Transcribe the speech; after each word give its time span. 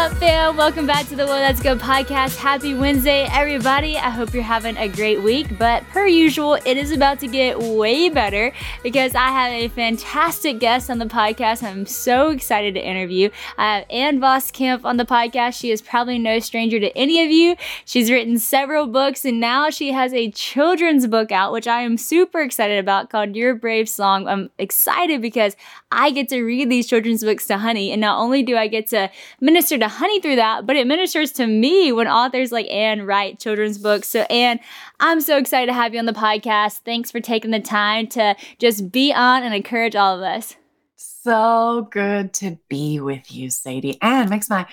up, 0.00 0.12
fam? 0.14 0.56
Welcome 0.56 0.86
back 0.86 1.06
to 1.08 1.14
the 1.14 1.26
Whoa 1.26 1.34
That's 1.34 1.60
Good 1.60 1.78
podcast. 1.78 2.38
Happy 2.38 2.72
Wednesday, 2.72 3.28
everybody. 3.30 3.98
I 3.98 4.08
hope 4.08 4.32
you're 4.32 4.42
having 4.42 4.78
a 4.78 4.88
great 4.88 5.22
week. 5.22 5.58
But 5.58 5.82
per 5.88 6.06
usual, 6.06 6.54
it 6.54 6.78
is 6.78 6.90
about 6.90 7.20
to 7.20 7.26
get 7.26 7.58
way 7.58 8.08
better 8.08 8.50
because 8.82 9.14
I 9.14 9.28
have 9.28 9.52
a 9.52 9.68
fantastic 9.68 10.58
guest 10.58 10.88
on 10.88 11.00
the 11.00 11.04
podcast. 11.04 11.62
I'm 11.62 11.84
so 11.84 12.30
excited 12.30 12.72
to 12.76 12.80
interview. 12.80 13.28
I 13.58 13.76
have 13.76 13.84
Ann 13.90 14.20
Voskamp 14.20 14.86
on 14.86 14.96
the 14.96 15.04
podcast. 15.04 15.60
She 15.60 15.70
is 15.70 15.82
probably 15.82 16.18
no 16.18 16.38
stranger 16.38 16.80
to 16.80 16.96
any 16.96 17.22
of 17.22 17.30
you. 17.30 17.56
She's 17.84 18.10
written 18.10 18.38
several 18.38 18.86
books 18.86 19.26
and 19.26 19.38
now 19.38 19.68
she 19.68 19.92
has 19.92 20.14
a 20.14 20.30
children's 20.30 21.06
book 21.08 21.30
out, 21.30 21.52
which 21.52 21.66
I 21.66 21.82
am 21.82 21.98
super 21.98 22.40
excited 22.40 22.78
about 22.78 23.10
called 23.10 23.36
Your 23.36 23.54
Brave 23.54 23.86
Song. 23.86 24.26
I'm 24.26 24.48
excited 24.56 25.20
because 25.20 25.56
I 25.92 26.10
get 26.10 26.28
to 26.28 26.42
read 26.42 26.70
these 26.70 26.86
children's 26.86 27.24
books 27.24 27.46
to 27.48 27.58
Honey. 27.58 27.90
And 27.90 28.00
not 28.00 28.18
only 28.18 28.42
do 28.42 28.56
I 28.56 28.68
get 28.68 28.86
to 28.88 29.10
minister 29.40 29.78
to 29.78 29.88
Honey 29.88 30.20
through 30.20 30.36
that, 30.36 30.66
but 30.66 30.76
it 30.76 30.86
ministers 30.86 31.32
to 31.32 31.46
me 31.46 31.92
when 31.92 32.06
authors 32.06 32.52
like 32.52 32.70
Ann 32.70 33.02
write 33.06 33.40
children's 33.40 33.78
books. 33.78 34.08
So, 34.08 34.20
Ann, 34.22 34.60
I'm 35.00 35.20
so 35.20 35.36
excited 35.36 35.66
to 35.66 35.72
have 35.72 35.92
you 35.92 35.98
on 35.98 36.06
the 36.06 36.12
podcast. 36.12 36.80
Thanks 36.84 37.10
for 37.10 37.20
taking 37.20 37.50
the 37.50 37.60
time 37.60 38.06
to 38.08 38.36
just 38.58 38.92
be 38.92 39.12
on 39.12 39.42
and 39.42 39.54
encourage 39.54 39.96
all 39.96 40.16
of 40.16 40.22
us. 40.22 40.56
So 40.96 41.88
good 41.90 42.32
to 42.34 42.58
be 42.68 43.00
with 43.00 43.32
you, 43.32 43.50
Sadie. 43.50 43.98
And 44.00 44.30
makes 44.30 44.48
my 44.48 44.66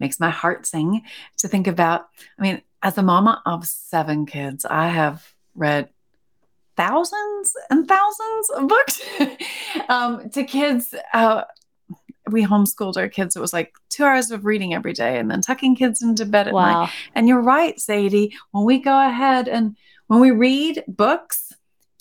makes 0.00 0.18
my 0.20 0.30
heart 0.30 0.66
sing 0.66 1.02
to 1.38 1.48
think 1.48 1.66
about. 1.66 2.08
I 2.38 2.42
mean, 2.42 2.62
as 2.82 2.98
a 2.98 3.02
mama 3.02 3.42
of 3.46 3.66
seven 3.66 4.26
kids, 4.26 4.64
I 4.64 4.88
have 4.88 5.34
read 5.54 5.88
thousands 6.88 7.52
and 7.70 7.86
thousands 7.86 8.50
of 8.56 8.68
books 8.68 9.02
um, 9.88 10.28
to 10.30 10.44
kids. 10.44 10.94
Uh, 11.12 11.42
we 12.30 12.44
homeschooled 12.44 12.96
our 12.96 13.08
kids. 13.08 13.36
It 13.36 13.40
was 13.40 13.52
like 13.52 13.74
two 13.88 14.04
hours 14.04 14.30
of 14.30 14.44
reading 14.44 14.74
every 14.74 14.92
day 14.92 15.18
and 15.18 15.30
then 15.30 15.40
tucking 15.40 15.76
kids 15.76 16.02
into 16.02 16.24
bed 16.24 16.48
at 16.48 16.54
wow. 16.54 16.82
night. 16.82 16.90
And 17.14 17.28
you're 17.28 17.42
right, 17.42 17.78
Sadie. 17.78 18.34
When 18.52 18.64
we 18.64 18.78
go 18.78 19.06
ahead 19.06 19.48
and 19.48 19.76
when 20.06 20.20
we 20.20 20.30
read 20.30 20.84
books, 20.88 21.41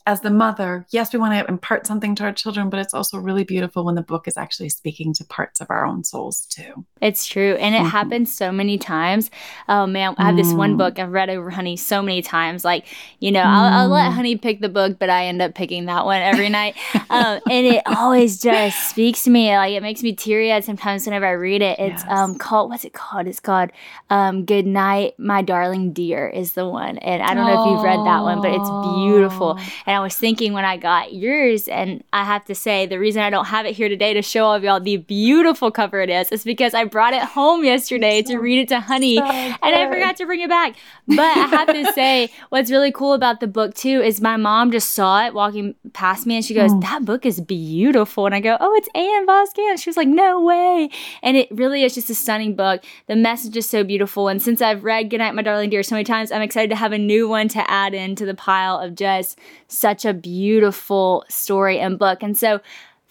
as 0.08 0.22
the 0.22 0.30
mother, 0.30 0.86
yes, 0.90 1.14
we 1.14 1.20
want 1.20 1.34
to 1.34 1.52
impart 1.52 1.86
something 1.86 2.16
to 2.16 2.24
our 2.24 2.32
children, 2.32 2.70
but 2.70 2.80
it's 2.80 2.94
also 2.94 3.18
really 3.18 3.44
beautiful 3.44 3.86
when 3.86 3.96
the 3.96 4.02
book 4.02 4.28
is 4.28 4.38
actually 4.38 4.70
speaking 4.70 5.14
to 5.14 5.26
parts 5.26 5.62
of 5.62 5.68
our 5.70 5.86
own 5.86 6.04
souls 6.04 6.46
too. 6.48 6.86
It's 7.02 7.26
true. 7.26 7.56
And 7.56 7.76
it 7.76 7.80
mm-hmm. 7.80 7.88
happens 7.88 8.34
so 8.34 8.52
many 8.52 8.78
times. 8.78 9.30
Oh 9.70 9.86
man, 9.86 10.16
I 10.18 10.26
have 10.26 10.36
this 10.36 10.54
one 10.54 10.76
mm. 10.76 10.78
book 10.78 11.00
I've 11.00 11.12
read 11.12 11.30
over 11.30 11.50
Honey 11.50 11.78
so 11.78 12.02
many 12.02 12.22
times. 12.22 12.66
Like, 12.66 12.86
you 13.20 13.32
know, 13.32 13.42
mm. 13.42 13.46
I'll, 13.46 13.82
I'll, 13.82 13.90
let 13.90 14.12
mm. 14.12 14.16
Honey 14.16 14.38
pick 14.38 14.62
the 14.62 14.70
book, 14.70 14.98
but 15.00 15.10
I 15.10 15.26
end 15.26 15.42
up 15.42 15.56
picking 15.56 15.86
that 15.86 16.06
one 16.06 16.22
every 16.22 16.50
night. 16.50 16.76
um, 17.10 17.40
and 17.50 17.66
it 17.68 17.84
always 17.86 18.42
just 18.42 18.90
speaks 18.90 19.24
to 19.24 19.30
me. 19.30 19.56
Like, 19.56 19.74
it 19.74 19.82
makes 19.82 20.04
me 20.04 20.14
teary 20.14 20.52
eyed 20.52 20.64
sometimes 20.64 21.06
whenever 21.06 21.26
I 21.26 21.32
read 21.32 21.62
it. 21.62 21.80
It's 21.80 22.04
yes. 22.04 22.12
um 22.12 22.38
called, 22.38 22.70
what's 22.70 22.86
it 22.86 22.94
called? 22.94 23.28
It's 23.28 23.40
called 23.40 23.72
um, 24.10 24.46
Good 24.46 24.66
Night, 24.66 25.18
My 25.20 25.42
Darling 25.42 25.94
Dear 25.94 26.28
is 26.28 26.54
the 26.54 26.68
one. 26.68 26.98
And 27.00 27.22
I 27.22 27.34
don't 27.34 27.48
know 27.48 27.64
if 27.64 27.70
you've 27.70 27.84
read 27.84 28.00
that 28.06 28.22
one, 28.22 28.42
but 28.42 28.52
it's 28.52 28.70
beautiful. 28.96 29.60
And 29.86 29.91
I 29.92 30.00
was 30.00 30.16
thinking 30.16 30.54
when 30.54 30.66
I 30.66 30.78
got 30.78 31.14
yours, 31.14 31.68
and 31.68 32.04
I 32.14 32.24
have 32.24 32.46
to 32.46 32.56
say, 32.56 32.86
the 32.86 33.00
reason 33.00 33.22
I 33.22 33.30
don't 33.30 33.46
have 33.46 33.66
it 33.66 33.76
here 33.76 33.90
today 33.90 34.14
to 34.14 34.22
show 34.22 34.46
all 34.46 34.54
of 34.54 34.64
y'all 34.64 34.80
the 34.80 34.98
beautiful 34.98 35.72
cover 35.72 36.02
it 36.02 36.10
is, 36.10 36.32
is 36.32 36.44
because 36.44 36.74
I 36.74 36.84
brought 36.86 37.14
it 37.14 37.24
home 37.24 37.64
yesterday 37.64 38.24
so, 38.24 38.34
to 38.34 38.40
read 38.40 38.60
it 38.60 38.68
to 38.70 38.80
Honey, 38.80 39.18
so 39.18 39.24
and 39.24 39.58
I 39.64 39.90
forgot 39.90 40.18
to 40.18 40.26
bring 40.26 40.42
it 40.42 40.50
back. 40.50 40.76
But 41.08 41.20
I 41.20 41.48
have 41.48 41.68
to 41.68 41.94
say, 41.94 42.30
what's 42.50 42.72
really 42.72 42.92
cool 42.92 43.14
about 43.14 43.40
the 43.40 43.48
book 43.48 43.76
too 43.76 44.02
is 44.02 44.22
my 44.22 44.38
mom 44.38 44.72
just 44.72 44.92
saw 44.92 45.26
it 45.26 45.34
walking 45.34 45.76
past 45.94 46.26
me, 46.26 46.36
and 46.36 46.46
she 46.46 46.54
goes, 46.54 46.72
mm. 46.72 46.82
"That 46.82 47.06
book 47.06 47.26
is 47.26 47.40
beautiful," 47.42 48.26
and 48.26 48.36
I 48.36 48.40
go, 48.40 48.58
"Oh, 48.60 48.74
it's 48.76 48.90
Ann 48.96 49.28
Voskamp." 49.28 49.82
She 49.82 49.90
was 49.90 49.98
like, 49.98 50.08
"No 50.08 50.42
way!" 50.42 50.90
And 51.22 51.38
it 51.38 51.48
really 51.52 51.84
is 51.84 51.96
just 51.96 52.10
a 52.10 52.16
stunning 52.16 52.56
book. 52.56 52.84
The 53.08 53.16
message 53.16 53.58
is 53.58 53.70
so 53.70 53.84
beautiful, 53.84 54.28
and 54.28 54.42
since 54.42 54.62
I've 54.62 54.84
read 54.84 55.10
Goodnight, 55.10 55.36
My 55.36 55.42
Darling 55.42 55.70
Dear 55.70 55.84
so 55.84 55.96
many 55.96 56.04
times, 56.04 56.32
I'm 56.32 56.42
excited 56.42 56.70
to 56.70 56.76
have 56.76 56.92
a 56.92 56.98
new 56.98 57.28
one 57.28 57.48
to 57.50 57.70
add 57.70 57.94
into 57.94 58.26
the 58.26 58.36
pile 58.36 58.80
of 58.80 58.96
just 58.96 59.40
such 59.82 60.06
a 60.06 60.14
beautiful 60.14 61.26
story 61.28 61.80
and 61.80 62.00
book. 62.00 62.24
And 62.24 62.38
so, 62.38 62.62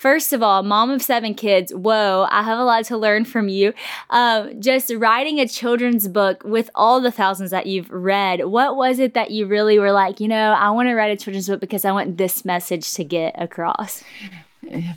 First 0.00 0.32
of 0.32 0.42
all, 0.42 0.62
mom 0.62 0.88
of 0.88 1.02
seven 1.02 1.34
kids, 1.34 1.74
whoa, 1.74 2.26
I 2.30 2.42
have 2.42 2.58
a 2.58 2.64
lot 2.64 2.86
to 2.86 2.96
learn 2.96 3.26
from 3.26 3.50
you. 3.50 3.74
Um, 4.08 4.58
just 4.58 4.90
writing 4.94 5.40
a 5.40 5.46
children's 5.46 6.08
book 6.08 6.42
with 6.42 6.70
all 6.74 7.02
the 7.02 7.10
thousands 7.10 7.50
that 7.50 7.66
you've 7.66 7.90
read, 7.90 8.46
what 8.46 8.76
was 8.76 8.98
it 8.98 9.12
that 9.12 9.30
you 9.30 9.44
really 9.44 9.78
were 9.78 9.92
like, 9.92 10.18
you 10.18 10.26
know, 10.26 10.52
I 10.52 10.70
want 10.70 10.88
to 10.88 10.94
write 10.94 11.10
a 11.12 11.22
children's 11.22 11.48
book 11.48 11.60
because 11.60 11.84
I 11.84 11.92
want 11.92 12.16
this 12.16 12.46
message 12.46 12.94
to 12.94 13.04
get 13.04 13.34
across? 13.38 14.02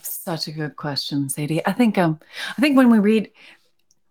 Such 0.03 0.47
a 0.47 0.53
good 0.53 0.78
question, 0.78 1.28
Sadie. 1.28 1.66
I 1.67 1.73
think 1.73 1.97
um, 1.97 2.17
I 2.57 2.62
think 2.62 2.78
when 2.78 2.89
we 2.89 3.00
read 3.00 3.29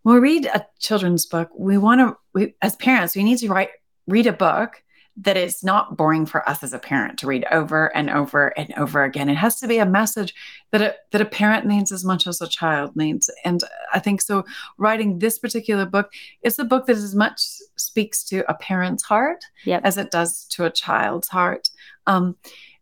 when 0.03 0.17
we 0.17 0.21
read 0.21 0.45
a 0.45 0.67
children's 0.79 1.25
book, 1.25 1.49
we 1.57 1.79
want 1.79 2.19
to, 2.35 2.53
as 2.61 2.77
parents, 2.77 3.17
we 3.17 3.25
need 3.25 3.39
to 3.39 3.49
write 3.49 3.71
read 4.07 4.27
a 4.27 4.33
book 4.35 4.83
that 5.17 5.37
it's 5.37 5.63
not 5.63 5.97
boring 5.97 6.25
for 6.25 6.49
us 6.49 6.63
as 6.63 6.73
a 6.73 6.79
parent 6.79 7.19
to 7.19 7.27
read 7.27 7.45
over 7.51 7.95
and 7.95 8.09
over 8.09 8.49
and 8.59 8.73
over 8.79 9.05
again. 9.05 9.29
It 9.29 9.35
has 9.35 9.61
to 9.61 9.69
be 9.69 9.79
a 9.79 9.87
message 9.87 10.35
that 10.71 10.81
a, 10.81 10.95
that 11.11 11.21
a 11.21 11.27
parent 11.27 11.67
needs 11.67 11.93
as 11.93 12.05
much 12.05 12.27
as 12.27 12.41
a 12.41 12.49
child 12.49 12.97
needs. 12.97 13.31
And 13.45 13.63
I 13.93 13.99
think 13.99 14.23
so. 14.23 14.45
Writing 14.79 15.19
this 15.19 15.39
particular 15.39 15.85
book 15.85 16.11
is 16.43 16.59
a 16.59 16.65
book 16.65 16.87
that 16.87 16.97
as 16.97 17.15
much 17.15 17.41
speaks 17.77 18.25
to 18.25 18.51
a 18.51 18.55
parent's 18.55 19.03
heart 19.03 19.45
yep. 19.65 19.83
as 19.85 19.99
it 19.99 20.11
does 20.11 20.45
to 20.53 20.65
a 20.65 20.71
child's 20.71 21.29
heart. 21.29 21.69
Um, 22.07 22.37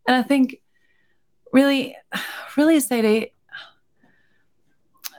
and 0.07 0.17
I 0.17 0.23
think 0.23 0.61
really, 1.53 1.97
really, 2.57 2.79
Sadie. 2.79 3.33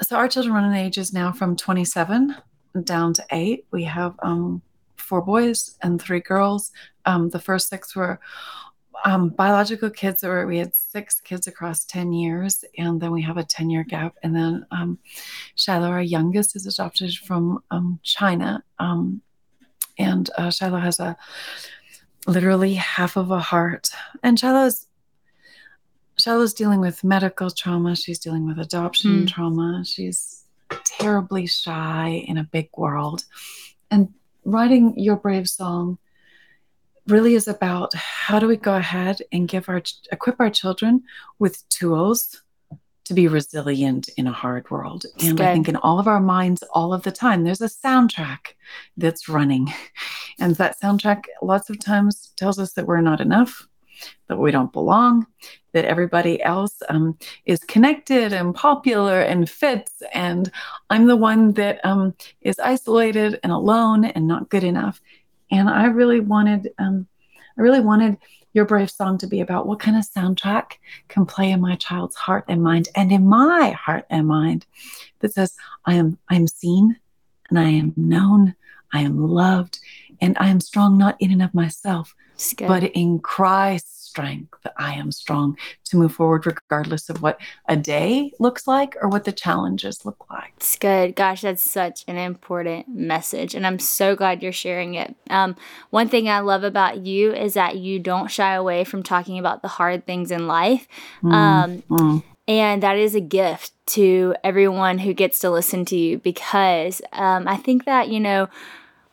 So 0.02 0.16
our 0.16 0.30
children 0.30 0.56
run 0.56 0.64
in 0.64 0.74
ages 0.74 1.14
now 1.14 1.32
from 1.32 1.56
27 1.56 2.36
down 2.84 3.14
to 3.14 3.26
eight. 3.32 3.66
We 3.72 3.84
have 3.84 4.16
um, 4.24 4.62
four 4.96 5.22
boys 5.22 5.78
and 5.84 6.02
three 6.02 6.22
girls. 6.22 6.72
Um, 7.06 7.30
the 7.30 7.40
first 7.40 7.70
six 7.70 7.96
were 7.96 8.20
um, 9.06 9.30
biological 9.30 9.90
kids. 9.90 10.24
Were, 10.24 10.46
we 10.46 10.58
had 10.58 10.76
six 10.76 11.20
kids 11.20 11.48
across 11.48 11.86
10 11.86 12.14
years, 12.14 12.64
and 12.78 13.02
then 13.02 13.12
we 13.12 13.22
have 13.22 13.38
a 13.38 13.44
10 13.44 13.70
year 13.70 13.84
gap. 13.84 14.16
And 14.24 14.36
then 14.36 14.66
um, 14.72 15.00
Shiloh, 15.56 15.90
our 15.90 16.02
youngest, 16.02 16.56
is 16.56 16.68
adopted 16.68 17.14
from 17.16 17.64
um, 17.72 18.00
China. 18.04 18.64
Um, 18.80 19.22
and 19.98 20.30
uh, 20.38 20.52
Shiloh 20.52 20.80
has 20.80 21.00
a 21.00 21.18
literally 22.28 22.76
half 22.76 23.18
of 23.18 23.32
a 23.32 23.40
heart. 23.40 23.90
And 24.24 24.40
Shiloh's 24.40 24.88
Shiloh's 26.20 26.54
dealing 26.54 26.82
with 26.82 27.04
medical 27.04 27.50
trauma. 27.50 27.96
She's 27.96 28.20
dealing 28.20 28.46
with 28.46 28.60
adoption 28.60 29.24
mm. 29.24 29.28
trauma. 29.28 29.84
She's 29.86 30.44
terribly 30.86 31.48
shy 31.48 32.24
in 32.28 32.38
a 32.38 32.44
big 32.44 32.70
world. 32.78 33.26
And 33.90 34.14
writing 34.46 34.98
your 34.98 35.16
brave 35.16 35.50
song 35.50 35.98
really 37.12 37.36
is 37.36 37.48
about 37.48 37.94
how 37.94 38.40
do 38.40 38.48
we 38.48 38.58
go 38.58 38.76
ahead 38.76 39.22
and 39.32 39.48
give 39.48 39.70
our 39.70 39.82
equip 40.12 40.40
our 40.40 40.50
children 40.50 41.04
with 41.40 41.68
tools 41.70 42.42
to 43.06 43.14
be 43.14 43.28
resilient 43.28 44.10
in 44.16 44.28
a 44.28 44.32
hard 44.32 44.70
world. 44.72 45.06
and 45.22 45.38
good. 45.38 45.46
I 45.46 45.54
think 45.54 45.68
in 45.68 45.76
all 45.76 46.00
of 46.00 46.08
our 46.08 46.22
minds, 46.22 46.64
all 46.74 46.94
of 46.94 47.04
the 47.04 47.12
time, 47.12 47.44
there's 47.44 47.62
a 47.62 47.66
soundtrack 47.66 48.56
that's 48.98 49.28
running. 49.28 49.74
And 50.40 50.56
that 50.56 50.80
soundtrack 50.80 51.26
lots 51.42 51.70
of 51.70 51.78
times 51.78 52.34
tells 52.38 52.58
us 52.58 52.74
that 52.74 52.88
we're 52.88 53.02
not 53.02 53.22
enough, 53.22 53.68
that 54.28 54.40
we 54.40 54.50
don't 54.50 54.74
belong, 54.74 55.28
that 55.74 55.86
everybody 55.86 56.42
else 56.42 56.82
um, 56.90 57.18
is 57.46 57.60
connected 57.60 58.34
and 58.34 58.56
popular 58.56 59.22
and 59.22 59.50
fits, 59.50 60.02
and 60.14 60.52
I'm 60.90 61.06
the 61.08 61.16
one 61.16 61.54
that 61.54 61.84
um, 61.86 62.16
is 62.42 62.60
isolated 62.60 63.40
and 63.44 63.52
alone 63.52 64.06
and 64.06 64.28
not 64.28 64.50
good 64.50 64.64
enough. 64.64 65.02
And 65.52 65.70
I 65.70 65.86
really 65.86 66.20
wanted, 66.20 66.74
um, 66.80 67.08
I 67.58 67.62
really 67.62 67.82
wanted 67.82 68.18
your 68.54 68.66
brave 68.66 68.90
song 68.90 69.18
to 69.18 69.28
be 69.28 69.40
about 69.42 69.68
what 69.68 69.80
kind 69.80 69.98
of 69.98 70.04
soundtrack 70.10 70.74
can 71.08 71.26
play 71.26 71.52
in 71.52 71.62
my 71.62 71.76
child's 71.76 72.16
heart 72.16 72.46
and 72.48 72.64
mind, 72.64 72.90
and 72.96 73.12
in 73.12 73.28
my 73.28 73.72
heart 73.72 74.06
and 74.10 74.28
mind, 74.28 74.66
that 75.20 75.34
says, 75.34 75.56
"I 75.86 75.94
am, 75.96 76.18
I 76.30 76.36
am 76.36 76.48
seen, 76.48 76.98
and 77.50 77.60
I 77.60 77.70
am 77.70 77.94
known, 77.96 78.56
I 78.92 79.02
am 79.02 79.18
loved, 79.28 79.80
and 80.20 80.38
I 80.40 80.48
am 80.50 80.60
strong 80.60 80.98
not 80.98 81.16
in 81.20 81.32
and 81.32 81.42
of 81.42 81.54
myself, 81.54 82.14
but 82.68 82.84
in 82.84 83.20
Christ." 83.20 84.01
Strength. 84.12 84.54
That 84.64 84.74
I 84.78 84.94
am 84.94 85.12
strong 85.12 85.58
to 85.86 85.98
move 85.98 86.14
forward 86.14 86.46
regardless 86.46 87.10
of 87.10 87.22
what 87.22 87.40
a 87.68 87.78
day 87.78 88.32
looks 88.40 88.68
like 88.68 88.96
or 89.02 89.08
what 89.08 89.24
the 89.24 89.32
challenges 89.32 90.06
look 90.06 90.26
like. 90.30 90.54
It's 90.58 90.78
good. 90.78 91.16
Gosh, 91.16 91.42
that's 91.42 91.62
such 91.62 92.04
an 92.08 92.18
important 92.18 92.88
message. 92.90 93.56
And 93.56 93.66
I'm 93.66 93.80
so 93.80 94.16
glad 94.16 94.44
you're 94.44 94.52
sharing 94.52 94.96
it. 94.96 95.16
Um, 95.30 95.56
one 95.90 96.10
thing 96.10 96.30
I 96.30 96.40
love 96.40 96.64
about 96.64 97.06
you 97.06 97.34
is 97.34 97.54
that 97.54 97.78
you 97.78 98.00
don't 98.00 98.30
shy 98.30 98.54
away 98.54 98.84
from 98.84 99.02
talking 99.02 99.40
about 99.40 99.62
the 99.62 99.68
hard 99.68 100.06
things 100.06 100.30
in 100.30 100.48
life. 100.48 100.88
Mm, 101.24 101.34
um, 101.34 101.84
mm. 101.90 102.24
And 102.48 102.84
that 102.84 102.98
is 102.98 103.16
a 103.16 103.22
gift 103.22 103.72
to 103.88 104.36
everyone 104.44 104.98
who 104.98 105.14
gets 105.14 105.40
to 105.40 105.50
listen 105.50 105.86
to 105.86 105.96
you 105.96 106.18
because 106.18 107.02
um, 107.14 107.48
I 107.48 107.56
think 107.56 107.86
that, 107.86 108.10
you 108.10 108.20
know, 108.20 108.50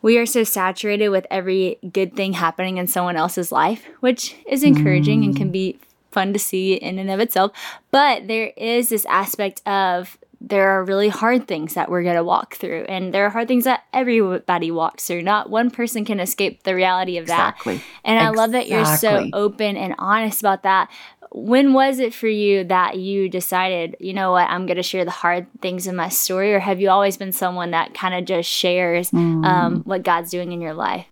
we 0.01 0.17
are 0.17 0.25
so 0.25 0.43
saturated 0.43 1.09
with 1.09 1.27
every 1.29 1.77
good 1.91 2.15
thing 2.15 2.33
happening 2.33 2.77
in 2.77 2.87
someone 2.87 3.15
else's 3.15 3.51
life, 3.51 3.85
which 3.99 4.35
is 4.47 4.63
encouraging 4.63 5.21
mm. 5.21 5.25
and 5.25 5.35
can 5.35 5.51
be 5.51 5.79
fun 6.11 6.33
to 6.33 6.39
see 6.39 6.73
in 6.73 6.97
and 6.99 7.09
of 7.09 7.19
itself. 7.19 7.51
But 7.91 8.27
there 8.27 8.51
is 8.57 8.89
this 8.89 9.05
aspect 9.05 9.61
of 9.67 10.17
there 10.41 10.69
are 10.69 10.83
really 10.85 11.09
hard 11.09 11.47
things 11.47 11.73
that 11.73 11.89
we're 11.89 12.03
going 12.03 12.15
to 12.15 12.23
walk 12.23 12.55
through 12.55 12.85
and 12.87 13.13
there 13.13 13.25
are 13.25 13.29
hard 13.29 13.47
things 13.47 13.65
that 13.65 13.83
everybody 13.91 14.71
walks 14.71 15.07
through 15.07 15.21
not 15.21 15.49
one 15.49 15.69
person 15.69 16.05
can 16.05 16.19
escape 16.19 16.63
the 16.63 16.73
reality 16.73 17.17
of 17.17 17.27
that 17.27 17.55
exactly. 17.55 17.81
and 18.05 18.17
i 18.17 18.29
exactly. 18.29 18.37
love 18.37 18.51
that 18.51 18.67
you're 18.67 18.85
so 18.85 19.29
open 19.33 19.75
and 19.75 19.93
honest 19.97 20.39
about 20.39 20.63
that 20.63 20.89
when 21.31 21.73
was 21.73 21.99
it 21.99 22.13
for 22.13 22.27
you 22.27 22.63
that 22.63 22.97
you 22.97 23.27
decided 23.29 23.95
you 23.99 24.13
know 24.13 24.31
what 24.31 24.49
i'm 24.49 24.65
going 24.65 24.77
to 24.77 24.83
share 24.83 25.03
the 25.03 25.11
hard 25.11 25.45
things 25.61 25.87
in 25.87 25.95
my 25.95 26.09
story 26.09 26.53
or 26.53 26.59
have 26.59 26.79
you 26.79 26.89
always 26.89 27.17
been 27.17 27.31
someone 27.31 27.71
that 27.71 27.93
kind 27.93 28.13
of 28.13 28.25
just 28.25 28.49
shares 28.49 29.11
mm. 29.11 29.45
um, 29.45 29.81
what 29.83 30.03
god's 30.03 30.31
doing 30.31 30.51
in 30.51 30.61
your 30.61 30.73
life 30.73 31.05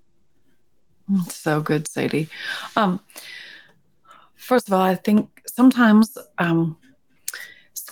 so 1.29 1.61
good 1.61 1.87
sadie 1.87 2.29
um, 2.75 2.99
first 4.35 4.67
of 4.67 4.73
all 4.73 4.81
i 4.81 4.95
think 4.95 5.41
sometimes 5.47 6.17
um, 6.37 6.77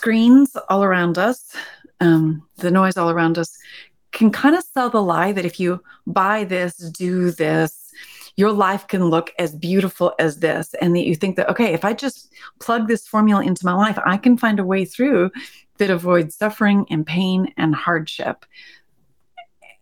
screens 0.05 0.55
all 0.69 0.83
around 0.83 1.17
us, 1.17 1.55
um, 1.99 2.47
the 2.57 2.69
noise 2.69 2.95
all 2.95 3.09
around 3.09 3.39
us, 3.39 3.57
can 4.11 4.29
kind 4.29 4.55
of 4.55 4.63
sell 4.63 4.87
the 4.87 5.01
lie 5.01 5.31
that 5.31 5.45
if 5.45 5.59
you 5.59 5.81
buy 6.05 6.43
this, 6.43 6.75
do 6.75 7.31
this, 7.31 7.91
your 8.37 8.51
life 8.51 8.85
can 8.85 9.05
look 9.05 9.33
as 9.39 9.55
beautiful 9.55 10.13
as 10.19 10.37
this. 10.37 10.75
And 10.75 10.95
that 10.95 11.07
you 11.07 11.15
think 11.15 11.37
that, 11.37 11.49
okay, 11.49 11.73
if 11.73 11.83
I 11.83 11.93
just 11.93 12.31
plug 12.59 12.87
this 12.87 13.07
formula 13.07 13.43
into 13.43 13.65
my 13.65 13.73
life, 13.73 13.97
I 14.05 14.17
can 14.17 14.37
find 14.37 14.59
a 14.59 14.63
way 14.63 14.85
through 14.85 15.31
that 15.79 15.89
avoids 15.89 16.35
suffering 16.35 16.85
and 16.91 17.03
pain 17.03 17.51
and 17.57 17.73
hardship. 17.73 18.45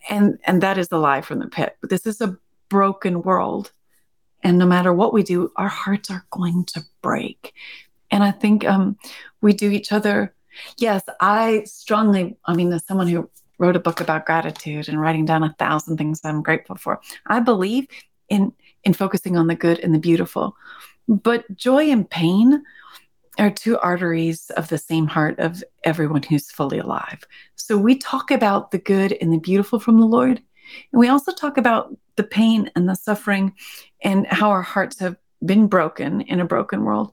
And, 0.09 0.39
and 0.45 0.63
that 0.63 0.77
is 0.77 0.87
the 0.87 0.99
lie 0.99 1.19
from 1.19 1.39
the 1.39 1.47
pit. 1.47 1.75
This 1.83 2.07
is 2.07 2.21
a 2.21 2.37
broken 2.69 3.23
world. 3.23 3.73
And 4.41 4.57
no 4.57 4.67
matter 4.67 4.93
what 4.93 5.13
we 5.13 5.23
do, 5.23 5.51
our 5.57 5.67
hearts 5.67 6.09
are 6.09 6.25
going 6.31 6.63
to 6.67 6.81
break. 7.01 7.53
And 8.13 8.23
I 8.23 8.29
think 8.29 8.63
um, 8.63 8.95
we 9.41 9.53
do 9.53 9.71
each 9.71 9.91
other. 9.91 10.35
Yes, 10.77 11.01
I 11.19 11.63
strongly, 11.65 12.37
I 12.45 12.53
mean, 12.53 12.71
as 12.71 12.85
someone 12.85 13.07
who 13.07 13.27
wrote 13.57 13.75
a 13.75 13.79
book 13.79 14.01
about 14.01 14.27
gratitude 14.27 14.87
and 14.87 15.01
writing 15.01 15.25
down 15.25 15.41
a 15.41 15.55
thousand 15.57 15.97
things 15.97 16.21
I'm 16.23 16.43
grateful 16.43 16.75
for, 16.75 17.01
I 17.25 17.39
believe 17.39 17.87
in 18.29 18.53
in 18.83 18.93
focusing 18.93 19.35
on 19.35 19.47
the 19.47 19.55
good 19.55 19.79
and 19.79 19.95
the 19.95 19.99
beautiful. 19.99 20.55
But 21.07 21.43
joy 21.55 21.89
and 21.89 22.07
pain 22.07 22.63
are 23.39 23.49
two 23.49 23.79
arteries 23.79 24.51
of 24.51 24.69
the 24.69 24.77
same 24.77 25.07
heart 25.07 25.39
of 25.39 25.63
everyone 25.83 26.21
who's 26.21 26.51
fully 26.51 26.77
alive. 26.77 27.23
So 27.55 27.77
we 27.77 27.95
talk 27.95 28.29
about 28.29 28.69
the 28.69 28.77
good 28.77 29.17
and 29.21 29.33
the 29.33 29.39
beautiful 29.39 29.79
from 29.79 29.99
the 29.99 30.05
Lord. 30.05 30.37
And 30.37 30.99
we 30.99 31.07
also 31.07 31.31
talk 31.31 31.57
about 31.57 31.97
the 32.15 32.23
pain 32.23 32.69
and 32.75 32.87
the 32.87 32.93
suffering 32.93 33.53
and 34.03 34.27
how 34.27 34.51
our 34.51 34.61
hearts 34.61 34.99
have 34.99 35.15
been 35.43 35.67
broken 35.67 36.21
in 36.21 36.39
a 36.39 36.45
broken 36.45 36.83
world 36.83 37.11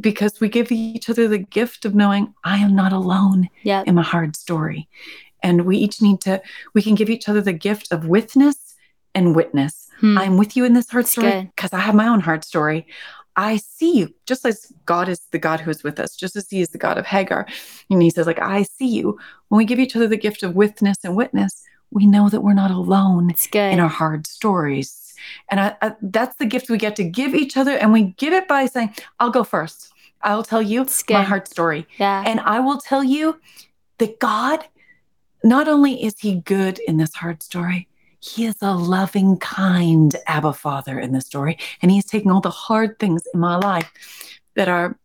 because 0.00 0.40
we 0.40 0.48
give 0.48 0.72
each 0.72 1.08
other 1.08 1.28
the 1.28 1.38
gift 1.38 1.84
of 1.84 1.94
knowing 1.94 2.34
I 2.44 2.58
am 2.58 2.74
not 2.74 2.92
alone 2.92 3.48
yep. 3.62 3.86
in 3.86 3.94
my 3.94 4.02
hard 4.02 4.36
story. 4.36 4.88
And 5.42 5.64
we 5.64 5.76
each 5.76 6.02
need 6.02 6.20
to, 6.22 6.42
we 6.74 6.82
can 6.82 6.94
give 6.94 7.10
each 7.10 7.28
other 7.28 7.40
the 7.40 7.52
gift 7.52 7.92
of 7.92 8.06
witness 8.06 8.74
and 9.14 9.34
witness. 9.36 9.88
Hmm. 10.00 10.18
I'm 10.18 10.36
with 10.36 10.56
you 10.56 10.64
in 10.64 10.74
this 10.74 10.90
hard 10.90 11.04
That's 11.04 11.12
story 11.12 11.50
because 11.54 11.72
I 11.72 11.78
have 11.80 11.94
my 11.94 12.08
own 12.08 12.20
hard 12.20 12.44
story. 12.44 12.86
I 13.36 13.58
see 13.58 13.98
you 13.98 14.14
just 14.26 14.44
as 14.46 14.72
God 14.86 15.08
is 15.08 15.20
the 15.30 15.38
God 15.38 15.60
who 15.60 15.70
is 15.70 15.82
with 15.82 16.00
us, 16.00 16.16
just 16.16 16.36
as 16.36 16.48
He 16.48 16.60
is 16.60 16.70
the 16.70 16.78
God 16.78 16.98
of 16.98 17.06
Hagar. 17.06 17.46
And 17.90 18.02
He 18.02 18.10
says, 18.10 18.26
like, 18.26 18.40
I 18.40 18.62
see 18.62 18.88
you. 18.88 19.18
When 19.48 19.58
we 19.58 19.64
give 19.64 19.78
each 19.78 19.94
other 19.94 20.08
the 20.08 20.16
gift 20.16 20.42
of 20.42 20.54
witness 20.54 20.98
and 21.04 21.14
witness, 21.14 21.62
we 21.90 22.06
know 22.06 22.28
that 22.28 22.40
we're 22.40 22.54
not 22.54 22.70
alone 22.70 23.30
in 23.74 23.80
our 23.80 23.88
hard 23.88 24.26
stories 24.26 25.05
and 25.50 25.60
I, 25.60 25.76
I, 25.82 25.94
that's 26.02 26.36
the 26.36 26.46
gift 26.46 26.70
we 26.70 26.78
get 26.78 26.96
to 26.96 27.04
give 27.04 27.34
each 27.34 27.56
other. 27.56 27.76
And 27.76 27.92
we 27.92 28.14
give 28.16 28.32
it 28.32 28.48
by 28.48 28.66
saying, 28.66 28.94
I'll 29.20 29.30
go 29.30 29.44
first. 29.44 29.92
I'll 30.22 30.42
tell 30.42 30.62
you 30.62 30.86
my 31.10 31.22
heart 31.22 31.48
story. 31.48 31.86
Yeah. 31.98 32.24
And 32.26 32.40
I 32.40 32.60
will 32.60 32.78
tell 32.78 33.04
you 33.04 33.40
that 33.98 34.18
God, 34.18 34.64
not 35.44 35.68
only 35.68 36.02
is 36.02 36.18
He 36.18 36.36
good 36.36 36.78
in 36.80 36.96
this 36.96 37.14
hard 37.14 37.42
story, 37.42 37.88
He 38.20 38.46
is 38.46 38.56
a 38.60 38.74
loving, 38.74 39.38
kind 39.38 40.16
Abba 40.26 40.54
Father 40.54 40.98
in 40.98 41.12
this 41.12 41.26
story. 41.26 41.58
And 41.82 41.90
He 41.90 41.98
is 41.98 42.04
taking 42.06 42.30
all 42.30 42.40
the 42.40 42.50
hard 42.50 42.98
things 42.98 43.22
in 43.32 43.40
my 43.40 43.56
life 43.56 43.92
that 44.54 44.68
are 44.68 44.98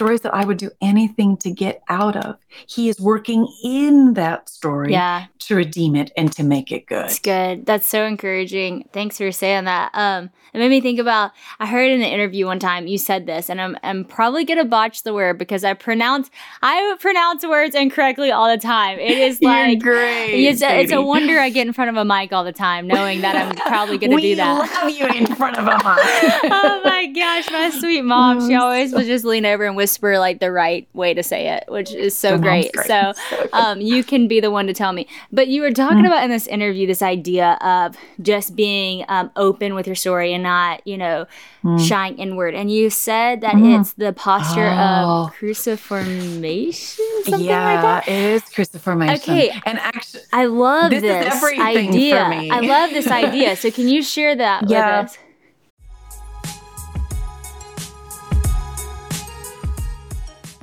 stories 0.00 0.22
that 0.22 0.34
I 0.34 0.46
would 0.46 0.56
do 0.56 0.70
anything 0.80 1.36
to 1.36 1.50
get 1.50 1.82
out 1.90 2.16
of. 2.16 2.38
He 2.66 2.88
is 2.88 2.98
working 2.98 3.46
in 3.62 4.14
that 4.14 4.48
story 4.48 4.92
yeah. 4.92 5.26
to 5.40 5.54
redeem 5.54 5.94
it 5.94 6.10
and 6.16 6.32
to 6.32 6.42
make 6.42 6.72
it 6.72 6.86
good. 6.86 7.04
It's 7.04 7.18
good. 7.18 7.66
That's 7.66 7.86
so 7.86 8.06
encouraging. 8.06 8.88
Thanks 8.94 9.18
for 9.18 9.30
saying 9.30 9.64
that. 9.64 9.90
Um, 9.92 10.30
it 10.52 10.58
made 10.58 10.70
me 10.70 10.80
think 10.80 10.98
about 10.98 11.32
I 11.60 11.66
heard 11.66 11.90
in 11.90 12.00
an 12.00 12.08
interview 12.08 12.46
one 12.46 12.58
time 12.58 12.86
you 12.86 12.98
said 12.98 13.26
this, 13.26 13.48
and 13.48 13.60
I'm 13.60 13.76
I'm 13.84 14.04
probably 14.04 14.44
gonna 14.44 14.64
botch 14.64 15.04
the 15.04 15.14
word 15.14 15.38
because 15.38 15.62
I 15.62 15.74
pronounce 15.74 16.28
I 16.62 16.96
pronounce 16.98 17.46
words 17.46 17.74
incorrectly 17.74 18.32
all 18.32 18.50
the 18.50 18.60
time. 18.60 18.98
It 18.98 19.16
is 19.16 19.40
like 19.42 19.84
You're 19.84 19.94
great. 19.94 20.46
It's 20.46 20.62
a, 20.62 20.80
it's 20.80 20.92
a, 20.92 21.00
wonder 21.00 21.38
I 21.38 21.50
get 21.50 21.66
in 21.66 21.72
front 21.72 21.90
of 21.90 21.96
a 21.96 22.04
mic 22.04 22.32
all 22.32 22.42
the 22.42 22.52
time, 22.52 22.88
knowing 22.88 23.20
that 23.20 23.36
I'm 23.36 23.54
probably 23.54 23.98
gonna 23.98 24.16
we 24.16 24.22
do 24.22 24.36
that. 24.36 24.82
love 24.82 24.90
you 24.90 25.06
in 25.06 25.26
front 25.36 25.56
of 25.56 25.66
a 25.66 25.70
mic. 25.76 26.52
oh 26.52 26.80
my 26.84 27.06
gosh, 27.06 27.50
my 27.52 27.70
sweet 27.70 28.02
mom. 28.02 28.48
She 28.48 28.54
always 28.54 28.92
would 28.92 29.06
just 29.06 29.24
lean 29.24 29.46
over 29.46 29.64
and 29.64 29.76
whisper 29.76 29.89
like 29.98 30.40
the 30.40 30.50
right 30.50 30.88
way 30.94 31.14
to 31.14 31.22
say 31.22 31.48
it, 31.48 31.64
which 31.68 31.92
is 31.92 32.16
so 32.16 32.38
great. 32.38 32.72
great. 32.72 32.86
So, 32.86 33.12
so 33.30 33.48
um, 33.52 33.80
you 33.80 34.04
can 34.04 34.28
be 34.28 34.40
the 34.40 34.50
one 34.50 34.66
to 34.66 34.72
tell 34.72 34.92
me. 34.92 35.06
But 35.32 35.48
you 35.48 35.62
were 35.62 35.72
talking 35.72 35.98
mm. 35.98 36.06
about 36.06 36.24
in 36.24 36.30
this 36.30 36.46
interview 36.46 36.86
this 36.86 37.02
idea 37.02 37.58
of 37.60 37.96
just 38.22 38.56
being 38.56 39.04
um, 39.08 39.30
open 39.36 39.74
with 39.74 39.86
your 39.86 39.96
story 39.96 40.32
and 40.32 40.42
not, 40.42 40.86
you 40.86 40.98
know, 40.98 41.26
mm. 41.64 41.88
shying 41.88 42.18
inward. 42.18 42.54
And 42.54 42.70
you 42.70 42.90
said 42.90 43.40
that 43.40 43.54
mm. 43.54 43.80
it's 43.80 43.94
the 43.94 44.12
posture 44.12 44.68
oh. 44.72 45.26
of 45.26 45.32
cruciformation. 45.32 47.04
yeah, 47.26 47.82
like 47.82 48.08
it 48.08 48.14
is 48.14 48.42
cruciformation. 48.42 49.14
Okay, 49.14 49.50
and 49.66 49.78
actually, 49.78 50.22
I 50.32 50.46
love 50.46 50.90
this, 50.90 51.02
this 51.02 51.44
idea. 51.44 52.20
I 52.20 52.60
love 52.60 52.90
this 52.90 53.06
idea. 53.10 53.56
So, 53.56 53.70
can 53.70 53.88
you 53.88 54.02
share 54.02 54.36
that 54.36 54.68
yeah. 54.68 55.02
with 55.02 55.10
us? 55.10 55.18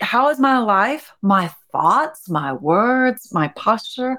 how 0.00 0.28
is 0.28 0.38
my 0.38 0.58
life, 0.58 1.12
my 1.22 1.48
thoughts, 1.72 2.28
my 2.28 2.52
words, 2.52 3.32
my 3.32 3.48
posture 3.48 4.18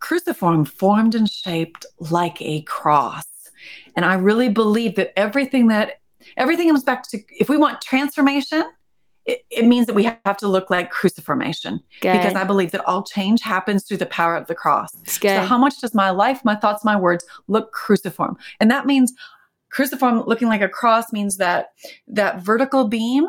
cruciform 0.00 0.64
formed 0.64 1.14
and 1.14 1.30
shaped 1.30 1.86
like 1.98 2.40
a 2.40 2.62
cross. 2.62 3.26
And 3.94 4.04
I 4.04 4.14
really 4.14 4.48
believe 4.48 4.96
that 4.96 5.16
everything 5.18 5.68
that 5.68 6.00
everything 6.36 6.68
comes 6.68 6.82
back 6.82 7.08
to 7.10 7.18
if 7.38 7.48
we 7.48 7.56
want 7.56 7.80
transformation, 7.80 8.64
it, 9.26 9.44
it 9.50 9.66
means 9.66 9.86
that 9.86 9.94
we 9.94 10.04
have 10.04 10.36
to 10.38 10.48
look 10.48 10.70
like 10.70 10.90
cruciformation 10.90 11.80
good. 12.00 12.12
because 12.12 12.34
I 12.34 12.44
believe 12.44 12.70
that 12.72 12.84
all 12.86 13.02
change 13.02 13.42
happens 13.42 13.84
through 13.84 13.98
the 13.98 14.06
power 14.06 14.36
of 14.36 14.46
the 14.46 14.54
cross. 14.54 14.90
So, 15.42 15.46
how 15.46 15.58
much 15.58 15.80
does 15.80 15.94
my 15.94 16.10
life, 16.10 16.44
my 16.44 16.56
thoughts, 16.56 16.84
my 16.84 16.96
words 16.96 17.24
look 17.46 17.72
cruciform? 17.72 18.36
And 18.58 18.70
that 18.70 18.86
means 18.86 19.12
cruciform 19.70 20.22
looking 20.26 20.48
like 20.48 20.62
a 20.62 20.68
cross 20.68 21.12
means 21.12 21.36
that 21.36 21.70
that 22.08 22.40
vertical 22.40 22.88
beam 22.88 23.26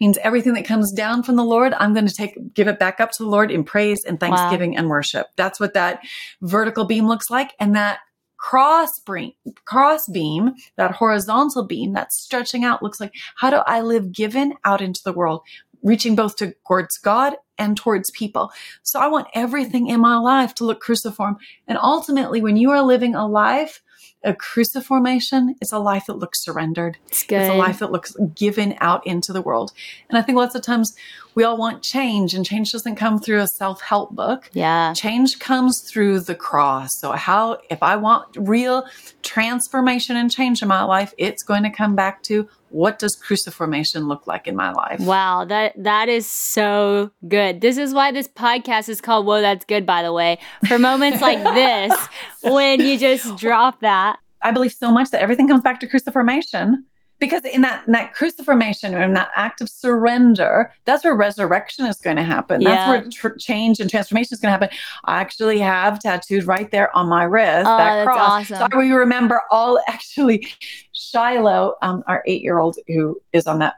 means 0.00 0.18
everything 0.18 0.54
that 0.54 0.66
comes 0.66 0.92
down 0.92 1.22
from 1.22 1.36
the 1.36 1.44
Lord, 1.44 1.74
I'm 1.74 1.94
going 1.94 2.06
to 2.06 2.14
take, 2.14 2.54
give 2.54 2.68
it 2.68 2.78
back 2.78 3.00
up 3.00 3.12
to 3.12 3.22
the 3.22 3.28
Lord 3.28 3.50
in 3.50 3.64
praise 3.64 4.04
and 4.04 4.20
thanksgiving 4.20 4.72
wow. 4.72 4.78
and 4.78 4.88
worship. 4.88 5.28
That's 5.36 5.58
what 5.58 5.74
that 5.74 6.00
vertical 6.42 6.84
beam 6.84 7.06
looks 7.06 7.30
like. 7.30 7.52
And 7.58 7.74
that 7.76 8.00
cross 8.38 9.00
beam, 9.00 9.32
cross 9.64 10.06
beam, 10.08 10.54
that 10.76 10.92
horizontal 10.92 11.64
beam, 11.64 11.92
that's 11.92 12.20
stretching 12.20 12.64
out 12.64 12.82
looks 12.82 13.00
like, 13.00 13.12
how 13.36 13.50
do 13.50 13.56
I 13.66 13.80
live 13.80 14.12
given 14.12 14.54
out 14.64 14.80
into 14.80 15.00
the 15.04 15.12
world, 15.12 15.42
reaching 15.82 16.16
both 16.16 16.36
towards 16.36 16.98
God 16.98 17.34
and 17.58 17.76
towards 17.76 18.10
people. 18.10 18.52
So 18.82 19.00
I 19.00 19.06
want 19.06 19.28
everything 19.34 19.88
in 19.88 20.00
my 20.00 20.16
life 20.16 20.54
to 20.56 20.64
look 20.64 20.80
cruciform. 20.80 21.38
And 21.66 21.78
ultimately, 21.78 22.40
when 22.40 22.56
you 22.56 22.70
are 22.70 22.82
living 22.82 23.14
a 23.14 23.26
life 23.26 23.82
a 24.26 24.34
cruciformation 24.34 25.54
is 25.60 25.72
a 25.72 25.78
life 25.78 26.06
that 26.06 26.18
looks 26.18 26.42
surrendered. 26.42 26.98
It's, 27.06 27.22
it's 27.22 27.48
a 27.48 27.54
life 27.54 27.78
that 27.78 27.92
looks 27.92 28.14
given 28.34 28.76
out 28.80 29.06
into 29.06 29.32
the 29.32 29.40
world. 29.40 29.72
And 30.08 30.18
I 30.18 30.22
think 30.22 30.36
lots 30.36 30.54
of 30.54 30.62
times 30.62 30.96
we 31.36 31.44
all 31.44 31.56
want 31.56 31.82
change, 31.82 32.34
and 32.34 32.44
change 32.44 32.72
doesn't 32.72 32.96
come 32.96 33.20
through 33.20 33.40
a 33.40 33.46
self 33.46 33.80
help 33.82 34.14
book. 34.14 34.50
Yeah. 34.52 34.94
Change 34.94 35.38
comes 35.38 35.80
through 35.80 36.20
the 36.20 36.34
cross. 36.34 36.96
So, 36.96 37.12
how, 37.12 37.58
if 37.70 37.82
I 37.82 37.96
want 37.96 38.26
real 38.36 38.86
transformation 39.22 40.16
and 40.16 40.30
change 40.30 40.60
in 40.60 40.68
my 40.68 40.82
life, 40.82 41.14
it's 41.18 41.42
going 41.42 41.62
to 41.62 41.70
come 41.70 41.94
back 41.94 42.22
to 42.24 42.48
what 42.76 42.98
does 42.98 43.16
cruciformation 43.16 44.06
look 44.06 44.26
like 44.26 44.46
in 44.46 44.54
my 44.54 44.70
life? 44.70 45.00
Wow, 45.00 45.46
that 45.46 45.72
that 45.82 46.10
is 46.10 46.26
so 46.26 47.10
good. 47.26 47.62
This 47.62 47.78
is 47.78 47.94
why 47.94 48.12
this 48.12 48.28
podcast 48.28 48.90
is 48.90 49.00
called 49.00 49.24
Whoa, 49.24 49.40
that's 49.40 49.64
good, 49.64 49.86
by 49.86 50.02
the 50.02 50.12
way. 50.12 50.38
For 50.68 50.78
moments 50.78 51.22
like 51.22 51.42
this, 51.54 52.08
when 52.42 52.82
you 52.82 52.98
just 52.98 53.38
drop 53.38 53.80
that. 53.80 54.18
I 54.42 54.50
believe 54.50 54.72
so 54.72 54.92
much 54.92 55.10
that 55.10 55.22
everything 55.22 55.48
comes 55.48 55.62
back 55.62 55.80
to 55.80 55.86
cruciformation 55.86 56.84
because 57.18 57.44
in 57.44 57.62
that 57.62 57.86
in 57.86 57.92
that 57.92 58.14
cruciformation 58.14 58.94
in 58.94 59.14
that 59.14 59.30
act 59.34 59.60
of 59.60 59.68
surrender 59.68 60.72
that's 60.84 61.04
where 61.04 61.14
resurrection 61.14 61.86
is 61.86 61.96
going 61.96 62.16
to 62.16 62.22
happen. 62.22 62.60
Yeah. 62.60 62.70
that's 62.70 62.88
where 62.88 63.10
tr- 63.10 63.38
change 63.38 63.80
and 63.80 63.88
transformation 63.88 64.34
is 64.34 64.40
going 64.40 64.48
to 64.48 64.52
happen. 64.52 64.68
I 65.04 65.20
actually 65.20 65.58
have 65.60 66.00
tattooed 66.00 66.44
right 66.44 66.70
there 66.70 66.94
on 66.96 67.08
my 67.08 67.24
wrist 67.24 67.66
oh, 67.66 67.76
that 67.76 68.06
cross. 68.06 68.50
awesome. 68.50 68.70
so 68.70 68.78
we 68.78 68.92
remember 68.92 69.42
all 69.50 69.80
actually 69.88 70.46
shiloh 70.92 71.74
um, 71.82 72.02
our 72.06 72.22
eight 72.26 72.42
year 72.42 72.58
old 72.58 72.76
who 72.86 73.20
is 73.32 73.46
on 73.46 73.58
that 73.60 73.74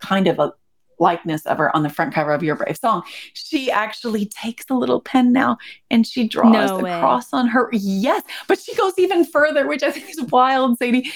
kind 0.00 0.26
of 0.26 0.38
a 0.38 0.52
likeness 1.00 1.46
of 1.46 1.58
her 1.58 1.74
on 1.76 1.84
the 1.84 1.88
front 1.90 2.12
cover 2.12 2.32
of 2.32 2.42
your 2.42 2.56
brave 2.56 2.76
song 2.76 3.02
she 3.32 3.70
actually 3.70 4.26
takes 4.26 4.64
a 4.68 4.74
little 4.74 5.00
pen 5.00 5.32
now 5.32 5.56
and 5.90 6.04
she 6.04 6.26
draws 6.26 6.52
no 6.52 6.78
a 6.78 6.98
cross 6.98 7.32
on 7.32 7.46
her 7.46 7.68
yes 7.72 8.22
but 8.48 8.58
she 8.58 8.74
goes 8.74 8.94
even 8.98 9.24
further 9.24 9.68
which 9.68 9.84
i 9.84 9.92
think 9.92 10.10
is 10.10 10.20
wild 10.22 10.76
sadie 10.76 11.08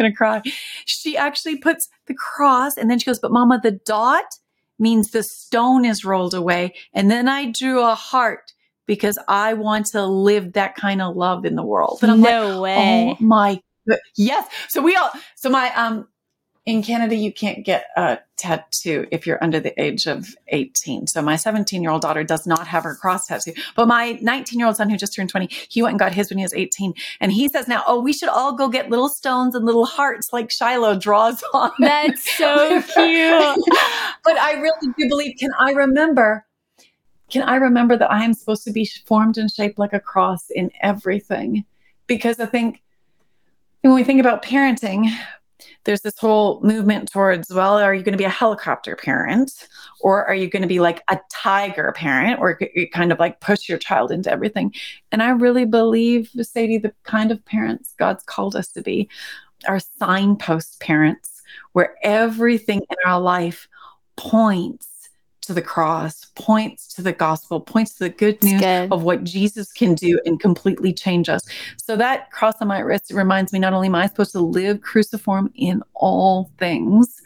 gonna 0.00 0.14
cry. 0.14 0.42
She 0.86 1.16
actually 1.16 1.56
puts 1.56 1.88
the 2.06 2.14
cross 2.14 2.76
and 2.76 2.90
then 2.90 2.98
she 2.98 3.06
goes, 3.06 3.18
but 3.18 3.32
mama, 3.32 3.60
the 3.62 3.72
dot 3.72 4.24
means 4.78 5.10
the 5.10 5.22
stone 5.22 5.84
is 5.84 6.04
rolled 6.04 6.34
away. 6.34 6.74
And 6.94 7.10
then 7.10 7.28
I 7.28 7.50
drew 7.50 7.84
a 7.84 7.94
heart 7.94 8.52
because 8.86 9.18
I 9.28 9.54
want 9.54 9.86
to 9.86 10.04
live 10.04 10.54
that 10.54 10.74
kind 10.74 11.02
of 11.02 11.14
love 11.14 11.44
in 11.44 11.54
the 11.54 11.62
world. 11.62 12.00
And 12.02 12.10
I'm 12.10 12.20
no 12.20 12.58
like, 12.58 12.62
way. 12.62 13.16
oh 13.20 13.24
my, 13.24 13.60
yes. 14.16 14.48
So 14.68 14.82
we 14.82 14.96
all, 14.96 15.10
so 15.36 15.50
my, 15.50 15.72
um, 15.74 16.08
in 16.66 16.82
Canada, 16.82 17.14
you 17.14 17.32
can't 17.32 17.64
get 17.64 17.86
a 17.96 18.18
tattoo 18.36 19.06
if 19.10 19.26
you're 19.26 19.42
under 19.42 19.60
the 19.60 19.78
age 19.80 20.06
of 20.06 20.34
18. 20.48 21.06
So 21.06 21.22
my 21.22 21.36
17 21.36 21.82
year 21.82 21.90
old 21.90 22.02
daughter 22.02 22.22
does 22.22 22.46
not 22.46 22.66
have 22.66 22.84
her 22.84 22.94
cross 22.94 23.26
tattoo, 23.26 23.54
but 23.74 23.88
my 23.88 24.18
19 24.20 24.58
year 24.58 24.66
old 24.66 24.76
son 24.76 24.90
who 24.90 24.96
just 24.96 25.14
turned 25.14 25.30
20, 25.30 25.48
he 25.68 25.82
went 25.82 25.92
and 25.92 25.98
got 25.98 26.12
his 26.12 26.28
when 26.28 26.38
he 26.38 26.44
was 26.44 26.52
18. 26.52 26.92
And 27.20 27.32
he 27.32 27.48
says 27.48 27.66
now, 27.66 27.82
oh, 27.86 28.00
we 28.00 28.12
should 28.12 28.28
all 28.28 28.52
go 28.52 28.68
get 28.68 28.90
little 28.90 29.08
stones 29.08 29.54
and 29.54 29.64
little 29.64 29.86
hearts 29.86 30.32
like 30.32 30.50
Shiloh 30.50 30.98
draws 30.98 31.42
on. 31.54 31.72
That's 31.78 32.36
so 32.36 32.82
cute. 32.82 33.64
but 34.24 34.36
I 34.38 34.52
really 34.60 34.94
do 34.98 35.08
believe, 35.08 35.36
can 35.38 35.50
I 35.58 35.72
remember 35.72 36.46
can 37.30 37.42
I 37.42 37.56
remember 37.56 37.96
that 37.96 38.10
I 38.10 38.24
am 38.24 38.34
supposed 38.34 38.64
to 38.64 38.72
be 38.72 38.90
formed 39.06 39.38
and 39.38 39.48
shaped 39.48 39.78
like 39.78 39.92
a 39.92 40.00
cross 40.00 40.50
in 40.50 40.72
everything? 40.82 41.64
Because 42.08 42.40
I 42.40 42.46
think 42.46 42.82
when 43.82 43.94
we 43.94 44.02
think 44.02 44.18
about 44.18 44.44
parenting, 44.44 45.08
there's 45.84 46.02
this 46.02 46.18
whole 46.18 46.60
movement 46.62 47.10
towards, 47.10 47.50
well, 47.50 47.78
are 47.78 47.94
you 47.94 48.02
going 48.02 48.12
to 48.12 48.18
be 48.18 48.24
a 48.24 48.28
helicopter 48.28 48.96
parent 48.96 49.68
or 50.00 50.26
are 50.26 50.34
you 50.34 50.48
going 50.48 50.62
to 50.62 50.68
be 50.68 50.80
like 50.80 51.02
a 51.10 51.18
tiger 51.30 51.92
parent 51.92 52.38
or 52.40 52.58
you 52.74 52.88
kind 52.90 53.12
of 53.12 53.18
like 53.18 53.40
push 53.40 53.68
your 53.68 53.78
child 53.78 54.10
into 54.10 54.30
everything? 54.30 54.74
And 55.10 55.22
I 55.22 55.30
really 55.30 55.64
believe, 55.64 56.30
Sadie, 56.40 56.78
the 56.78 56.92
kind 57.04 57.30
of 57.30 57.44
parents 57.44 57.94
God's 57.98 58.22
called 58.24 58.56
us 58.56 58.68
to 58.72 58.82
be 58.82 59.08
are 59.68 59.80
signpost 59.98 60.80
parents 60.80 61.42
where 61.72 61.96
everything 62.02 62.80
in 62.80 62.96
our 63.06 63.20
life 63.20 63.68
points 64.16 64.89
to 65.50 65.54
the 65.54 65.60
cross, 65.60 66.26
points 66.36 66.86
to 66.94 67.02
the 67.02 67.12
gospel, 67.12 67.60
points 67.60 67.94
to 67.94 68.04
the 68.04 68.08
good 68.08 68.40
news 68.40 68.60
good. 68.60 68.92
of 68.92 69.02
what 69.02 69.24
Jesus 69.24 69.72
can 69.72 69.96
do 69.96 70.20
and 70.24 70.38
completely 70.38 70.92
change 70.92 71.28
us. 71.28 71.42
So 71.76 71.96
that 71.96 72.30
cross 72.30 72.54
on 72.60 72.68
my 72.68 72.78
wrist 72.78 73.10
reminds 73.10 73.52
me 73.52 73.58
not 73.58 73.72
only 73.72 73.88
am 73.88 73.96
I 73.96 74.06
supposed 74.06 74.30
to 74.32 74.40
live 74.40 74.80
cruciform 74.80 75.50
in 75.56 75.82
all 75.94 76.52
things, 76.58 77.20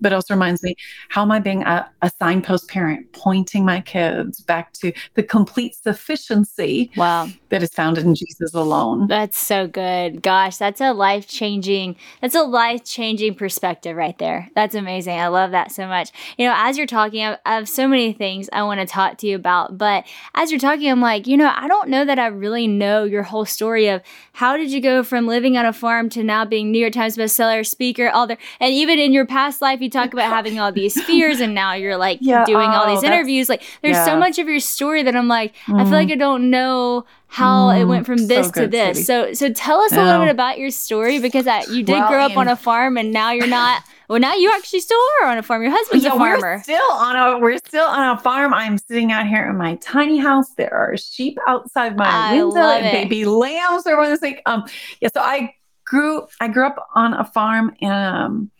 but 0.00 0.12
also 0.12 0.34
reminds 0.34 0.62
me 0.62 0.76
how 1.08 1.22
am 1.22 1.30
I 1.30 1.38
being 1.38 1.62
a, 1.62 1.90
a 2.02 2.10
signpost 2.18 2.68
parent, 2.68 3.12
pointing 3.12 3.64
my 3.64 3.80
kids 3.80 4.40
back 4.40 4.72
to 4.74 4.92
the 5.14 5.22
complete 5.22 5.74
sufficiency 5.74 6.90
wow. 6.96 7.28
that 7.48 7.62
is 7.62 7.70
found 7.70 7.98
in 7.98 8.14
Jesus 8.14 8.54
alone. 8.54 9.06
That's 9.06 9.38
so 9.38 9.66
good. 9.66 10.22
Gosh, 10.22 10.56
that's 10.56 10.80
a 10.80 10.92
life 10.92 11.26
changing, 11.28 11.96
that's 12.20 12.34
a 12.34 12.42
life 12.42 12.84
changing 12.84 13.34
perspective 13.34 13.96
right 13.96 14.16
there. 14.18 14.50
That's 14.54 14.74
amazing. 14.74 15.18
I 15.18 15.28
love 15.28 15.50
that 15.52 15.72
so 15.72 15.86
much. 15.86 16.10
You 16.36 16.46
know, 16.46 16.54
as 16.56 16.76
you're 16.76 16.86
talking, 16.86 17.22
I 17.24 17.38
have 17.44 17.68
so 17.68 17.88
many 17.88 18.12
things 18.12 18.48
I 18.52 18.62
want 18.62 18.80
to 18.80 18.86
talk 18.86 19.18
to 19.18 19.26
you 19.26 19.36
about, 19.36 19.78
but 19.78 20.04
as 20.34 20.50
you're 20.50 20.60
talking, 20.60 20.90
I'm 20.90 21.00
like, 21.00 21.26
you 21.26 21.36
know, 21.36 21.52
I 21.54 21.68
don't 21.68 21.88
know 21.88 22.04
that 22.04 22.18
I 22.18 22.26
really 22.26 22.66
know 22.66 23.04
your 23.04 23.22
whole 23.22 23.44
story 23.44 23.88
of 23.88 24.02
how 24.32 24.56
did 24.56 24.70
you 24.70 24.80
go 24.80 25.02
from 25.02 25.26
living 25.26 25.56
on 25.56 25.66
a 25.66 25.72
farm 25.72 26.08
to 26.10 26.22
now 26.22 26.44
being 26.44 26.70
New 26.70 26.78
York 26.78 26.92
Times 26.92 27.16
bestseller, 27.16 27.66
speaker, 27.66 28.08
all 28.08 28.26
there, 28.26 28.38
and 28.60 28.72
even 28.72 28.98
in 28.98 29.12
your 29.12 29.26
past 29.26 29.60
life, 29.60 29.80
you 29.80 29.87
talk 29.88 30.12
about 30.12 30.30
having 30.30 30.58
all 30.58 30.72
these 30.72 31.00
fears 31.02 31.40
and 31.40 31.54
now 31.54 31.72
you're 31.74 31.96
like 31.96 32.18
yeah, 32.20 32.44
doing 32.44 32.68
all 32.70 32.86
these 32.86 33.04
oh, 33.04 33.06
interviews. 33.06 33.48
Like 33.48 33.62
there's 33.82 33.96
yeah. 33.96 34.04
so 34.04 34.16
much 34.16 34.38
of 34.38 34.48
your 34.48 34.60
story 34.60 35.02
that 35.02 35.14
I'm 35.14 35.28
like, 35.28 35.54
mm. 35.66 35.80
I 35.80 35.84
feel 35.84 35.92
like 35.92 36.08
mm. 36.08 36.12
I 36.12 36.16
don't 36.16 36.50
know 36.50 37.04
how 37.28 37.68
mm, 37.68 37.80
it 37.80 37.84
went 37.84 38.06
from 38.06 38.26
this 38.26 38.48
so 38.48 38.62
to 38.62 38.66
this. 38.66 39.06
So 39.06 39.32
so 39.34 39.52
tell 39.52 39.80
us 39.80 39.92
a 39.92 40.02
little 40.02 40.20
bit 40.20 40.30
about 40.30 40.58
your 40.58 40.70
story 40.70 41.18
because 41.18 41.46
I, 41.46 41.62
you 41.64 41.82
did 41.82 41.92
well, 41.92 42.08
grow 42.08 42.24
up 42.24 42.36
on 42.36 42.48
a 42.48 42.56
farm 42.56 42.96
and 42.96 43.12
now 43.12 43.32
you're 43.32 43.46
not 43.46 43.82
well 44.08 44.18
now 44.18 44.34
you 44.34 44.50
actually 44.52 44.80
still 44.80 45.00
are 45.20 45.28
on 45.28 45.38
a 45.38 45.42
farm. 45.42 45.62
Your 45.62 45.70
husband's 45.70 46.04
yeah, 46.04 46.14
a 46.14 46.18
farmer. 46.18 46.56
We're 46.56 46.62
still 46.62 46.92
on 46.92 47.16
a 47.16 47.38
we're 47.38 47.58
still 47.58 47.86
on 47.86 48.16
a 48.16 48.20
farm. 48.20 48.54
I'm 48.54 48.78
sitting 48.78 49.12
out 49.12 49.26
here 49.26 49.48
in 49.48 49.56
my 49.56 49.76
tiny 49.76 50.18
house. 50.18 50.54
There 50.54 50.72
are 50.72 50.96
sheep 50.96 51.38
outside 51.46 51.96
my 51.96 52.08
I 52.08 52.42
window 52.42 52.60
and 52.60 52.86
it. 52.86 52.92
baby 52.92 53.24
lambs 53.24 53.86
are 53.86 54.00
on 54.00 54.10
this 54.10 54.22
like 54.22 54.42
um 54.46 54.64
yeah 55.00 55.10
so 55.12 55.20
I 55.20 55.54
grew 55.84 56.26
I 56.40 56.48
grew 56.48 56.66
up 56.66 56.88
on 56.94 57.14
a 57.14 57.24
farm 57.24 57.74
and 57.80 58.16
um 58.16 58.50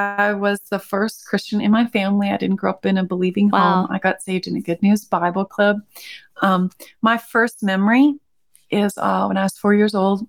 I 0.00 0.32
was 0.32 0.60
the 0.70 0.78
first 0.78 1.26
Christian 1.26 1.60
in 1.60 1.70
my 1.70 1.86
family. 1.86 2.30
I 2.30 2.36
didn't 2.36 2.56
grow 2.56 2.70
up 2.70 2.86
in 2.86 2.98
a 2.98 3.04
believing 3.04 3.50
wow. 3.50 3.82
home. 3.82 3.88
I 3.90 3.98
got 3.98 4.22
saved 4.22 4.46
in 4.46 4.56
a 4.56 4.60
Good 4.60 4.82
News 4.82 5.04
Bible 5.04 5.44
Club. 5.44 5.80
Um, 6.42 6.70
my 7.02 7.18
first 7.18 7.62
memory 7.62 8.14
is 8.70 8.96
uh, 8.96 9.26
when 9.26 9.36
I 9.36 9.42
was 9.42 9.58
four 9.58 9.74
years 9.74 9.94
old. 9.94 10.26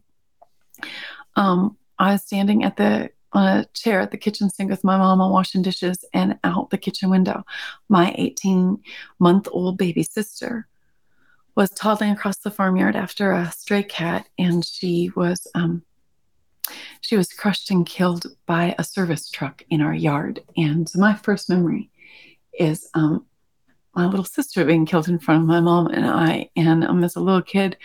Um, 1.35 1.77
I 1.97 2.13
was 2.13 2.23
standing 2.23 2.63
at 2.63 2.77
the 2.77 3.11
on 3.33 3.59
a 3.59 3.65
chair 3.73 4.01
at 4.01 4.11
the 4.11 4.17
kitchen 4.17 4.49
sink 4.49 4.69
with 4.69 4.83
my 4.83 4.97
mama 4.97 5.29
washing 5.29 5.61
dishes, 5.61 6.03
and 6.13 6.37
out 6.43 6.69
the 6.69 6.77
kitchen 6.77 7.09
window, 7.09 7.45
my 7.87 8.13
18 8.17 8.79
month 9.19 9.47
old 9.51 9.77
baby 9.77 10.03
sister 10.03 10.67
was 11.55 11.69
toddling 11.69 12.11
across 12.11 12.37
the 12.39 12.51
farmyard 12.51 12.95
after 12.95 13.31
a 13.31 13.51
stray 13.51 13.83
cat, 13.83 14.27
and 14.37 14.65
she 14.65 15.11
was 15.15 15.47
um, 15.55 15.83
she 17.01 17.17
was 17.17 17.33
crushed 17.33 17.71
and 17.71 17.85
killed 17.85 18.25
by 18.45 18.75
a 18.77 18.83
service 18.83 19.29
truck 19.29 19.63
in 19.69 19.81
our 19.81 19.93
yard. 19.93 20.41
And 20.57 20.87
so 20.87 20.99
my 20.99 21.15
first 21.15 21.49
memory 21.49 21.89
is 22.57 22.89
um, 22.93 23.25
my 23.95 24.05
little 24.05 24.25
sister 24.25 24.65
being 24.65 24.85
killed 24.85 25.07
in 25.07 25.19
front 25.19 25.41
of 25.41 25.47
my 25.47 25.59
mom 25.59 25.87
and 25.87 26.05
I. 26.05 26.49
And 26.55 26.83
um, 26.83 27.03
as 27.03 27.15
a 27.15 27.21
little 27.21 27.41
kid, 27.41 27.77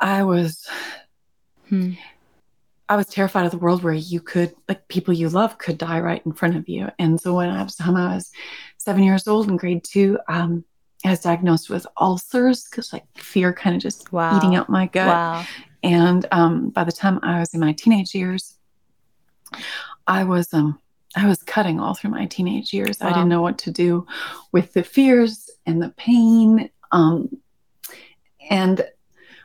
I 0.00 0.22
was. 0.22 0.68
Hmm. 1.68 1.92
I 2.86 2.96
was 2.96 3.06
terrified 3.06 3.46
of 3.46 3.50
the 3.50 3.56
world 3.56 3.82
where 3.82 3.94
you 3.94 4.20
could, 4.20 4.54
like, 4.68 4.86
people 4.88 5.14
you 5.14 5.30
love 5.30 5.56
could 5.56 5.78
die 5.78 6.00
right 6.00 6.20
in 6.26 6.32
front 6.32 6.54
of 6.54 6.68
you. 6.68 6.90
And 6.98 7.18
so 7.18 7.34
when 7.34 7.48
I 7.48 7.62
was, 7.62 7.76
time 7.76 7.96
I 7.96 8.14
was 8.14 8.30
seven 8.76 9.02
years 9.02 9.26
old 9.26 9.48
in 9.48 9.56
grade 9.56 9.82
two, 9.82 10.18
um, 10.28 10.66
I 11.02 11.08
was 11.08 11.20
diagnosed 11.20 11.70
with 11.70 11.86
ulcers 11.96 12.64
because, 12.64 12.92
like, 12.92 13.06
fear 13.16 13.54
kind 13.54 13.74
of 13.74 13.80
just 13.80 14.12
wow. 14.12 14.36
eating 14.36 14.54
out 14.54 14.68
my 14.68 14.86
gut. 14.86 15.06
Wow. 15.06 15.46
And 15.84 16.26
um, 16.32 16.70
by 16.70 16.82
the 16.82 16.92
time 16.92 17.20
I 17.22 17.38
was 17.40 17.52
in 17.52 17.60
my 17.60 17.74
teenage 17.74 18.14
years, 18.14 18.56
I 20.06 20.24
was 20.24 20.52
um, 20.52 20.80
I 21.14 21.28
was 21.28 21.42
cutting 21.42 21.78
all 21.78 21.94
through 21.94 22.10
my 22.10 22.26
teenage 22.26 22.72
years. 22.72 22.98
Wow. 23.00 23.08
I 23.08 23.12
didn't 23.12 23.28
know 23.28 23.42
what 23.42 23.58
to 23.58 23.70
do 23.70 24.06
with 24.50 24.72
the 24.72 24.82
fears 24.82 25.50
and 25.66 25.80
the 25.80 25.90
pain. 25.90 26.70
Um, 26.90 27.36
and 28.50 28.84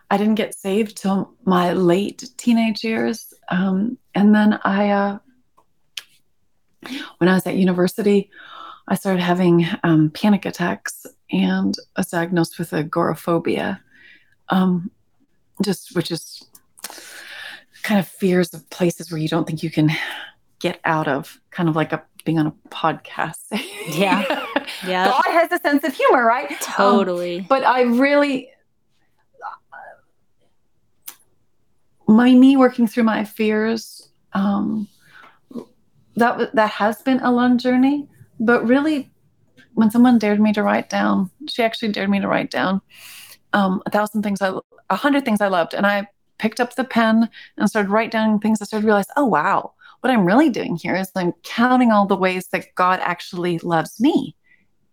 I 0.10 0.18
didn't 0.18 0.36
get 0.36 0.56
saved 0.56 0.98
till 0.98 1.36
my 1.44 1.74
late 1.74 2.28
teenage 2.38 2.84
years. 2.84 3.34
Um, 3.50 3.98
and 4.16 4.34
then 4.34 4.60
I, 4.64 4.90
uh, 4.90 5.20
when 7.18 7.30
I 7.30 7.36
was 7.36 7.46
at 7.46 7.56
university, 7.56 8.32
I 8.88 8.96
started 8.96 9.22
having 9.22 9.68
um, 9.84 10.10
panic 10.10 10.46
attacks 10.46 11.06
and 11.32 11.76
was 11.96 12.08
diagnosed 12.08 12.58
with 12.58 12.74
agoraphobia. 12.74 13.82
Um, 14.50 14.90
just 15.64 15.96
which 15.96 16.12
is 16.12 16.46
kind 17.84 18.00
of 18.00 18.08
fears 18.08 18.54
of 18.54 18.70
places 18.70 19.12
where 19.12 19.20
you 19.20 19.28
don't 19.28 19.48
think 19.48 19.64
you 19.64 19.72
can 19.72 19.90
get 20.60 20.80
out 20.86 21.08
of, 21.08 21.40
kind 21.52 21.70
of 21.70 21.76
like 21.76 21.94
a 21.94 22.04
being 22.26 22.38
on 22.38 22.48
a 22.48 22.52
podcast. 22.70 23.38
yeah. 23.90 24.46
Yeah. 24.86 25.06
God 25.06 25.24
has 25.26 25.52
a 25.52 25.60
sense 25.60 25.84
of 25.84 25.94
humor, 25.94 26.26
right? 26.26 26.50
Totally. 26.62 27.40
Um, 27.40 27.46
but 27.50 27.64
I 27.66 27.84
really 27.84 28.50
my 32.08 32.34
me 32.34 32.58
working 32.58 32.88
through 32.88 33.04
my 33.04 33.24
fears 33.24 34.10
um 34.34 34.88
that 36.16 36.54
that 36.56 36.70
has 36.72 37.02
been 37.02 37.20
a 37.22 37.32
long 37.32 37.58
journey, 37.58 38.08
but 38.40 38.66
really 38.68 39.10
when 39.74 39.90
someone 39.90 40.20
dared 40.20 40.40
me 40.40 40.52
to 40.54 40.64
write 40.64 40.90
down, 40.90 41.32
she 41.48 41.64
actually 41.64 41.92
dared 41.92 42.10
me 42.10 42.20
to 42.20 42.28
write 42.28 42.52
down 42.52 42.82
um, 43.54 43.82
a 43.86 43.90
thousand 43.90 44.24
things 44.24 44.42
I 44.42 44.54
a 44.90 44.96
hundred 44.96 45.26
things 45.26 45.42
I 45.42 45.48
loved. 45.48 45.74
And 45.74 45.86
I 45.86 46.08
picked 46.38 46.60
up 46.60 46.76
the 46.76 46.84
pen 46.84 47.30
and 47.58 47.70
started 47.70 47.90
writing 47.90 48.12
down 48.12 48.40
things. 48.40 48.62
I 48.62 48.66
started 48.66 48.84
to 48.84 48.88
realize, 48.88 49.06
oh, 49.18 49.26
wow, 49.26 49.74
what 50.02 50.12
I'm 50.12 50.26
really 50.26 50.50
doing 50.50 50.76
here 50.76 50.96
is 50.96 51.12
I'm 51.16 51.34
counting 51.44 51.92
all 51.92 52.06
the 52.06 52.16
ways 52.16 52.48
that 52.48 52.74
God 52.76 53.00
actually 53.02 53.60
loves 53.60 54.00
me 54.00 54.36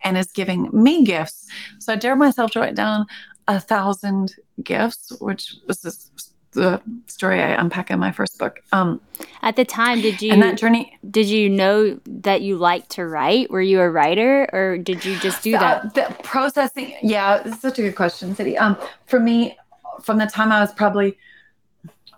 and 0.02 0.18
is 0.18 0.30
giving 0.32 0.68
me 0.72 1.04
gifts. 1.04 1.48
So 1.78 1.92
I 1.92 1.96
dared 1.96 2.18
myself 2.18 2.50
to 2.52 2.60
write 2.60 2.74
down 2.74 3.06
a 3.48 3.60
thousand 3.60 4.34
gifts, 4.62 5.12
which 5.20 5.54
was 5.66 5.80
this 5.80 6.10
the 6.56 6.82
story 7.06 7.40
I 7.40 7.50
unpack 7.60 7.90
in 7.90 7.98
my 7.98 8.10
first 8.10 8.38
book. 8.38 8.60
Um, 8.72 9.00
At 9.42 9.56
the 9.56 9.64
time, 9.64 10.00
did 10.00 10.20
you 10.20 10.32
and 10.32 10.42
that 10.42 10.58
journey? 10.58 10.98
Did 11.08 11.26
you 11.26 11.48
know 11.48 12.00
that 12.06 12.42
you 12.42 12.56
liked 12.56 12.90
to 12.92 13.06
write? 13.06 13.50
Were 13.50 13.62
you 13.62 13.80
a 13.80 13.88
writer, 13.88 14.48
or 14.52 14.78
did 14.78 15.04
you 15.04 15.18
just 15.20 15.42
do 15.42 15.52
that? 15.52 15.94
the 15.94 16.14
processing, 16.22 16.94
yeah, 17.02 17.42
it's 17.44 17.60
such 17.60 17.78
a 17.78 17.82
good 17.82 17.96
question, 17.96 18.34
Sadie. 18.34 18.58
Um, 18.58 18.76
for 19.06 19.20
me, 19.20 19.56
from 20.02 20.18
the 20.18 20.26
time 20.26 20.50
I 20.50 20.60
was 20.60 20.72
probably 20.72 21.16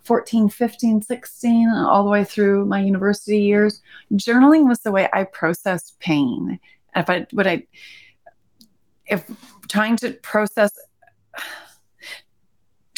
14, 0.04 0.48
15, 0.48 1.02
16, 1.02 1.68
all 1.68 2.04
the 2.04 2.10
way 2.10 2.24
through 2.24 2.64
my 2.64 2.80
university 2.80 3.40
years, 3.40 3.82
journaling 4.14 4.66
was 4.66 4.80
the 4.80 4.92
way 4.92 5.08
I 5.12 5.24
processed 5.24 5.98
pain. 6.00 6.58
If 6.96 7.10
I 7.10 7.26
would 7.32 7.46
I 7.46 7.66
if 9.06 9.30
trying 9.68 9.96
to 9.96 10.12
process 10.12 10.72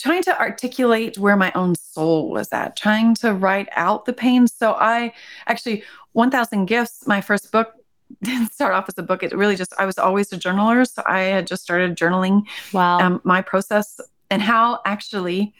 trying 0.00 0.22
to 0.22 0.40
articulate 0.40 1.18
where 1.18 1.36
my 1.36 1.52
own 1.54 1.74
soul 1.74 2.30
was 2.30 2.48
at, 2.52 2.76
trying 2.76 3.14
to 3.16 3.34
write 3.34 3.68
out 3.72 4.04
the 4.04 4.12
pain. 4.12 4.46
So 4.46 4.72
I 4.72 5.12
actually 5.46 5.82
1000 6.12 6.66
gifts, 6.66 7.06
my 7.06 7.20
first 7.20 7.52
book 7.52 7.74
didn't 8.22 8.52
start 8.52 8.74
off 8.74 8.86
as 8.88 8.98
a 8.98 9.02
book. 9.02 9.22
It 9.22 9.32
really 9.36 9.56
just, 9.56 9.72
I 9.78 9.86
was 9.86 9.98
always 9.98 10.32
a 10.32 10.38
journaler. 10.38 10.88
So 10.88 11.02
I 11.06 11.20
had 11.20 11.46
just 11.46 11.62
started 11.62 11.96
journaling 11.96 12.44
Wow. 12.72 12.98
um, 12.98 13.20
my 13.24 13.42
process 13.42 14.00
and 14.30 14.42
how 14.42 14.80
actually 14.84 15.54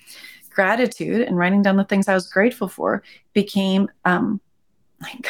gratitude 0.50 1.22
and 1.22 1.37
writing 1.37 1.62
down 1.62 1.76
the 1.76 1.85
things 1.85 2.09
I 2.09 2.14
was 2.14 2.29
grateful 2.29 2.68
for 2.68 3.03
became 3.33 3.88
um, 4.05 4.40
like 5.00 5.26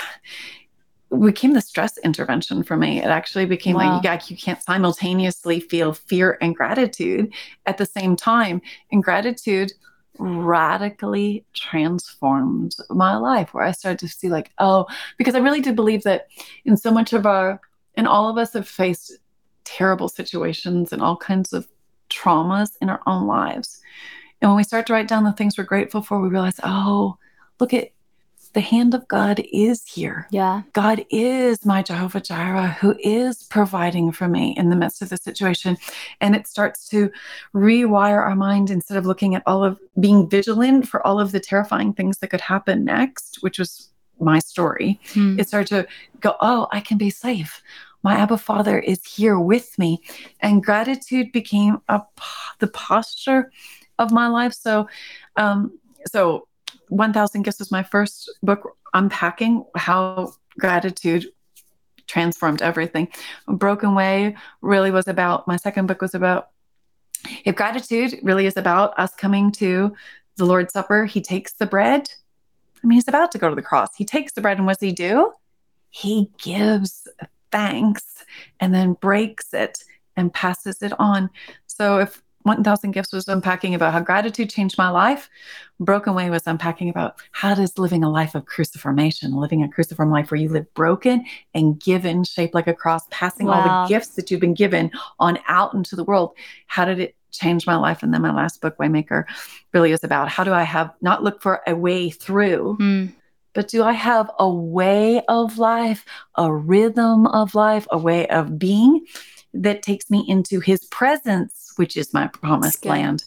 became 1.24 1.54
the 1.54 1.60
stress 1.60 1.98
intervention 1.98 2.62
for 2.62 2.76
me. 2.76 2.98
It 2.98 3.06
actually 3.06 3.46
became 3.46 3.76
Wow. 3.76 3.96
like, 3.96 4.04
like 4.04 4.30
you 4.30 4.36
can't 4.36 4.62
simultaneously 4.62 5.60
feel 5.60 5.92
fear 5.92 6.38
and 6.40 6.54
gratitude 6.54 7.32
at 7.66 7.78
the 7.78 7.86
same 7.86 8.14
time. 8.14 8.62
And 8.92 9.02
gratitude 9.02 9.72
radically 10.18 11.44
transformed 11.54 12.76
my 12.90 13.16
life 13.16 13.54
where 13.54 13.64
I 13.64 13.72
started 13.72 13.98
to 14.00 14.08
see 14.08 14.28
like, 14.28 14.50
oh, 14.58 14.86
because 15.18 15.34
I 15.34 15.38
really 15.38 15.60
did 15.60 15.74
believe 15.74 16.02
that 16.04 16.28
in 16.64 16.76
so 16.76 16.90
much 16.90 17.12
of 17.12 17.26
our 17.26 17.60
and 17.96 18.06
all 18.06 18.28
of 18.28 18.38
us 18.38 18.52
have 18.52 18.68
faced 18.68 19.18
terrible 19.64 20.08
situations 20.08 20.92
and 20.92 21.02
all 21.02 21.16
kinds 21.16 21.52
of 21.52 21.66
traumas 22.08 22.70
in 22.80 22.88
our 22.88 23.00
own 23.06 23.26
lives. 23.26 23.80
And 24.40 24.50
when 24.50 24.56
we 24.56 24.64
start 24.64 24.86
to 24.86 24.92
write 24.92 25.08
down 25.08 25.24
the 25.24 25.32
things 25.32 25.58
we're 25.58 25.64
grateful 25.64 26.02
for, 26.02 26.20
we 26.20 26.28
realize, 26.28 26.60
oh, 26.62 27.18
look 27.58 27.74
at 27.74 27.90
the 28.52 28.60
hand 28.60 28.94
of 28.94 29.06
God 29.06 29.42
is 29.52 29.84
here. 29.86 30.26
yeah. 30.30 30.62
God 30.72 31.04
is 31.10 31.64
my 31.64 31.82
Jehovah 31.82 32.20
Jireh 32.20 32.76
who 32.80 32.96
is 32.98 33.44
providing 33.44 34.10
for 34.12 34.28
me 34.28 34.54
in 34.56 34.70
the 34.70 34.76
midst 34.76 35.02
of 35.02 35.08
the 35.08 35.16
situation. 35.16 35.76
And 36.20 36.34
it 36.34 36.46
starts 36.46 36.88
to 36.88 37.10
rewire 37.54 38.18
our 38.18 38.34
mind 38.34 38.70
instead 38.70 38.96
of 38.96 39.06
looking 39.06 39.34
at 39.34 39.42
all 39.46 39.62
of 39.62 39.78
being 39.98 40.28
vigilant 40.28 40.88
for 40.88 41.06
all 41.06 41.20
of 41.20 41.32
the 41.32 41.40
terrifying 41.40 41.92
things 41.92 42.18
that 42.18 42.28
could 42.28 42.40
happen 42.40 42.84
next, 42.84 43.38
which 43.40 43.58
was 43.58 43.90
my 44.18 44.38
story. 44.38 45.00
Hmm. 45.14 45.38
It 45.38 45.48
started 45.48 45.68
to 45.68 45.86
go, 46.20 46.36
oh, 46.40 46.66
I 46.72 46.80
can 46.80 46.98
be 46.98 47.10
safe. 47.10 47.62
My 48.02 48.16
Abba 48.16 48.38
Father 48.38 48.78
is 48.78 49.04
here 49.04 49.38
with 49.38 49.78
me. 49.78 50.02
And 50.40 50.64
gratitude 50.64 51.32
became 51.32 51.78
a, 51.88 52.02
the 52.58 52.68
posture 52.68 53.52
of 53.98 54.10
my 54.10 54.26
life. 54.26 54.54
So, 54.54 54.88
um, 55.36 55.78
so 56.06 56.48
1000 56.90 57.42
Gifts 57.42 57.58
was 57.58 57.70
my 57.70 57.82
first 57.82 58.30
book 58.42 58.76
unpacking 58.92 59.64
how 59.74 60.34
gratitude 60.58 61.26
transformed 62.06 62.60
everything. 62.60 63.08
Broken 63.46 63.94
Way 63.94 64.36
really 64.60 64.90
was 64.90 65.08
about, 65.08 65.46
my 65.46 65.56
second 65.56 65.86
book 65.86 66.02
was 66.02 66.14
about 66.14 66.50
if 67.44 67.54
gratitude 67.54 68.18
really 68.22 68.46
is 68.46 68.56
about 68.56 68.98
us 68.98 69.14
coming 69.14 69.52
to 69.52 69.94
the 70.36 70.44
Lord's 70.44 70.72
Supper, 70.72 71.04
he 71.04 71.20
takes 71.20 71.52
the 71.52 71.66
bread. 71.66 72.10
I 72.82 72.86
mean, 72.86 72.96
he's 72.96 73.08
about 73.08 73.30
to 73.32 73.38
go 73.38 73.48
to 73.48 73.54
the 73.54 73.62
cross. 73.62 73.94
He 73.96 74.04
takes 74.04 74.32
the 74.32 74.40
bread, 74.40 74.56
and 74.56 74.66
what 74.66 74.78
does 74.78 74.88
he 74.88 74.92
do? 74.92 75.32
He 75.90 76.30
gives 76.42 77.06
thanks 77.52 78.24
and 78.58 78.74
then 78.74 78.94
breaks 78.94 79.52
it 79.52 79.84
and 80.16 80.32
passes 80.32 80.82
it 80.82 80.92
on. 80.98 81.30
So 81.66 81.98
if 81.98 82.22
1000 82.42 82.92
Gifts 82.92 83.12
was 83.12 83.28
unpacking 83.28 83.74
about 83.74 83.92
how 83.92 84.00
gratitude 84.00 84.50
changed 84.50 84.78
my 84.78 84.88
life, 84.88 85.28
Broken 85.78 86.14
Way 86.14 86.30
was 86.30 86.46
unpacking 86.46 86.88
about 86.88 87.20
how 87.32 87.54
does 87.54 87.78
living 87.78 88.02
a 88.02 88.10
life 88.10 88.34
of 88.34 88.46
cruciformation, 88.46 89.32
living 89.32 89.62
a 89.62 89.68
cruciform 89.68 90.10
life 90.10 90.30
where 90.30 90.40
you 90.40 90.48
live 90.48 90.72
broken 90.74 91.24
and 91.54 91.80
given, 91.80 92.24
shaped 92.24 92.54
like 92.54 92.66
a 92.66 92.74
cross, 92.74 93.02
passing 93.10 93.48
all 93.48 93.62
the 93.62 93.88
gifts 93.88 94.10
that 94.10 94.30
you've 94.30 94.40
been 94.40 94.54
given 94.54 94.90
on 95.18 95.38
out 95.48 95.74
into 95.74 95.96
the 95.96 96.04
world. 96.04 96.32
How 96.66 96.84
did 96.84 96.98
it 96.98 97.14
change 97.30 97.66
my 97.66 97.76
life? 97.76 98.02
And 98.02 98.12
then 98.12 98.22
my 98.22 98.32
last 98.32 98.60
book, 98.60 98.76
Waymaker, 98.78 99.24
really 99.72 99.92
is 99.92 100.02
about 100.02 100.28
how 100.28 100.44
do 100.44 100.52
I 100.52 100.62
have 100.62 100.90
not 101.00 101.22
look 101.22 101.42
for 101.42 101.60
a 101.66 101.74
way 101.74 102.10
through, 102.10 102.76
Hmm. 102.76 103.06
but 103.52 103.68
do 103.68 103.82
I 103.82 103.92
have 103.92 104.30
a 104.38 104.48
way 104.48 105.22
of 105.28 105.58
life, 105.58 106.04
a 106.36 106.52
rhythm 106.52 107.26
of 107.26 107.54
life, 107.54 107.86
a 107.90 107.98
way 107.98 108.26
of 108.28 108.58
being 108.58 109.04
that 109.52 109.82
takes 109.82 110.10
me 110.10 110.24
into 110.28 110.60
his 110.60 110.84
presence, 110.86 111.69
which 111.80 111.96
is 111.96 112.12
my 112.12 112.26
promised 112.26 112.84
land. 112.84 113.24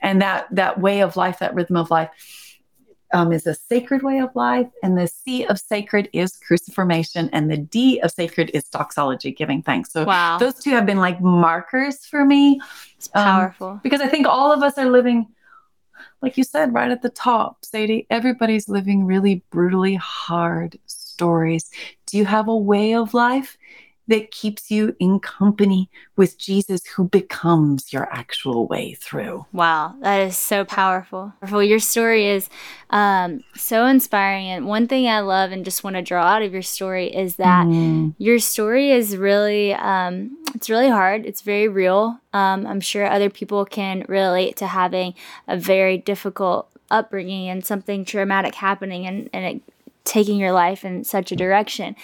And 0.00 0.22
that 0.22 0.46
that 0.52 0.80
way 0.80 1.02
of 1.02 1.16
life, 1.16 1.40
that 1.40 1.54
rhythm 1.54 1.76
of 1.76 1.90
life 1.90 2.10
um, 3.12 3.32
is 3.32 3.46
a 3.46 3.54
sacred 3.54 4.02
way 4.04 4.18
of 4.18 4.30
life. 4.36 4.68
And 4.82 4.96
the 4.96 5.08
C 5.08 5.44
of 5.44 5.58
sacred 5.58 6.08
is 6.12 6.38
cruciformation. 6.46 7.28
And 7.32 7.50
the 7.50 7.56
D 7.56 7.98
of 8.00 8.12
sacred 8.12 8.50
is 8.54 8.64
doxology, 8.64 9.32
giving 9.32 9.60
thanks. 9.62 9.92
So 9.92 10.04
Wow. 10.04 10.38
those 10.38 10.54
two 10.62 10.70
have 10.70 10.86
been 10.86 10.98
like 10.98 11.20
markers 11.20 12.06
for 12.06 12.24
me 12.24 12.60
it's 12.96 13.08
um, 13.14 13.24
powerful. 13.24 13.80
because 13.82 14.00
I 14.00 14.06
think 14.06 14.26
all 14.28 14.52
of 14.52 14.62
us 14.62 14.78
are 14.78 14.90
living, 14.98 15.26
like 16.22 16.36
you 16.38 16.44
said, 16.44 16.72
right 16.72 16.90
at 16.90 17.02
the 17.02 17.10
top, 17.10 17.64
Sadie. 17.64 18.06
Everybody's 18.08 18.68
living 18.68 19.04
really 19.04 19.42
brutally 19.50 19.96
hard 19.96 20.78
stories. 20.86 21.70
Do 22.06 22.18
you 22.18 22.24
have 22.24 22.46
a 22.48 22.56
way 22.56 22.94
of 22.94 23.14
life 23.14 23.56
that 24.08 24.30
keeps 24.30 24.70
you 24.70 24.96
in 24.98 25.20
company 25.20 25.90
with 26.16 26.38
Jesus, 26.38 26.86
who 26.86 27.08
becomes 27.08 27.92
your 27.92 28.12
actual 28.12 28.66
way 28.66 28.94
through? 28.94 29.46
Wow, 29.52 29.94
that 30.00 30.20
is 30.20 30.36
so 30.36 30.64
powerful. 30.64 31.34
Your 31.62 31.78
story 31.78 32.26
is 32.26 32.48
um, 32.90 33.42
so 33.54 33.86
inspiring. 33.86 34.46
And 34.46 34.66
one 34.66 34.88
thing 34.88 35.08
I 35.08 35.20
love 35.20 35.52
and 35.52 35.64
just 35.64 35.84
want 35.84 35.96
to 35.96 36.02
draw 36.02 36.24
out 36.24 36.42
of 36.42 36.52
your 36.52 36.62
story 36.62 37.14
is 37.14 37.36
that 37.36 37.66
Mm, 37.66 38.14
your 38.18 38.38
story 38.38 38.90
is 38.90 39.16
really 39.16 39.74
um, 39.74 40.36
it's 40.54 40.70
really 40.70 40.88
hard 40.88 41.26
it's 41.26 41.42
very 41.42 41.68
real 41.68 42.18
um, 42.32 42.66
i'm 42.66 42.80
sure 42.80 43.06
other 43.06 43.30
people 43.30 43.64
can 43.64 44.04
relate 44.08 44.56
to 44.56 44.66
having 44.66 45.14
a 45.48 45.56
very 45.56 45.98
difficult 45.98 46.68
upbringing 46.90 47.48
and 47.48 47.64
something 47.64 48.04
traumatic 48.04 48.54
happening 48.54 49.06
and, 49.06 49.28
and 49.32 49.44
it 49.44 49.62
taking 50.04 50.38
your 50.38 50.52
life 50.52 50.84
in 50.84 51.02
such 51.04 51.32
a 51.32 51.36
direction 51.36 51.96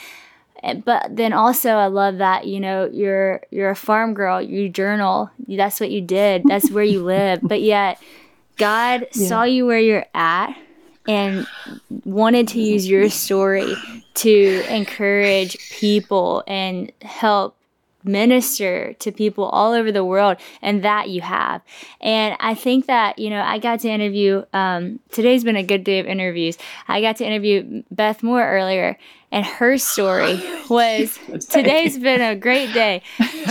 but 0.85 1.14
then 1.14 1.33
also 1.33 1.70
i 1.70 1.87
love 1.87 2.18
that 2.18 2.46
you 2.46 2.61
know 2.61 2.88
you're 2.92 3.40
you're 3.51 3.70
a 3.70 3.77
farm 3.77 4.14
girl 4.14 4.40
you 4.40 4.68
journal 4.68 5.31
that's 5.48 5.81
what 5.81 5.90
you 5.90 6.01
did 6.01 6.46
that's 6.46 6.70
where 6.70 6.85
you 6.85 7.03
live. 7.16 7.40
But 7.46 7.61
yet 7.62 7.98
god 8.59 9.07
Yeah. 9.14 9.27
saw 9.29 9.42
you 9.44 9.66
where 9.66 9.81
you're 9.81 10.07
at 10.14 10.57
and 11.09 11.46
wanted 12.05 12.46
to 12.48 12.61
use 12.61 12.88
your 12.88 13.09
story 13.09 13.77
to 14.14 14.64
encourage 14.68 15.57
people 15.68 16.44
and 16.46 16.92
help 17.03 17.57
minister 18.05 18.92
to 18.94 19.12
people 19.12 19.44
all 19.44 19.72
over 19.72 19.92
the 19.92 20.05
world 20.05 20.37
and 20.61 20.83
that 20.85 21.09
you 21.09 21.20
have. 21.20 21.62
And 22.01 22.37
i 22.40 22.55
think 22.55 22.87
that 22.87 23.18
you 23.18 23.31
know 23.31 23.40
i 23.42 23.59
got 23.59 23.81
to 23.81 23.88
interview 23.88 24.44
um, 24.53 25.01
today's 25.11 25.44
been 25.44 25.57
a 25.57 25.62
good 25.62 25.85
day 25.85 25.98
of 25.98 26.07
interviews. 26.07 26.57
I 26.88 27.01
got 27.01 27.16
to 27.16 27.25
interview 27.25 27.83
beth 27.90 28.22
moore 28.22 28.46
earlier 28.48 28.98
and 29.33 29.45
her 29.45 29.77
story 29.79 30.40
was 30.68 31.18
today's 31.49 31.99
been 31.99 32.21
a 32.21 32.37
great 32.37 32.73
day 32.73 33.03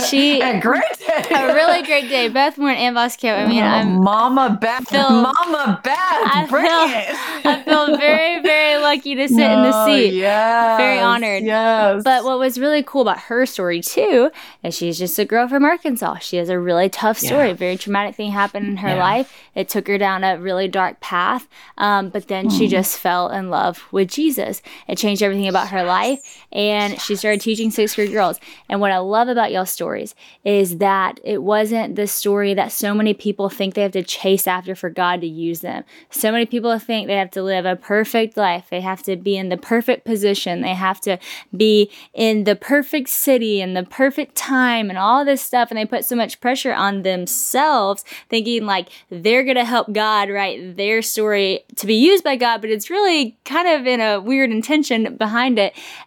she 0.08 0.40
a 0.52 0.58
great 0.60 0.82
day. 1.06 1.24
a 1.34 1.52
really 1.54 1.82
great 1.82 2.08
day 2.08 2.28
beth 2.28 2.56
moore 2.56 2.70
and 2.70 2.78
Ann 2.78 2.94
Voskamp. 2.94 3.36
i 3.44 3.46
mean 3.46 3.62
Oh, 3.62 3.66
i'm 3.66 4.02
Mama 4.02 4.56
Beth, 4.60 4.88
feel- 4.88 5.10
Mama 5.10 5.80
Beth, 5.84 5.94
I 5.98 6.46
bring 6.48 6.64
feel- 6.64 6.72
it. 6.72 7.46
i 7.46 7.62
feel 7.62 7.96
very 7.98 8.40
very 8.42 8.80
lucky 8.80 9.14
to 9.16 9.28
sit 9.28 9.38
in 9.38 9.62
the 9.62 9.84
seat 9.86 10.14
Yes, 10.14 10.78
Very 10.78 10.98
honored. 10.98 11.42
Yes. 11.42 12.02
But 12.04 12.24
what 12.24 12.38
was 12.38 12.58
really 12.58 12.82
cool 12.82 13.02
about 13.02 13.18
her 13.22 13.44
story 13.46 13.80
too 13.80 14.30
is 14.62 14.74
she's 14.76 14.98
just 14.98 15.18
a 15.18 15.24
girl 15.24 15.48
from 15.48 15.64
Arkansas. 15.64 16.18
She 16.18 16.36
has 16.36 16.48
a 16.48 16.58
really 16.58 16.88
tough 16.88 17.18
story. 17.18 17.46
Yeah. 17.46 17.52
A 17.52 17.54
very 17.54 17.76
traumatic 17.76 18.14
thing 18.14 18.30
happened 18.30 18.66
in 18.66 18.76
her 18.78 18.88
Yeah. 18.88 19.02
life. 19.02 19.32
It 19.54 19.68
took 19.68 19.88
her 19.88 19.98
down 19.98 20.22
a 20.24 20.38
really 20.38 20.68
dark 20.68 21.00
path. 21.00 21.48
Um, 21.78 22.08
but 22.10 22.28
then 22.28 22.50
she 22.50 22.66
Mm. 22.66 22.70
just 22.70 22.98
fell 22.98 23.28
in 23.30 23.50
love 23.50 23.84
with 23.90 24.08
Jesus. 24.10 24.62
It 24.86 24.96
changed 24.98 25.22
everything 25.22 25.48
about 25.48 25.68
her 25.72 25.84
life. 25.84 26.46
And 26.52 27.00
she 27.00 27.16
started 27.16 27.40
teaching 27.40 27.70
sixth 27.70 27.96
grade 27.96 28.12
girls. 28.12 28.38
And 28.68 28.80
what 28.80 28.92
I 28.92 28.98
love 28.98 29.28
about 29.28 29.52
y'all 29.52 29.66
stories 29.66 30.14
is 30.44 30.78
that 30.78 31.20
it 31.24 31.42
wasn't 31.42 31.96
the 31.96 32.06
story 32.06 32.54
that 32.54 32.72
so 32.72 32.94
many 32.94 33.14
people 33.14 33.48
think 33.48 33.74
they 33.74 33.82
have 33.82 33.92
to 33.92 34.02
chase 34.02 34.46
after 34.46 34.74
for 34.74 34.90
God 34.90 35.20
to 35.22 35.26
use 35.26 35.60
them. 35.60 35.84
So 36.10 36.30
many 36.30 36.46
people 36.46 36.78
think 36.78 37.06
they 37.06 37.16
have 37.16 37.30
to 37.32 37.42
live 37.42 37.66
a 37.66 37.76
perfect 37.76 38.36
life. 38.36 38.66
They 38.70 38.80
have 38.80 39.02
to 39.04 39.16
be 39.16 39.36
in 39.36 39.48
the 39.48 39.56
perfect 39.56 40.04
position. 40.04 40.60
They 40.60 40.74
have 40.74 41.00
to 41.02 41.18
be 41.56 41.90
in 42.14 42.44
the 42.44 42.56
perfect 42.56 43.08
city 43.08 43.60
and 43.60 43.76
the 43.76 43.84
perfect 43.84 44.34
time 44.34 44.88
and 44.90 44.98
all 44.98 45.24
this 45.24 45.42
stuff. 45.42 45.70
And 45.70 45.78
they 45.78 45.86
put 45.86 46.04
so 46.04 46.16
much 46.16 46.40
pressure 46.40 46.72
on 46.72 47.02
themselves, 47.02 48.04
thinking 48.28 48.66
like 48.66 48.88
they're 49.10 49.44
going 49.44 49.56
to 49.56 49.64
help 49.64 49.92
God 49.92 50.30
write 50.30 50.76
their 50.76 51.02
story 51.02 51.64
to 51.76 51.86
be 51.86 51.94
used 51.94 52.24
by 52.24 52.36
God, 52.36 52.60
but 52.60 52.70
it's 52.70 52.90
really 52.90 53.36
kind 53.44 53.68
of 53.68 53.86
in 53.86 54.00
a 54.00 54.20
weird 54.20 54.50
intention 54.50 55.16
behind 55.16 55.58
it. 55.58 55.61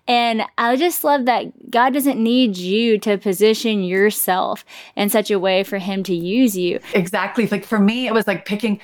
And 0.07 0.43
I 0.57 0.75
just 0.75 1.03
love 1.03 1.25
that 1.25 1.69
God 1.71 1.93
doesn't 1.93 2.21
need 2.21 2.57
you 2.57 2.97
to 2.99 3.17
position 3.17 3.83
yourself 3.83 4.65
in 4.95 5.09
such 5.09 5.29
a 5.31 5.39
way 5.39 5.63
for 5.63 5.77
Him 5.77 6.03
to 6.03 6.15
use 6.15 6.57
you. 6.57 6.79
exactly 6.93 7.47
like 7.47 7.65
for 7.65 7.79
me 7.79 8.07
it 8.07 8.13
was 8.13 8.27
like 8.27 8.45
picking 8.45 8.79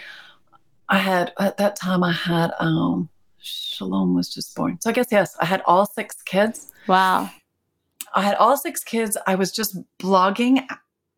i 0.90 0.98
had 0.98 1.32
at 1.40 1.58
that 1.58 1.76
time 1.76 2.04
i 2.04 2.12
had 2.12 2.52
um 2.60 3.08
shalom 3.40 4.14
was 4.14 4.28
just 4.34 4.54
born 4.56 4.78
so 4.82 4.90
i 4.90 4.94
guess 4.94 5.08
yes 5.12 5.36
i 5.40 5.46
had 5.46 5.62
all 5.66 5.86
six 5.86 6.22
kids 6.24 6.72
Wow. 6.88 7.30
i 8.14 8.22
had 8.22 8.36
all 8.36 8.58
six 8.58 8.84
kids 8.84 9.18
i 9.26 9.36
was 9.36 9.52
just 9.52 9.78
blogging 10.02 10.66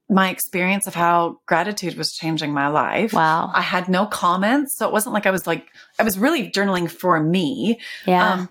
my 0.10 0.30
experience 0.30 0.86
of 0.86 0.94
how 0.96 1.40
gratitude 1.48 1.96
was 1.98 2.14
changing 2.14 2.54
my 2.54 2.68
life 2.68 3.14
Wow. 3.14 3.52
i 3.56 3.62
had 3.62 3.90
no 3.90 4.06
comments 4.06 4.78
so 4.78 4.86
it 4.88 4.94
wasn't 4.94 5.14
like 5.14 5.26
i 5.26 5.32
was 5.32 5.48
like 5.48 5.66
i 6.00 6.04
was 6.04 6.18
really 6.20 6.52
journaling 6.52 6.90
for 6.90 7.20
me 7.22 7.80
Yeah. 8.06 8.34
Um, 8.34 8.50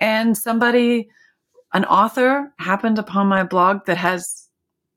and 0.00 0.36
somebody 0.36 1.08
an 1.72 1.84
author 1.84 2.52
happened 2.58 2.98
upon 2.98 3.26
my 3.26 3.42
blog 3.42 3.86
that 3.86 3.96
has 3.96 4.44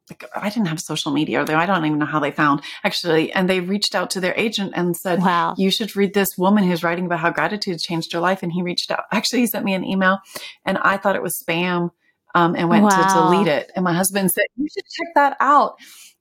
like 0.10 0.24
I 0.36 0.50
didn't 0.50 0.68
have 0.68 0.80
social 0.80 1.12
media, 1.12 1.44
or 1.44 1.56
I 1.56 1.66
don't 1.66 1.86
even 1.86 2.00
know 2.00 2.06
how 2.06 2.20
they 2.20 2.32
found 2.32 2.62
actually. 2.84 3.32
And 3.34 3.50
they 3.50 3.60
reached 3.60 3.94
out 3.94 4.10
to 4.12 4.22
their 4.22 4.34
agent 4.38 4.74
and 4.76 4.96
said, 4.96 5.22
"Wow, 5.22 5.56
you 5.58 5.70
should 5.70 5.96
read 5.96 6.14
this 6.14 6.38
woman 6.38 6.64
who's 6.64 6.84
writing 6.84 7.06
about 7.06 7.20
how 7.20 7.30
gratitude 7.30 7.80
changed 7.80 8.14
her 8.14 8.20
life." 8.20 8.42
And 8.42 8.52
he 8.52 8.62
reached 8.62 8.90
out. 8.90 9.04
Actually, 9.12 9.40
he 9.40 9.48
sent 9.48 9.66
me 9.66 9.74
an 9.74 9.84
email, 9.84 10.20
and 10.66 10.78
I 10.78 10.98
thought 10.98 11.16
it 11.16 11.24
was 11.24 11.44
spam, 11.44 11.92
um, 12.36 12.56
and 12.56 12.70
went 12.70 12.84
wow. 12.84 12.90
to 12.90 13.14
delete 13.14 13.48
it. 13.48 13.72
And 13.76 13.84
my 13.84 13.94
husband 13.94 14.32
said, 14.32 14.46
"You 14.56 14.68
should 14.74 14.86
check 14.86 15.08
that 15.16 15.36
out 15.40 15.76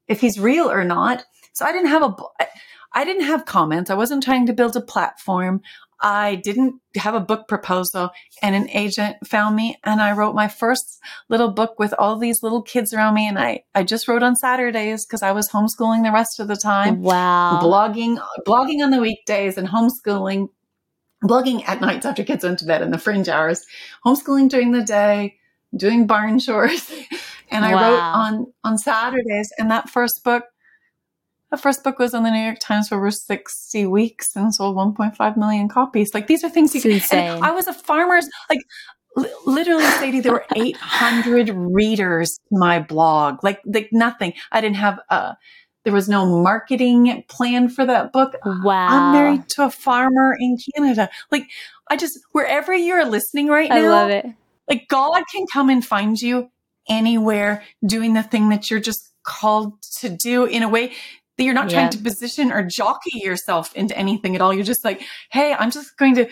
if 0.08 0.20
he's 0.20 0.40
real 0.40 0.70
or 0.70 0.82
not." 0.82 1.24
So 1.52 1.64
I 1.64 1.72
didn't 1.72 1.88
have 1.88 2.02
a. 2.02 2.14
I 2.96 3.04
didn't 3.04 3.26
have 3.26 3.44
comments. 3.44 3.90
I 3.90 3.94
wasn't 3.94 4.22
trying 4.22 4.46
to 4.46 4.54
build 4.54 4.74
a 4.74 4.80
platform. 4.80 5.60
I 6.00 6.36
didn't 6.36 6.80
have 6.96 7.14
a 7.14 7.20
book 7.20 7.46
proposal 7.46 8.08
and 8.42 8.54
an 8.54 8.70
agent 8.70 9.16
found 9.26 9.54
me 9.54 9.78
and 9.84 10.00
I 10.00 10.12
wrote 10.12 10.34
my 10.34 10.48
first 10.48 10.98
little 11.28 11.50
book 11.50 11.78
with 11.78 11.92
all 11.98 12.18
these 12.18 12.42
little 12.42 12.62
kids 12.62 12.94
around 12.94 13.14
me. 13.14 13.28
And 13.28 13.38
I, 13.38 13.64
I 13.74 13.82
just 13.82 14.08
wrote 14.08 14.22
on 14.22 14.34
Saturdays 14.34 15.04
because 15.04 15.22
I 15.22 15.32
was 15.32 15.50
homeschooling 15.50 16.04
the 16.04 16.12
rest 16.12 16.40
of 16.40 16.48
the 16.48 16.56
time. 16.56 17.02
Wow. 17.02 17.60
Blogging, 17.62 18.18
blogging 18.46 18.82
on 18.82 18.90
the 18.90 19.00
weekdays 19.00 19.58
and 19.58 19.68
homeschooling, 19.68 20.48
blogging 21.22 21.68
at 21.68 21.82
nights 21.82 22.06
after 22.06 22.24
kids 22.24 22.44
went 22.44 22.58
to 22.60 22.66
bed 22.66 22.80
in 22.80 22.92
the 22.92 22.98
fringe 22.98 23.28
hours, 23.28 23.66
homeschooling 24.06 24.48
during 24.48 24.72
the 24.72 24.82
day, 24.82 25.36
doing 25.76 26.06
barn 26.06 26.38
chores. 26.40 26.90
and 27.50 27.62
I 27.62 27.74
wow. 27.74 27.90
wrote 27.90 28.00
on, 28.00 28.46
on 28.64 28.78
Saturdays 28.78 29.52
and 29.58 29.70
that 29.70 29.90
first 29.90 30.24
book 30.24 30.44
the 31.50 31.56
first 31.56 31.84
book 31.84 31.98
was 31.98 32.12
in 32.14 32.24
the 32.24 32.30
New 32.30 32.42
York 32.42 32.58
Times 32.58 32.88
for 32.88 32.96
over 32.96 33.10
60 33.10 33.86
weeks 33.86 34.34
and 34.34 34.54
sold 34.54 34.76
1.5 34.76 35.36
million 35.36 35.68
copies. 35.68 36.12
Like 36.12 36.26
these 36.26 36.42
are 36.42 36.50
things 36.50 36.74
you 36.74 36.80
can. 36.80 37.00
Say. 37.00 37.28
I 37.28 37.52
was 37.52 37.66
a 37.66 37.72
farmer's, 37.72 38.28
like 38.50 38.60
literally, 39.46 39.84
Sadie, 39.84 40.20
there 40.20 40.32
were 40.32 40.46
800 40.56 41.50
readers 41.50 42.38
to 42.48 42.58
my 42.58 42.80
blog. 42.80 43.42
Like, 43.42 43.60
like 43.64 43.88
nothing. 43.92 44.34
I 44.52 44.60
didn't 44.60 44.76
have 44.76 44.98
a, 45.10 45.14
uh, 45.14 45.34
there 45.84 45.92
was 45.92 46.08
no 46.08 46.26
marketing 46.42 47.24
plan 47.28 47.68
for 47.68 47.86
that 47.86 48.12
book. 48.12 48.34
Wow. 48.44 48.88
I'm 48.88 49.12
married 49.12 49.48
to 49.50 49.66
a 49.66 49.70
farmer 49.70 50.36
in 50.36 50.58
Canada. 50.74 51.08
Like, 51.30 51.48
I 51.88 51.96
just, 51.96 52.18
wherever 52.32 52.74
you're 52.74 53.04
listening 53.04 53.46
right 53.46 53.68
now, 53.68 53.76
I 53.76 53.80
love 53.82 54.10
it. 54.10 54.26
Like, 54.68 54.88
God 54.88 55.22
can 55.32 55.46
come 55.52 55.70
and 55.70 55.86
find 55.86 56.20
you 56.20 56.50
anywhere 56.88 57.62
doing 57.86 58.14
the 58.14 58.24
thing 58.24 58.48
that 58.48 58.68
you're 58.68 58.80
just 58.80 59.12
called 59.22 59.80
to 59.98 60.08
do 60.08 60.44
in 60.44 60.64
a 60.64 60.68
way 60.68 60.92
that 61.36 61.44
you're 61.44 61.54
not 61.54 61.70
yeah. 61.70 61.80
trying 61.80 61.90
to 61.90 61.98
position 61.98 62.52
or 62.52 62.62
jockey 62.62 63.18
yourself 63.18 63.74
into 63.74 63.96
anything 63.96 64.34
at 64.34 64.40
all. 64.40 64.52
You're 64.52 64.64
just 64.64 64.84
like, 64.84 65.02
hey, 65.30 65.54
I'm 65.54 65.70
just 65.70 65.96
going 65.96 66.14
to. 66.16 66.28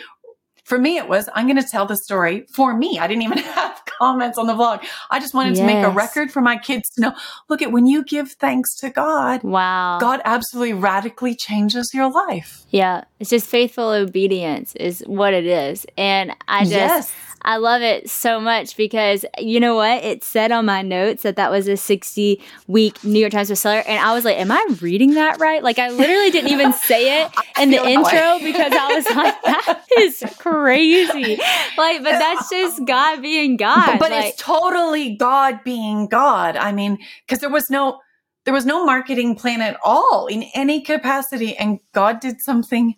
For 0.65 0.79
me, 0.79 0.97
it 0.97 1.09
was, 1.09 1.29
I'm 1.35 1.47
going 1.47 1.63
to 1.63 1.69
tell 1.71 1.85
the 1.85 1.97
story 1.97 2.47
for 2.55 2.75
me. 2.75 2.99
I 2.99 3.07
didn't 3.07 3.25
even 3.25 3.37
have 3.55 3.85
comments 3.99 4.39
on 4.39 4.47
the 4.47 4.55
blog. 4.55 4.83
I 5.11 5.21
just 5.21 5.35
wanted 5.35 5.57
yes. 5.57 5.59
to 5.59 5.67
make 5.67 5.85
a 5.85 5.91
record 5.91 6.33
for 6.33 6.41
my 6.41 6.57
kids 6.57 6.89
to 6.95 7.03
know 7.03 7.13
look 7.51 7.61
at 7.61 7.71
when 7.71 7.87
you 7.87 8.03
give 8.03 8.33
thanks 8.33 8.75
to 8.77 8.89
God, 8.89 9.43
wow, 9.43 9.99
God 10.01 10.23
absolutely 10.25 10.73
radically 10.73 11.35
changes 11.35 11.91
your 11.93 12.11
life. 12.11 12.65
Yeah. 12.71 13.05
It's 13.21 13.29
just 13.29 13.47
faithful 13.47 13.91
obedience 13.91 14.75
is 14.77 15.03
what 15.07 15.35
it 15.35 15.45
is. 15.45 15.87
And 15.99 16.35
I 16.49 16.61
just, 16.61 16.73
yes. 16.73 17.15
I 17.45 17.59
love 17.59 17.83
it 17.83 18.09
so 18.09 18.41
much 18.41 18.75
because 18.77 19.27
you 19.39 19.61
know 19.61 19.75
what? 19.75 20.03
It 20.03 20.25
said 20.25 20.51
on 20.51 20.65
my 20.65 20.81
notes 20.81 21.25
that 21.25 21.37
that 21.37 21.51
was 21.51 21.69
a 21.69 21.77
60 21.77 22.41
week 22.67 23.05
New 23.05 23.19
York 23.19 23.33
Times 23.33 23.51
bestseller. 23.51 23.83
And 23.87 24.01
I 24.01 24.15
was 24.15 24.25
like, 24.25 24.39
am 24.39 24.51
I 24.51 24.67
reading 24.81 25.15
that 25.15 25.39
right? 25.39 25.63
Like, 25.63 25.79
I 25.79 25.91
literally 25.91 26.31
didn't 26.31 26.51
even 26.51 26.73
say 26.73 27.23
it 27.25 27.33
in 27.61 27.71
the 27.71 27.85
intro 27.85 28.39
because 28.43 28.73
I 28.73 28.95
was 28.95 29.07
like, 29.15 29.43
that 29.45 29.85
is 29.99 30.25
crazy. 30.39 31.37
Like, 31.77 32.03
but 32.03 32.13
that's 32.13 32.49
just 32.49 32.85
God 32.87 33.21
being 33.21 33.57
God. 33.59 33.87
But, 33.87 34.01
but 34.01 34.11
like, 34.11 34.25
it's 34.33 34.43
totally 34.43 35.17
God 35.17 35.61
being 35.65 36.09
God. 36.09 36.57
I 36.57 36.73
mean, 36.73 36.99
because 37.27 37.41
there 37.41 37.51
was 37.51 37.69
no, 37.69 38.01
there 38.47 38.55
was 38.55 38.65
no 38.65 38.87
marketing 38.87 39.37
plan 39.37 39.61
at 39.61 39.79
all 39.85 40.27
in 40.29 40.45
any 40.55 40.81
capacity. 40.81 41.57
And 41.57 41.81
God 41.93 42.21
did 42.21 42.41
something 42.41 42.95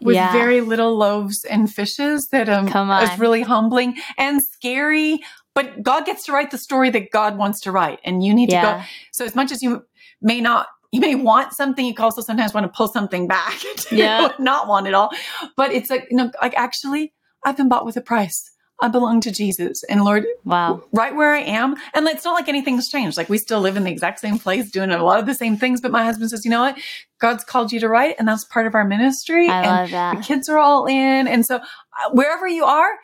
with 0.00 0.16
yeah. 0.16 0.32
very 0.32 0.60
little 0.60 0.96
loaves 0.96 1.44
and 1.44 1.72
fishes 1.72 2.28
that 2.32 2.48
um 2.48 2.68
is 3.02 3.18
really 3.18 3.42
humbling 3.42 3.96
and 4.18 4.42
scary. 4.42 5.20
But 5.54 5.82
God 5.82 6.06
gets 6.06 6.24
to 6.26 6.32
write 6.32 6.50
the 6.50 6.58
story 6.58 6.90
that 6.90 7.10
God 7.10 7.36
wants 7.36 7.60
to 7.62 7.72
write, 7.72 7.98
and 8.04 8.22
you 8.24 8.34
need 8.34 8.50
yeah. 8.50 8.60
to 8.60 8.78
go. 8.78 8.84
So 9.12 9.24
as 9.24 9.34
much 9.34 9.50
as 9.50 9.62
you 9.62 9.84
may 10.22 10.40
not, 10.40 10.68
you 10.92 11.00
may 11.00 11.14
want 11.14 11.52
something, 11.54 11.84
you 11.84 11.94
also 11.98 12.22
sometimes 12.22 12.54
want 12.54 12.64
to 12.64 12.72
pull 12.76 12.88
something 12.88 13.26
back 13.26 13.58
yeah. 13.90 14.28
not 14.38 14.68
want 14.68 14.86
it 14.86 14.94
all. 14.94 15.10
But 15.56 15.72
it's 15.72 15.90
like 15.90 16.06
you 16.10 16.16
know, 16.16 16.30
like 16.40 16.54
actually, 16.56 17.12
I've 17.44 17.56
been 17.56 17.68
bought 17.68 17.84
with 17.84 17.96
a 17.96 18.00
price. 18.00 18.49
I 18.82 18.88
belong 18.88 19.20
to 19.22 19.30
Jesus. 19.30 19.82
And 19.84 20.04
Lord, 20.04 20.26
wow. 20.44 20.82
right 20.92 21.14
where 21.14 21.32
I 21.32 21.40
am. 21.40 21.74
And 21.94 22.06
it's 22.08 22.24
not 22.24 22.34
like 22.34 22.48
anything's 22.48 22.88
changed. 22.88 23.16
Like 23.16 23.28
we 23.28 23.38
still 23.38 23.60
live 23.60 23.76
in 23.76 23.84
the 23.84 23.90
exact 23.90 24.20
same 24.20 24.38
place, 24.38 24.70
doing 24.70 24.90
a 24.90 25.02
lot 25.02 25.20
of 25.20 25.26
the 25.26 25.34
same 25.34 25.56
things. 25.56 25.80
But 25.80 25.90
my 25.90 26.04
husband 26.04 26.30
says, 26.30 26.44
you 26.44 26.50
know 26.50 26.60
what? 26.60 26.78
God's 27.20 27.44
called 27.44 27.72
you 27.72 27.80
to 27.80 27.88
write, 27.88 28.16
and 28.18 28.26
that's 28.26 28.44
part 28.44 28.66
of 28.66 28.74
our 28.74 28.84
ministry. 28.84 29.48
I 29.48 29.62
and 29.62 29.66
love 29.66 29.90
that. 29.90 30.16
The 30.16 30.22
kids 30.22 30.48
are 30.48 30.58
all 30.58 30.86
in. 30.86 31.28
And 31.28 31.44
so 31.44 31.56
uh, 31.56 32.10
wherever 32.12 32.48
you 32.48 32.64
are, 32.64 32.98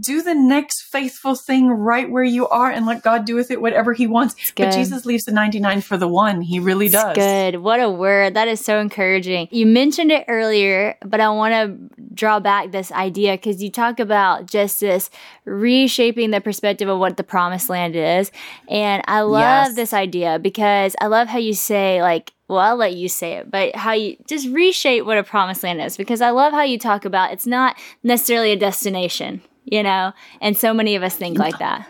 do 0.00 0.22
the 0.22 0.34
next 0.34 0.82
faithful 0.82 1.34
thing 1.34 1.68
right 1.68 2.08
where 2.08 2.24
you 2.24 2.48
are 2.48 2.70
and 2.70 2.86
let 2.86 3.02
God 3.02 3.24
do 3.24 3.34
with 3.34 3.50
it 3.50 3.60
whatever 3.60 3.92
he 3.92 4.06
wants. 4.06 4.52
But 4.56 4.72
Jesus 4.72 5.04
leaves 5.04 5.24
the 5.24 5.32
99 5.32 5.80
for 5.80 5.96
the 5.96 6.08
one. 6.08 6.40
He 6.40 6.60
really 6.60 6.86
it's 6.86 6.94
does. 6.94 7.16
Good. 7.16 7.56
What 7.56 7.80
a 7.80 7.90
word. 7.90 8.34
That 8.34 8.48
is 8.48 8.64
so 8.64 8.78
encouraging. 8.78 9.48
You 9.50 9.66
mentioned 9.66 10.12
it 10.12 10.24
earlier, 10.28 10.96
but 11.04 11.20
I 11.20 11.28
want 11.30 11.52
to 11.54 12.03
draw 12.14 12.40
back 12.40 12.70
this 12.70 12.92
idea 12.92 13.32
because 13.32 13.62
you 13.62 13.70
talk 13.70 13.98
about 14.00 14.46
just 14.46 14.80
this 14.80 15.10
reshaping 15.44 16.30
the 16.30 16.40
perspective 16.40 16.88
of 16.88 16.98
what 16.98 17.16
the 17.16 17.24
promised 17.24 17.68
land 17.68 17.96
is. 17.96 18.30
And 18.68 19.02
I 19.06 19.22
love 19.22 19.68
yes. 19.68 19.74
this 19.74 19.92
idea 19.92 20.38
because 20.38 20.94
I 21.00 21.06
love 21.06 21.28
how 21.28 21.38
you 21.38 21.54
say, 21.54 22.02
like, 22.02 22.32
well, 22.48 22.58
I'll 22.58 22.76
let 22.76 22.94
you 22.94 23.08
say 23.08 23.34
it, 23.34 23.50
but 23.50 23.74
how 23.74 23.92
you 23.92 24.16
just 24.26 24.48
reshape 24.48 25.04
what 25.06 25.18
a 25.18 25.24
promised 25.24 25.62
land 25.62 25.80
is 25.80 25.96
because 25.96 26.20
I 26.20 26.30
love 26.30 26.52
how 26.52 26.62
you 26.62 26.78
talk 26.78 27.04
about 27.04 27.32
it's 27.32 27.46
not 27.46 27.76
necessarily 28.02 28.52
a 28.52 28.56
destination, 28.56 29.40
you 29.64 29.82
know? 29.82 30.12
And 30.40 30.56
so 30.56 30.74
many 30.74 30.94
of 30.94 31.02
us 31.02 31.16
think 31.16 31.38
like 31.38 31.58
that. 31.58 31.88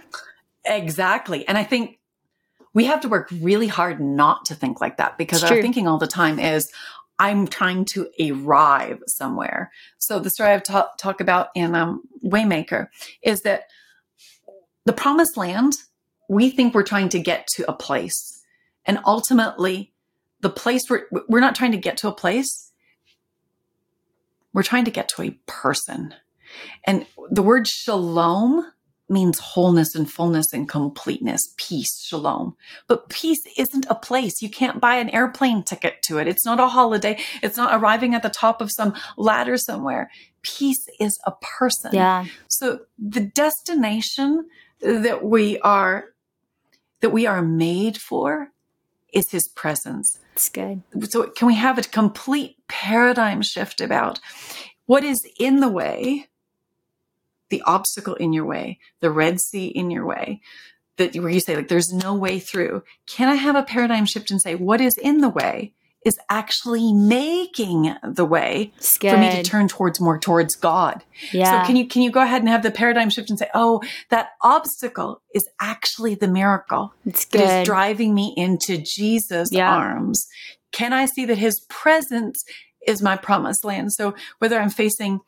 Exactly. 0.64 1.46
And 1.48 1.58
I 1.58 1.64
think 1.64 1.98
we 2.72 2.84
have 2.84 3.00
to 3.00 3.08
work 3.08 3.28
really 3.40 3.68
hard 3.68 4.00
not 4.00 4.44
to 4.46 4.54
think 4.54 4.80
like 4.80 4.96
that 4.96 5.18
because 5.18 5.44
our 5.44 5.60
thinking 5.60 5.86
all 5.86 5.98
the 5.98 6.06
time 6.06 6.38
is, 6.38 6.70
I'm 7.24 7.46
trying 7.46 7.86
to 7.86 8.10
arrive 8.20 9.02
somewhere. 9.06 9.72
So 9.96 10.18
the 10.18 10.28
story 10.28 10.50
I've 10.50 10.62
ta- 10.62 10.90
talked 10.98 11.22
about 11.22 11.48
in 11.54 11.74
um, 11.74 12.02
Waymaker 12.22 12.88
is 13.22 13.40
that 13.42 13.62
the 14.84 14.92
promised 14.92 15.38
land, 15.38 15.72
we 16.28 16.50
think 16.50 16.74
we're 16.74 16.82
trying 16.82 17.08
to 17.10 17.18
get 17.18 17.46
to 17.54 17.64
a 17.66 17.72
place. 17.72 18.42
And 18.84 18.98
ultimately, 19.06 19.94
the 20.40 20.50
place 20.50 20.82
we're, 20.90 21.06
we're 21.26 21.40
not 21.40 21.54
trying 21.54 21.72
to 21.72 21.78
get 21.78 21.96
to 21.98 22.08
a 22.08 22.12
place. 22.12 22.72
We're 24.52 24.62
trying 24.62 24.84
to 24.84 24.90
get 24.90 25.08
to 25.10 25.22
a 25.22 25.38
person. 25.46 26.14
And 26.84 27.06
the 27.30 27.42
word 27.42 27.66
shalom 27.66 28.70
means 29.08 29.38
wholeness 29.38 29.94
and 29.94 30.10
fullness 30.10 30.52
and 30.52 30.68
completeness, 30.68 31.54
peace, 31.56 32.02
shalom. 32.02 32.56
But 32.88 33.08
peace 33.08 33.42
isn't 33.56 33.86
a 33.90 33.94
place. 33.94 34.40
You 34.40 34.48
can't 34.48 34.80
buy 34.80 34.96
an 34.96 35.10
airplane 35.10 35.62
ticket 35.62 36.02
to 36.04 36.18
it. 36.18 36.28
It's 36.28 36.44
not 36.44 36.60
a 36.60 36.68
holiday. 36.68 37.18
It's 37.42 37.56
not 37.56 37.78
arriving 37.78 38.14
at 38.14 38.22
the 38.22 38.30
top 38.30 38.60
of 38.60 38.72
some 38.72 38.94
ladder 39.16 39.58
somewhere. 39.58 40.10
Peace 40.42 40.86
is 40.98 41.18
a 41.26 41.32
person. 41.42 41.94
Yeah. 41.94 42.26
So 42.48 42.80
the 42.98 43.20
destination 43.20 44.46
that 44.80 45.24
we 45.24 45.58
are 45.60 46.06
that 47.00 47.10
we 47.10 47.26
are 47.26 47.42
made 47.42 47.98
for 47.98 48.48
is 49.12 49.30
his 49.30 49.48
presence. 49.48 50.18
It's 50.32 50.48
good. 50.48 50.82
So 51.10 51.28
can 51.28 51.46
we 51.46 51.54
have 51.54 51.78
a 51.78 51.82
complete 51.82 52.56
paradigm 52.68 53.42
shift 53.42 53.80
about 53.80 54.20
what 54.86 55.04
is 55.04 55.26
in 55.38 55.60
the 55.60 55.68
way 55.68 56.28
the 57.54 57.62
obstacle 57.62 58.14
in 58.14 58.32
your 58.32 58.44
way, 58.44 58.78
the 59.00 59.10
Red 59.10 59.40
Sea 59.40 59.66
in 59.66 59.90
your 59.90 60.04
way, 60.04 60.40
that 60.96 61.14
where 61.14 61.30
you 61.30 61.40
say, 61.40 61.56
like, 61.56 61.68
there's 61.68 61.92
no 61.92 62.14
way 62.14 62.38
through. 62.38 62.82
Can 63.06 63.28
I 63.28 63.36
have 63.36 63.56
a 63.56 63.62
paradigm 63.62 64.06
shift 64.06 64.30
and 64.30 64.40
say, 64.40 64.54
what 64.54 64.80
is 64.80 64.96
in 64.98 65.18
the 65.18 65.28
way 65.28 65.72
is 66.04 66.18
actually 66.28 66.92
making 66.92 67.94
the 68.02 68.26
way 68.26 68.72
for 68.78 69.16
me 69.16 69.30
to 69.30 69.42
turn 69.42 69.68
towards 69.68 70.00
more 70.00 70.18
towards 70.18 70.54
God. 70.54 71.02
Yeah. 71.32 71.62
So 71.62 71.66
can 71.66 71.76
you 71.76 71.88
can 71.88 72.02
you 72.02 72.10
go 72.10 72.20
ahead 72.20 72.42
and 72.42 72.48
have 72.50 72.62
the 72.62 72.70
paradigm 72.70 73.08
shift 73.08 73.30
and 73.30 73.38
say, 73.38 73.48
oh, 73.54 73.80
that 74.10 74.32
obstacle 74.42 75.22
is 75.34 75.48
actually 75.62 76.14
the 76.14 76.28
miracle 76.28 76.92
it's 77.06 77.24
that 77.26 77.60
is 77.60 77.66
driving 77.66 78.14
me 78.14 78.34
into 78.36 78.76
Jesus' 78.76 79.50
yeah. 79.50 79.74
arms. 79.74 80.26
Can 80.72 80.92
I 80.92 81.06
see 81.06 81.24
that 81.24 81.38
his 81.38 81.60
presence 81.70 82.44
is 82.86 83.00
my 83.00 83.16
promised 83.16 83.64
land? 83.64 83.94
So 83.94 84.14
whether 84.40 84.58
I'm 84.58 84.68
facing 84.68 85.20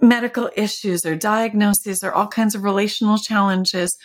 medical 0.00 0.50
issues 0.56 1.04
or 1.06 1.16
diagnoses 1.16 2.02
or 2.02 2.12
all 2.12 2.28
kinds 2.28 2.54
of 2.54 2.62
relational 2.62 3.18
challenges, 3.18 3.96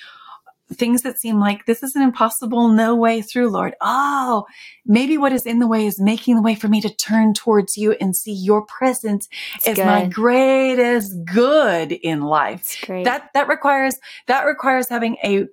things 0.73 1.01
that 1.01 1.19
seem 1.19 1.39
like 1.39 1.65
this 1.65 1.83
is 1.83 1.95
an 1.95 2.01
impossible 2.01 2.69
no 2.69 2.95
way 2.95 3.21
through, 3.21 3.49
Lord. 3.49 3.75
Oh, 3.81 4.45
maybe 4.85 5.17
what 5.17 5.33
is 5.33 5.45
in 5.45 5.59
the 5.59 5.67
way 5.67 5.85
is 5.85 5.99
making 5.99 6.35
the 6.35 6.41
way 6.41 6.55
for 6.55 6.67
me 6.67 6.81
to 6.81 6.93
turn 6.95 7.33
towards 7.33 7.77
you 7.77 7.93
and 7.93 8.15
see 8.15 8.33
your 8.33 8.65
presence 8.65 9.27
as 9.65 9.77
my 9.77 10.07
greatest 10.07 11.13
good 11.25 11.91
in 11.91 12.21
life. 12.21 12.63
That 13.03 13.29
that 13.33 13.47
requires 13.47 13.99
that 14.27 14.45
requires 14.45 14.89
having 14.89 15.17
a 15.23 15.47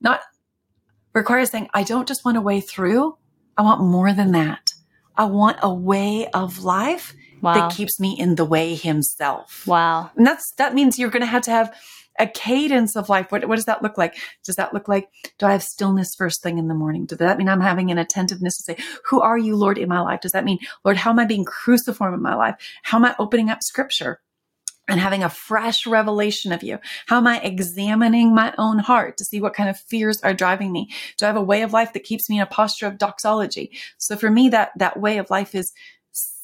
not 0.00 0.20
requires 1.14 1.50
saying, 1.50 1.68
I 1.74 1.82
don't 1.82 2.08
just 2.08 2.24
want 2.24 2.36
a 2.36 2.40
way 2.40 2.60
through. 2.60 3.16
I 3.56 3.62
want 3.62 3.82
more 3.82 4.12
than 4.12 4.32
that. 4.32 4.72
I 5.16 5.24
want 5.24 5.58
a 5.60 5.72
way 5.72 6.28
of 6.28 6.64
life 6.64 7.14
wow. 7.40 7.54
that 7.54 7.76
keeps 7.76 7.98
me 8.00 8.16
in 8.18 8.34
the 8.34 8.44
way 8.44 8.74
himself. 8.74 9.66
Wow. 9.66 10.10
And 10.16 10.26
that's 10.26 10.52
that 10.58 10.74
means 10.74 10.98
you're 10.98 11.10
going 11.10 11.22
to 11.22 11.26
have 11.26 11.42
to 11.42 11.50
have 11.50 11.74
a 12.18 12.26
cadence 12.26 12.96
of 12.96 13.08
life. 13.08 13.32
What, 13.32 13.46
what 13.46 13.56
does 13.56 13.64
that 13.64 13.82
look 13.82 13.96
like? 13.96 14.16
Does 14.44 14.56
that 14.56 14.74
look 14.74 14.88
like, 14.88 15.08
do 15.38 15.46
I 15.46 15.52
have 15.52 15.62
stillness 15.62 16.14
first 16.16 16.42
thing 16.42 16.58
in 16.58 16.68
the 16.68 16.74
morning? 16.74 17.06
Does 17.06 17.18
that 17.18 17.38
mean 17.38 17.48
I'm 17.48 17.62
having 17.62 17.90
an 17.90 17.98
attentiveness 17.98 18.58
to 18.58 18.62
say, 18.62 18.84
who 19.06 19.20
are 19.20 19.38
you, 19.38 19.56
Lord, 19.56 19.78
in 19.78 19.88
my 19.88 20.00
life? 20.00 20.20
Does 20.20 20.32
that 20.32 20.44
mean, 20.44 20.58
Lord, 20.84 20.98
how 20.98 21.10
am 21.10 21.18
I 21.18 21.24
being 21.24 21.44
cruciform 21.44 22.12
in 22.12 22.22
my 22.22 22.34
life? 22.34 22.56
How 22.82 22.98
am 22.98 23.06
I 23.06 23.16
opening 23.18 23.48
up 23.48 23.62
scripture? 23.62 24.20
and 24.88 24.98
having 24.98 25.22
a 25.22 25.28
fresh 25.28 25.86
revelation 25.86 26.50
of 26.50 26.64
you? 26.64 26.78
How 27.06 27.18
am 27.18 27.26
I 27.26 27.38
examining 27.38 28.34
my 28.34 28.52
own 28.58 28.80
heart 28.80 29.16
to 29.18 29.24
see 29.24 29.40
what 29.40 29.54
kind 29.54 29.70
of 29.70 29.78
fears 29.78 30.20
are 30.22 30.34
driving 30.34 30.72
me? 30.72 30.90
Do 31.16 31.26
I 31.26 31.28
have 31.28 31.36
a 31.36 31.42
way 31.42 31.62
of 31.62 31.72
life 31.72 31.92
that 31.92 32.02
keeps 32.02 32.28
me 32.28 32.38
in 32.38 32.42
a 32.42 32.46
posture 32.46 32.88
of 32.88 32.98
doxology? 32.98 33.70
So 33.98 34.16
for 34.16 34.30
me, 34.30 34.48
that, 34.48 34.72
that 34.76 34.98
way 34.98 35.18
of 35.18 35.30
life 35.30 35.54
is 35.54 35.72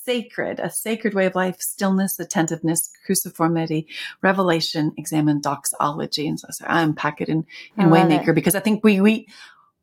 sacred, 0.06 0.60
a 0.60 0.70
sacred 0.70 1.12
way 1.12 1.26
of 1.26 1.34
life, 1.34 1.56
stillness, 1.60 2.18
attentiveness, 2.18 2.90
cruciformity, 3.06 3.86
revelation, 4.22 4.92
examine 4.96 5.40
doxology. 5.40 6.26
And 6.28 6.40
so, 6.40 6.48
so 6.50 6.64
I 6.66 6.80
unpack 6.82 7.20
it 7.20 7.28
in, 7.28 7.44
in 7.76 7.88
Waymaker 7.88 8.28
it. 8.28 8.34
because 8.34 8.54
I 8.54 8.60
think 8.60 8.82
we, 8.84 9.00
we, 9.00 9.26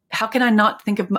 how 0.10 0.28
can 0.28 0.42
I 0.42 0.50
not 0.50 0.84
think 0.84 1.00
of 1.00 1.12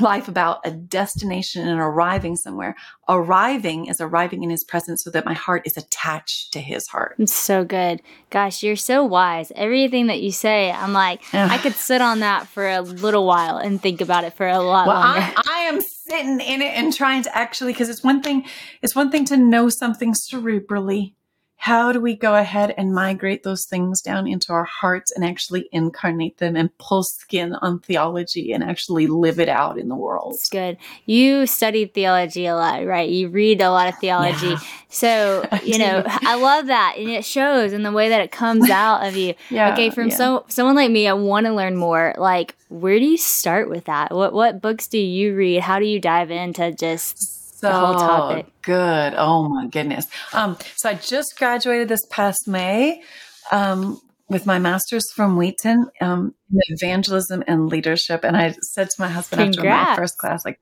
life 0.00 0.28
about 0.28 0.60
a 0.64 0.70
destination 0.70 1.68
and 1.68 1.78
arriving 1.78 2.36
somewhere. 2.36 2.74
Arriving 3.08 3.86
is 3.86 4.00
arriving 4.00 4.42
in 4.42 4.50
his 4.50 4.64
presence 4.64 5.04
so 5.04 5.10
that 5.10 5.26
my 5.26 5.34
heart 5.34 5.62
is 5.66 5.76
attached 5.76 6.52
to 6.54 6.60
his 6.60 6.88
heart. 6.88 7.16
It's 7.18 7.34
so 7.34 7.64
good. 7.64 8.00
Gosh, 8.30 8.62
you're 8.62 8.76
so 8.76 9.04
wise. 9.04 9.52
Everything 9.54 10.06
that 10.06 10.22
you 10.22 10.32
say, 10.32 10.70
I'm 10.70 10.92
like, 10.94 11.22
I 11.34 11.58
could 11.58 11.74
sit 11.74 12.00
on 12.00 12.20
that 12.20 12.46
for 12.46 12.68
a 12.68 12.80
little 12.80 13.26
while 13.26 13.58
and 13.58 13.80
think 13.80 14.00
about 14.00 14.24
it 14.24 14.32
for 14.32 14.48
a 14.48 14.58
lot 14.58 14.86
well, 14.86 15.00
longer. 15.00 15.20
I, 15.20 15.42
I 15.46 15.58
am 15.64 15.80
sitting 16.08 16.40
in 16.40 16.62
it 16.62 16.74
and 16.76 16.92
trying 16.92 17.22
to 17.22 17.36
actually, 17.36 17.72
because 17.72 17.88
it's 17.88 18.04
one 18.04 18.22
thing, 18.22 18.44
it's 18.82 18.94
one 18.94 19.10
thing 19.10 19.24
to 19.26 19.36
know 19.36 19.68
something 19.68 20.12
cerebrally 20.12 21.14
how 21.56 21.92
do 21.92 22.00
we 22.00 22.14
go 22.14 22.34
ahead 22.34 22.74
and 22.76 22.94
migrate 22.94 23.42
those 23.42 23.64
things 23.64 24.02
down 24.02 24.26
into 24.26 24.52
our 24.52 24.64
hearts 24.64 25.12
and 25.12 25.24
actually 25.24 25.68
incarnate 25.72 26.36
them 26.36 26.56
and 26.56 26.76
pull 26.78 27.02
skin 27.02 27.54
on 27.54 27.80
theology 27.80 28.52
and 28.52 28.62
actually 28.62 29.06
live 29.06 29.40
it 29.40 29.48
out 29.48 29.78
in 29.78 29.88
the 29.88 29.94
world? 29.94 30.34
It's 30.34 30.50
good. 30.50 30.76
You 31.06 31.46
studied 31.46 31.94
theology 31.94 32.46
a 32.46 32.54
lot, 32.54 32.84
right? 32.84 33.08
You 33.08 33.28
read 33.28 33.62
a 33.62 33.70
lot 33.70 33.88
of 33.88 33.98
theology. 33.98 34.48
Yeah. 34.48 34.58
So, 34.88 35.48
you 35.64 35.78
know, 35.78 36.02
I 36.06 36.34
love 36.36 36.66
that. 36.66 36.96
And 36.98 37.08
it 37.08 37.24
shows 37.24 37.72
in 37.72 37.82
the 37.82 37.92
way 37.92 38.10
that 38.10 38.20
it 38.20 38.30
comes 38.30 38.68
out 38.68 39.06
of 39.06 39.16
you. 39.16 39.34
yeah, 39.50 39.72
okay, 39.72 39.90
from 39.90 40.08
yeah. 40.08 40.16
so 40.16 40.44
someone 40.48 40.76
like 40.76 40.90
me, 40.90 41.08
I 41.08 41.14
want 41.14 41.46
to 41.46 41.54
learn 41.54 41.76
more. 41.76 42.14
Like, 42.18 42.56
where 42.68 42.98
do 42.98 43.06
you 43.06 43.16
start 43.16 43.70
with 43.70 43.84
that? 43.84 44.12
What 44.14 44.32
what 44.32 44.60
books 44.60 44.86
do 44.86 44.98
you 44.98 45.34
read? 45.34 45.60
How 45.60 45.78
do 45.78 45.86
you 45.86 46.00
dive 46.00 46.30
into 46.30 46.72
just 46.72 47.43
so 47.64 47.72
the 47.72 47.86
whole 47.86 47.94
topic. 47.94 48.46
Good. 48.62 49.14
Oh 49.16 49.48
my 49.48 49.66
goodness. 49.66 50.06
Um, 50.32 50.56
so 50.76 50.90
I 50.90 50.94
just 50.94 51.38
graduated 51.38 51.88
this 51.88 52.04
past 52.10 52.46
May 52.46 53.02
um, 53.50 54.00
with 54.28 54.46
my 54.46 54.58
master's 54.58 55.10
from 55.12 55.36
Wheaton 55.36 55.86
um, 56.00 56.34
in 56.50 56.60
evangelism 56.68 57.44
and 57.46 57.68
leadership. 57.68 58.24
And 58.24 58.36
I 58.36 58.54
said 58.62 58.88
to 58.90 58.96
my 59.00 59.08
husband 59.08 59.54
Congrats. 59.54 59.80
after 59.80 59.90
my 59.90 59.96
first 59.96 60.18
class, 60.18 60.44
like, 60.44 60.60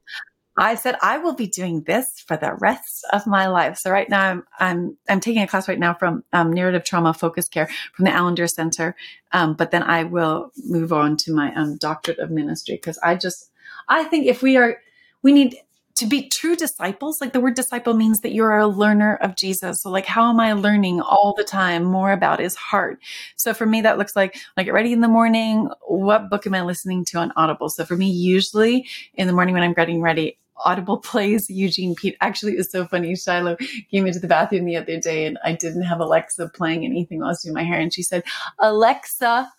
I 0.57 0.75
said 0.75 0.97
I 1.01 1.19
will 1.19 1.35
be 1.35 1.47
doing 1.47 1.83
this 1.83 2.07
for 2.27 2.37
the 2.37 2.55
rest 2.61 3.07
of 3.13 3.27
my 3.27 3.47
life. 3.47 3.79
So 3.79 3.91
right 3.91 4.09
now 4.09 4.21
I'm 4.21 4.45
I'm 4.59 4.99
I'm 5.09 5.21
taking 5.21 5.43
a 5.43 5.47
class 5.47 5.67
right 5.67 5.79
now 5.79 5.95
from 5.95 6.25
um, 6.33 6.53
narrative 6.53 6.85
trauma 6.85 7.15
focus 7.15 7.49
care 7.49 7.69
from 7.95 8.05
the 8.05 8.11
Allender 8.11 8.47
Center, 8.47 8.95
um, 9.33 9.55
but 9.55 9.71
then 9.71 9.83
I 9.83 10.05
will 10.05 10.51
move 10.65 10.93
on 10.93 11.17
to 11.19 11.35
my 11.35 11.55
um, 11.55 11.79
doctorate 11.79 12.19
of 12.19 12.31
ministry 12.31 12.75
because 12.75 12.99
I 12.99 13.15
just 13.15 13.51
I 13.89 14.05
think 14.05 14.27
if 14.27 14.43
we 14.43 14.59
are 14.59 14.77
we 15.23 15.33
need 15.33 15.57
to 15.97 16.07
be 16.07 16.29
true 16.29 16.57
disciples, 16.57 17.21
like 17.21 17.33
the 17.33 17.41
word 17.41 17.55
disciple 17.55 17.95
means 17.95 18.21
that 18.21 18.33
you're 18.33 18.57
a 18.57 18.67
learner 18.67 19.17
of 19.17 19.37
Jesus. 19.37 19.83
So 19.83 19.91
like, 19.91 20.07
how 20.07 20.31
am 20.31 20.41
I 20.41 20.53
learning 20.53 21.01
all 21.01 21.35
the 21.37 21.45
time 21.45 21.85
more 21.85 22.13
about 22.13 22.41
his 22.41 22.57
heart? 22.57 23.01
So 23.37 23.55
for 23.55 23.67
me, 23.67 23.83
that 23.83 23.99
looks 23.99 24.17
like, 24.17 24.37
I 24.57 24.63
get 24.63 24.75
ready 24.75 24.93
in 24.93 25.01
the 25.01 25.09
morning, 25.09 25.69
what 25.87 26.31
book 26.31 26.47
am 26.47 26.55
I 26.55 26.63
listening 26.63 27.05
to 27.07 27.19
on 27.19 27.33
Audible? 27.37 27.69
So 27.69 27.85
for 27.85 27.97
me, 27.97 28.11
usually 28.11 28.89
in 29.15 29.27
the 29.27 29.33
morning 29.33 29.55
when 29.55 29.63
I'm 29.63 29.75
getting 29.75 30.01
ready, 30.01 30.39
Audible 30.65 30.99
plays 31.03 31.51
Eugene 31.51 31.95
Pete. 31.95 32.17
Actually, 32.21 32.55
it 32.55 32.59
was 32.59 32.71
so 32.71 32.87
funny. 32.87 33.15
Shiloh 33.15 33.57
came 33.91 34.07
into 34.07 34.19
the 34.19 34.29
bathroom 34.29 34.65
the 34.65 34.77
other 34.77 34.99
day 34.99 35.27
and 35.27 35.39
I 35.45 35.53
didn't 35.53 35.83
have 35.83 36.01
Alexa 36.01 36.49
playing 36.55 36.85
anything 36.85 37.19
while 37.19 37.29
I 37.29 37.33
was 37.33 37.43
doing 37.43 37.55
my 37.55 37.65
hair. 37.65 37.81
And 37.81 37.93
she 37.93 38.03
said, 38.03 38.23
Alexa, 38.59 39.51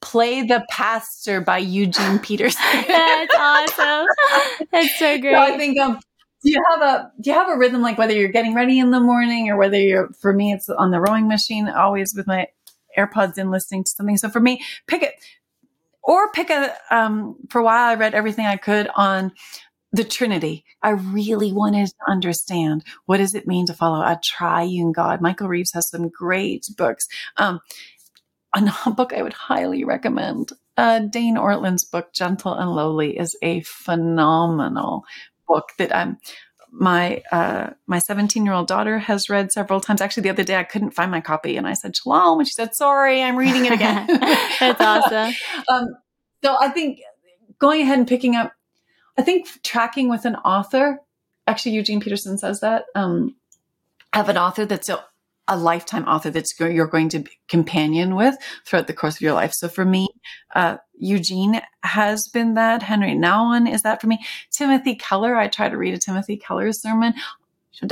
Play 0.00 0.42
the 0.42 0.64
Pastor 0.70 1.40
by 1.40 1.58
Eugene 1.58 2.18
Peterson. 2.22 2.60
That's 2.88 3.34
awesome. 3.34 4.06
That's 4.72 4.98
so 4.98 5.18
great. 5.20 5.32
So 5.34 5.54
I 5.54 5.56
think 5.56 5.78
um 5.80 6.00
do 6.42 6.50
you 6.50 6.62
have 6.70 6.82
a 6.82 7.12
do 7.20 7.30
you 7.30 7.36
have 7.36 7.50
a 7.50 7.58
rhythm 7.58 7.82
like 7.82 7.98
whether 7.98 8.14
you're 8.14 8.28
getting 8.28 8.54
ready 8.54 8.78
in 8.78 8.90
the 8.90 9.00
morning 9.00 9.50
or 9.50 9.58
whether 9.58 9.78
you're 9.78 10.08
for 10.20 10.32
me 10.32 10.52
it's 10.52 10.68
on 10.68 10.90
the 10.90 11.00
rowing 11.00 11.28
machine 11.28 11.68
always 11.68 12.14
with 12.16 12.26
my 12.26 12.46
AirPods 12.98 13.38
in 13.38 13.50
listening 13.50 13.84
to 13.84 13.90
something. 13.90 14.16
So 14.16 14.28
for 14.28 14.40
me, 14.40 14.62
pick 14.86 15.02
it 15.02 15.14
or 16.02 16.30
pick 16.32 16.50
a 16.50 16.74
um 16.90 17.36
for 17.50 17.60
a 17.60 17.64
while 17.64 17.90
I 17.90 17.94
read 17.94 18.14
everything 18.14 18.46
I 18.46 18.56
could 18.56 18.88
on 18.94 19.32
the 19.92 20.04
Trinity. 20.04 20.64
I 20.82 20.90
really 20.90 21.52
wanted 21.52 21.88
to 21.88 22.10
understand 22.10 22.84
what 23.06 23.18
does 23.18 23.34
it 23.34 23.46
mean 23.46 23.66
to 23.66 23.74
follow 23.74 24.02
a 24.02 24.20
triune 24.22 24.92
God. 24.92 25.20
Michael 25.20 25.48
Reeves 25.48 25.72
has 25.74 25.88
some 25.88 26.08
great 26.08 26.66
books. 26.76 27.06
Um, 27.36 27.60
a 28.54 28.90
book 28.90 29.12
I 29.12 29.22
would 29.22 29.32
highly 29.32 29.84
recommend. 29.84 30.52
Uh, 30.76 31.00
Dane 31.00 31.36
Ortlund's 31.36 31.84
book, 31.84 32.12
Gentle 32.12 32.54
and 32.54 32.70
Lowly, 32.70 33.18
is 33.18 33.36
a 33.42 33.60
phenomenal 33.62 35.04
book 35.46 35.70
that 35.78 35.94
I'm 35.94 36.18
my 36.72 37.22
uh, 37.32 37.70
my 37.86 37.98
17 37.98 38.44
year 38.44 38.54
old 38.54 38.68
daughter 38.68 38.98
has 38.98 39.28
read 39.28 39.52
several 39.52 39.80
times. 39.80 40.00
Actually, 40.00 40.22
the 40.24 40.30
other 40.30 40.44
day 40.44 40.56
I 40.56 40.64
couldn't 40.64 40.92
find 40.92 41.10
my 41.10 41.20
copy, 41.20 41.56
and 41.56 41.66
I 41.66 41.74
said 41.74 41.96
shalom, 41.96 42.38
and 42.38 42.48
she 42.48 42.52
said 42.52 42.74
sorry, 42.74 43.22
I'm 43.22 43.36
reading 43.36 43.66
it 43.66 43.72
again. 43.72 44.06
That's 44.60 44.80
awesome. 44.80 45.34
um, 45.68 45.88
so 46.42 46.56
I 46.60 46.68
think 46.68 47.00
going 47.58 47.82
ahead 47.82 47.98
and 47.98 48.08
picking 48.08 48.36
up, 48.36 48.52
I 49.18 49.22
think 49.22 49.48
tracking 49.62 50.08
with 50.08 50.24
an 50.24 50.36
author. 50.36 51.00
Actually, 51.46 51.72
Eugene 51.72 52.00
Peterson 52.00 52.38
says 52.38 52.60
that. 52.60 52.84
Um, 52.94 53.36
have 54.12 54.28
an 54.28 54.38
author 54.38 54.66
that's 54.66 54.90
a 55.50 55.56
lifetime 55.56 56.04
author 56.04 56.30
that's 56.30 56.58
you're 56.58 56.86
going 56.86 57.08
to 57.10 57.24
companion 57.48 58.14
with 58.14 58.36
throughout 58.64 58.86
the 58.86 58.94
course 58.94 59.16
of 59.16 59.20
your 59.20 59.34
life. 59.34 59.52
So 59.52 59.68
for 59.68 59.84
me, 59.84 60.08
uh, 60.54 60.76
Eugene 60.96 61.60
has 61.82 62.28
been 62.28 62.54
that. 62.54 62.82
Henry 62.82 63.14
Nouwen 63.14 63.70
is 63.70 63.82
that 63.82 64.00
for 64.00 64.06
me. 64.06 64.24
Timothy 64.52 64.94
Keller, 64.94 65.34
I 65.34 65.48
try 65.48 65.68
to 65.68 65.76
read 65.76 65.92
a 65.92 65.98
Timothy 65.98 66.36
Keller 66.36 66.72
sermon. 66.72 67.14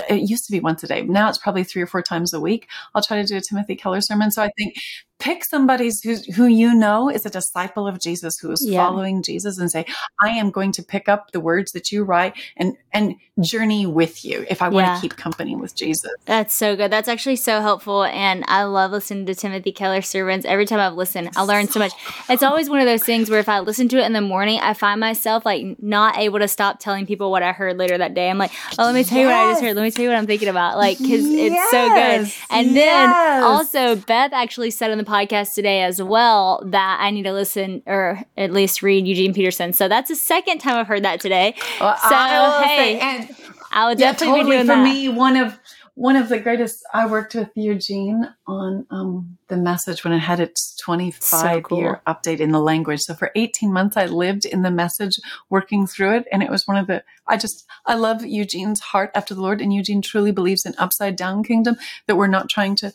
It 0.08 0.28
used 0.28 0.44
to 0.46 0.52
be 0.52 0.60
once 0.60 0.84
a 0.84 0.86
day. 0.86 1.02
Now 1.02 1.28
it's 1.28 1.38
probably 1.38 1.64
three 1.64 1.82
or 1.82 1.86
four 1.86 2.02
times 2.02 2.32
a 2.32 2.40
week. 2.40 2.68
I'll 2.94 3.02
try 3.02 3.20
to 3.20 3.26
do 3.26 3.36
a 3.36 3.40
Timothy 3.40 3.74
Keller 3.74 4.02
sermon. 4.02 4.30
So 4.30 4.42
I 4.42 4.50
think 4.56 4.76
pick 5.18 5.44
somebody 5.44 5.86
who's, 5.86 6.24
who 6.36 6.46
you 6.46 6.74
know 6.74 7.10
is 7.10 7.26
a 7.26 7.30
disciple 7.30 7.86
of 7.86 7.98
Jesus, 7.98 8.38
who 8.38 8.50
is 8.52 8.64
yeah. 8.64 8.78
following 8.78 9.22
Jesus 9.22 9.58
and 9.58 9.70
say, 9.70 9.84
I 10.20 10.30
am 10.30 10.50
going 10.50 10.72
to 10.72 10.82
pick 10.82 11.08
up 11.08 11.32
the 11.32 11.40
words 11.40 11.72
that 11.72 11.90
you 11.90 12.04
write 12.04 12.34
and, 12.56 12.76
and 12.92 13.16
journey 13.40 13.86
with 13.86 14.24
you 14.24 14.44
if 14.48 14.62
I 14.62 14.68
want 14.68 14.94
to 14.94 15.00
keep 15.00 15.16
company 15.16 15.56
with 15.56 15.74
Jesus. 15.74 16.10
That's 16.24 16.54
so 16.54 16.76
good. 16.76 16.90
That's 16.90 17.08
actually 17.08 17.36
so 17.36 17.60
helpful. 17.60 18.04
And 18.04 18.44
I 18.48 18.64
love 18.64 18.92
listening 18.92 19.26
to 19.26 19.34
Timothy 19.34 19.72
Keller 19.72 20.02
sermons. 20.02 20.44
Every 20.44 20.66
time 20.66 20.80
I've 20.80 20.94
listened, 20.94 21.30
I 21.36 21.42
learn 21.42 21.68
so 21.68 21.78
much. 21.80 21.92
It's 22.28 22.42
always 22.42 22.70
one 22.70 22.80
of 22.80 22.86
those 22.86 23.02
things 23.02 23.30
where 23.30 23.40
if 23.40 23.48
I 23.48 23.60
listen 23.60 23.88
to 23.88 23.98
it 23.98 24.04
in 24.04 24.12
the 24.12 24.20
morning, 24.20 24.60
I 24.60 24.74
find 24.74 25.00
myself 25.00 25.44
like 25.44 25.80
not 25.82 26.16
able 26.16 26.38
to 26.38 26.48
stop 26.48 26.78
telling 26.78 27.06
people 27.06 27.30
what 27.30 27.42
I 27.42 27.52
heard 27.52 27.76
later 27.76 27.98
that 27.98 28.14
day. 28.14 28.30
I'm 28.30 28.38
like, 28.38 28.52
oh, 28.78 28.84
let 28.84 28.94
me 28.94 29.04
tell 29.04 29.18
yes. 29.18 29.22
you 29.22 29.26
what 29.26 29.34
I 29.34 29.52
just 29.52 29.62
heard. 29.62 29.76
Let 29.76 29.82
me 29.82 29.90
tell 29.90 30.02
you 30.04 30.10
what 30.10 30.18
I'm 30.18 30.26
thinking 30.26 30.48
about. 30.48 30.76
Like, 30.76 30.98
cause 30.98 31.08
yes. 31.08 31.52
it's 31.52 31.70
so 31.70 31.88
good. 31.88 32.56
And 32.56 32.74
yes. 32.74 32.74
then 32.74 33.42
also 33.42 33.96
Beth 33.96 34.32
actually 34.32 34.70
said 34.70 34.90
in 34.90 34.98
the 34.98 35.07
podcast 35.08 35.54
today 35.54 35.82
as 35.82 36.00
well 36.02 36.62
that 36.66 36.98
I 37.00 37.10
need 37.10 37.24
to 37.24 37.32
listen 37.32 37.82
or 37.86 38.20
at 38.36 38.52
least 38.52 38.82
read 38.82 39.06
Eugene 39.06 39.34
Peterson. 39.34 39.72
So 39.72 39.88
that's 39.88 40.08
the 40.08 40.16
second 40.16 40.58
time 40.58 40.76
I've 40.76 40.86
heard 40.86 41.04
that 41.04 41.20
today. 41.20 41.54
Well, 41.80 41.96
so 41.96 42.64
hey, 42.64 42.76
say, 42.76 43.00
and 43.00 43.36
I'll 43.72 43.94
definitely 43.94 44.38
yeah, 44.38 44.42
totally, 44.44 44.58
for 44.58 44.64
that. 44.66 44.82
me 44.84 45.08
one 45.08 45.36
of 45.36 45.58
one 45.98 46.14
of 46.14 46.28
the 46.28 46.38
greatest. 46.38 46.84
I 46.94 47.06
worked 47.06 47.34
with 47.34 47.50
Eugene 47.56 48.22
on 48.46 48.86
um, 48.88 49.36
the 49.48 49.56
message 49.56 50.04
when 50.04 50.12
it 50.12 50.20
had 50.20 50.38
its 50.38 50.76
25 50.76 51.22
So 51.24 51.60
cool. 51.62 51.78
year 51.78 52.00
update 52.06 52.38
in 52.38 52.52
the 52.52 52.60
language. 52.60 53.00
So 53.00 53.14
for 53.14 53.32
18 53.34 53.72
months, 53.72 53.96
I 53.96 54.06
lived 54.06 54.44
in 54.44 54.62
the 54.62 54.70
message, 54.70 55.16
working 55.50 55.88
through 55.88 56.18
it, 56.18 56.26
and 56.30 56.40
it 56.42 56.50
was 56.50 56.68
one 56.68 56.76
of 56.76 56.86
the. 56.86 57.02
I 57.26 57.36
just 57.36 57.66
I 57.84 57.96
love 57.96 58.24
Eugene's 58.24 58.78
heart 58.80 59.10
after 59.16 59.34
the 59.34 59.40
Lord, 59.42 59.60
and 59.60 59.74
Eugene 59.74 60.00
truly 60.00 60.30
believes 60.30 60.64
in 60.64 60.74
upside 60.78 61.16
down 61.16 61.42
kingdom. 61.42 61.76
That 62.06 62.14
we're 62.16 62.28
not 62.28 62.48
trying 62.48 62.76
to. 62.76 62.92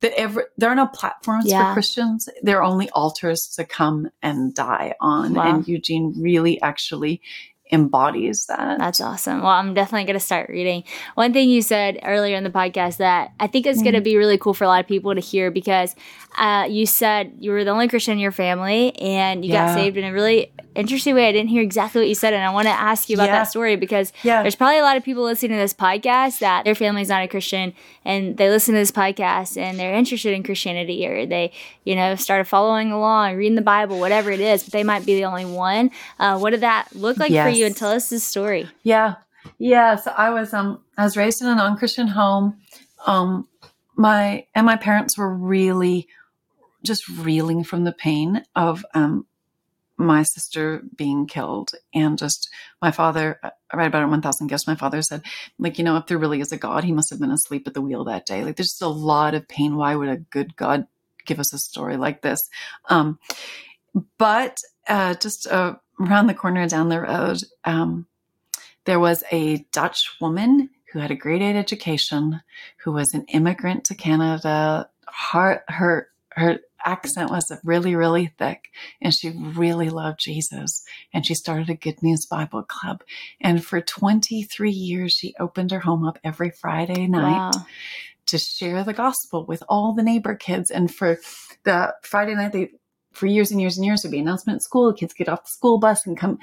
That 0.00 0.18
ever 0.18 0.50
there 0.56 0.70
are 0.70 0.74
no 0.74 0.86
platforms 0.86 1.46
Yeah. 1.46 1.68
for 1.68 1.74
Christians. 1.74 2.26
There 2.42 2.56
are 2.58 2.62
only 2.64 2.88
altars 2.90 3.46
to 3.56 3.64
come 3.64 4.10
and 4.22 4.54
die 4.54 4.94
on, 5.00 5.34
Wow. 5.34 5.56
and 5.56 5.68
Eugene 5.68 6.14
really 6.16 6.58
actually 6.62 7.20
embodies 7.72 8.46
that. 8.46 8.78
That's 8.78 9.00
awesome. 9.00 9.40
Well, 9.40 9.50
I'm 9.50 9.74
definitely 9.74 10.04
going 10.04 10.18
to 10.18 10.24
start 10.24 10.48
reading. 10.48 10.84
One 11.14 11.32
thing 11.32 11.48
you 11.50 11.62
said 11.62 11.98
earlier 12.02 12.36
in 12.36 12.44
the 12.44 12.50
podcast 12.50 12.98
that 12.98 13.32
I 13.40 13.46
think 13.48 13.66
is 13.66 13.78
going 13.82 13.86
Mm-hmm. 13.94 13.96
to 13.96 14.00
be 14.02 14.16
really 14.16 14.38
cool 14.38 14.54
for 14.54 14.64
a 14.64 14.68
lot 14.68 14.80
of 14.80 14.86
people 14.86 15.14
to 15.14 15.20
hear 15.20 15.50
because 15.50 15.94
uh, 16.38 16.66
you 16.68 16.86
said 16.86 17.32
you 17.40 17.50
were 17.50 17.64
the 17.64 17.70
only 17.70 17.88
Christian 17.88 18.12
in 18.12 18.18
your 18.18 18.32
family 18.32 18.96
and 19.00 19.44
you 19.44 19.52
got 19.52 19.74
saved 19.74 19.96
in 19.96 20.04
a 20.04 20.12
really 20.12 20.52
interesting 20.76 21.14
way. 21.14 21.28
I 21.28 21.32
didn't 21.32 21.48
hear 21.48 21.62
exactly 21.62 22.00
what 22.00 22.08
you 22.08 22.14
said, 22.14 22.32
and 22.32 22.44
I 22.44 22.50
want 22.50 22.66
to 22.66 22.72
ask 22.72 23.08
you 23.08 23.16
about 23.16 23.26
Yeah. 23.26 23.38
that 23.38 23.44
story 23.44 23.76
because 23.76 24.12
Yeah. 24.22 24.42
there's 24.42 24.54
probably 24.54 24.78
a 24.78 24.82
lot 24.82 24.96
of 24.96 25.02
people 25.04 25.22
listening 25.24 25.52
to 25.52 25.56
this 25.56 25.74
podcast 25.74 26.38
that 26.40 26.64
their 26.64 26.74
family's 26.74 27.08
not 27.08 27.22
a 27.22 27.28
Christian 27.28 27.72
and 28.04 28.36
they 28.36 28.48
listen 28.48 28.74
to 28.74 28.78
this 28.80 28.90
podcast 28.92 29.56
and 29.56 29.78
they're 29.78 29.94
interested 29.94 30.34
in 30.34 30.42
Christianity 30.42 31.06
or 31.06 31.26
they, 31.26 31.52
you 31.84 31.94
know, 31.96 32.14
started 32.14 32.44
following 32.46 32.92
along, 32.92 33.36
reading 33.36 33.54
the 33.56 33.62
Bible, 33.62 33.98
whatever 33.98 34.30
it 34.30 34.40
is, 34.40 34.62
but 34.64 34.72
they 34.72 34.84
might 34.84 35.04
be 35.06 35.14
the 35.14 35.24
only 35.24 35.44
one. 35.44 35.90
Uh, 36.18 36.38
what 36.38 36.50
did 36.50 36.60
that 36.60 36.88
look 36.94 37.16
like 37.18 37.32
for 37.32 37.48
you? 37.48 37.66
And 37.66 37.76
tell 37.76 37.90
us 37.90 38.08
this 38.08 38.24
story. 38.24 38.68
Yeah. 38.82 39.14
Yeah. 39.58 39.96
So 39.96 40.12
I 40.16 40.30
was 40.30 40.52
um 40.52 40.80
I 40.98 41.04
was 41.04 41.16
raised 41.16 41.40
in 41.42 41.48
a 41.48 41.54
non-Christian 41.54 42.08
home. 42.08 42.56
Um 43.06 43.46
my 43.94 44.44
and 44.54 44.66
my 44.66 44.76
parents 44.76 45.16
were 45.16 45.32
really 45.32 46.08
just 46.84 47.08
reeling 47.08 47.64
from 47.64 47.84
the 47.84 47.92
pain 47.92 48.42
of 48.54 48.84
um 48.94 49.26
my 49.96 50.22
sister 50.22 50.82
being 50.96 51.26
killed 51.26 51.72
and 51.94 52.18
just 52.18 52.50
my 52.82 52.90
father 52.90 53.40
I 53.42 53.76
read 53.76 53.86
about 53.86 54.02
it 54.02 54.04
in 54.04 54.10
1000 54.10 54.46
gifts 54.46 54.66
my 54.66 54.74
father 54.74 55.02
said 55.02 55.22
like 55.58 55.78
you 55.78 55.84
know 55.84 55.96
if 55.96 56.06
there 56.06 56.18
really 56.18 56.40
is 56.40 56.52
a 56.52 56.56
god 56.56 56.84
he 56.84 56.92
must 56.92 57.10
have 57.10 57.20
been 57.20 57.30
asleep 57.30 57.66
at 57.66 57.74
the 57.74 57.82
wheel 57.82 58.04
that 58.04 58.26
day. 58.26 58.44
Like 58.44 58.56
there's 58.56 58.70
just 58.70 58.82
a 58.82 58.88
lot 58.88 59.34
of 59.34 59.48
pain. 59.48 59.76
Why 59.76 59.94
would 59.94 60.08
a 60.08 60.16
good 60.16 60.56
god 60.56 60.86
give 61.24 61.40
us 61.40 61.52
a 61.52 61.58
story 61.58 61.96
like 61.96 62.22
this? 62.22 62.48
Um 62.88 63.18
but 64.18 64.58
uh 64.88 65.14
just 65.14 65.46
uh, 65.46 65.76
around 66.00 66.26
the 66.26 66.34
corner 66.34 66.68
down 66.68 66.88
the 66.88 67.00
road 67.00 67.38
um 67.64 68.06
there 68.86 69.00
was 69.00 69.24
a 69.32 69.66
Dutch 69.72 70.16
woman 70.20 70.70
who 70.92 71.00
had 71.00 71.10
a 71.10 71.16
grade 71.16 71.42
eight 71.42 71.56
education, 71.56 72.40
who 72.78 72.92
was 72.92 73.12
an 73.12 73.24
immigrant 73.24 73.84
to 73.84 73.94
Canada. 73.94 74.88
Her 75.32 75.62
her 75.68 76.08
her 76.30 76.60
accent 76.86 77.30
was 77.30 77.52
really 77.64 77.94
really 77.94 78.32
thick, 78.38 78.70
and 79.02 79.12
she 79.12 79.30
really 79.30 79.90
loved 79.90 80.20
Jesus. 80.20 80.82
And 81.12 81.26
she 81.26 81.34
started 81.34 81.68
a 81.68 81.74
Good 81.74 82.02
News 82.02 82.26
Bible 82.26 82.62
Club. 82.62 83.02
And 83.40 83.64
for 83.64 83.80
23 83.80 84.70
years, 84.70 85.12
she 85.12 85.34
opened 85.38 85.70
her 85.72 85.80
home 85.80 86.06
up 86.06 86.18
every 86.24 86.50
Friday 86.50 87.06
night 87.06 87.38
Wow. 87.38 87.50
to 88.26 88.38
share 88.38 88.84
the 88.84 88.92
gospel 88.92 89.44
with 89.44 89.62
all 89.68 89.94
the 89.94 90.02
neighbor 90.02 90.34
kids. 90.34 90.70
And 90.70 90.92
for 90.94 91.18
the 91.64 91.94
Friday 92.02 92.34
night, 92.34 92.52
they 92.52 92.70
for 93.12 93.26
years 93.26 93.50
and 93.50 93.60
years 93.60 93.76
and 93.76 93.84
years 93.86 94.02
would 94.02 94.12
be 94.12 94.18
announcement 94.18 94.56
at 94.56 94.62
school. 94.62 94.92
Kids 94.92 95.14
get 95.14 95.28
off 95.28 95.44
the 95.44 95.50
school 95.50 95.78
bus 95.78 96.06
and 96.06 96.16
come. 96.18 96.38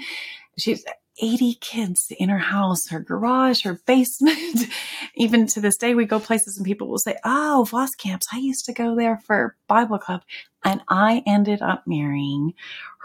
She's 0.57 0.83
80 1.21 1.55
kids 1.55 2.11
in 2.17 2.29
her 2.29 2.39
house, 2.39 2.87
her 2.89 2.99
garage, 2.99 3.63
her 3.63 3.79
basement. 3.85 4.67
Even 5.15 5.45
to 5.47 5.61
this 5.61 5.77
day, 5.77 5.93
we 5.93 6.05
go 6.05 6.19
places 6.19 6.57
and 6.57 6.65
people 6.65 6.87
will 6.87 6.97
say, 6.97 7.17
Oh, 7.23 7.67
Voskamps, 7.69 8.23
I 8.31 8.37
used 8.37 8.65
to 8.65 8.73
go 8.73 8.95
there 8.95 9.19
for 9.25 9.55
Bible 9.67 9.99
club. 9.99 10.23
And 10.65 10.81
I 10.89 11.23
ended 11.27 11.61
up 11.61 11.83
marrying 11.85 12.53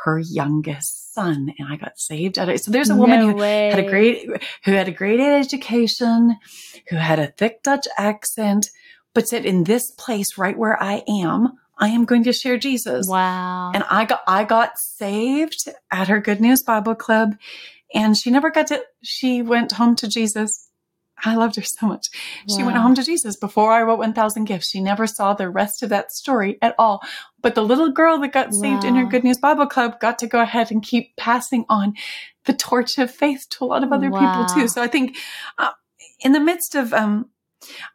her 0.05 0.19
youngest 0.21 1.13
son 1.13 1.53
and 1.59 1.69
I 1.71 1.77
got 1.77 1.99
saved 1.99 2.39
at 2.39 2.49
it. 2.49 2.63
So 2.65 2.71
there's 2.71 2.91
a 2.91 2.97
woman 2.97 3.21
No 3.21 3.31
who 3.33 3.37
way. 3.37 3.71
had 3.71 3.81
a 3.81 3.89
great 3.89 4.29
who 4.65 4.73
had 4.73 4.89
a 4.89 4.93
great 4.93 5.21
education, 5.21 6.37
who 6.89 6.97
had 6.97 7.19
a 7.19 7.27
thick 7.27 7.63
Dutch 7.63 7.87
accent, 7.99 8.71
but 9.15 9.29
said, 9.29 9.45
In 9.45 9.65
this 9.65 9.91
place 9.91 10.39
right 10.39 10.57
where 10.57 10.81
I 10.81 11.03
am, 11.09 11.59
I 11.79 11.89
am 11.89 12.05
going 12.05 12.25
to 12.25 12.33
share 12.33 12.59
Jesus. 12.59 13.09
Wow. 13.09 13.73
And 13.75 13.85
I 13.91 14.05
got 14.05 14.23
I 14.27 14.45
got 14.45 14.79
saved 14.79 15.69
at 15.91 16.09
her 16.09 16.21
Good 16.21 16.41
News 16.41 16.63
Bible 16.63 16.95
Club, 16.95 17.37
and 17.95 18.17
she 18.17 18.31
never 18.31 18.51
got 18.51 18.69
to. 18.69 18.83
She 19.03 19.43
went 19.43 19.73
home 19.73 19.97
to 19.97 20.09
Jesus. 20.09 20.69
I 21.25 21.35
loved 21.35 21.57
her 21.57 21.63
so 21.63 21.87
much. 21.87 22.09
She 22.49 22.63
went 22.63 22.77
home 22.79 22.95
to 22.95 23.03
Jesus 23.03 23.37
before 23.37 23.73
I 23.73 23.83
wrote 23.83 23.99
1000 23.99 24.45
Gifts. 24.45 24.69
She 24.69 24.81
never 24.81 25.07
saw 25.07 25.35
the 25.35 25.51
rest 25.51 25.83
of 25.83 25.89
that 25.89 26.13
story 26.13 26.59
at 26.63 26.77
all. 26.79 27.01
But 27.43 27.57
the 27.57 27.65
little 27.65 27.91
girl 27.91 28.19
that 28.21 28.33
got 28.33 28.55
saved 28.55 28.85
in 28.85 28.95
her 28.95 29.05
Good 29.05 29.25
News 29.25 29.39
Bible 29.39 29.67
Club 29.67 29.99
got 30.01 30.19
to 30.21 30.29
go 30.29 30.41
ahead 30.41 30.71
and 30.71 30.83
keep 30.83 31.17
passing 31.17 31.65
on 31.69 31.95
the 32.45 32.53
torch 32.53 32.99
of 32.99 33.11
faith 33.11 33.47
to 33.51 33.65
a 33.65 33.67
lot 33.67 33.83
of 33.83 33.93
other 33.93 34.11
Wow. 34.11 34.19
people 34.19 34.47
too. 34.47 34.69
So 34.69 34.81
I 34.81 34.87
think 34.87 35.17
uh, 35.59 35.73
in 36.25 36.33
the 36.33 36.41
midst 36.41 36.77
of, 36.77 36.93
um, 36.93 37.31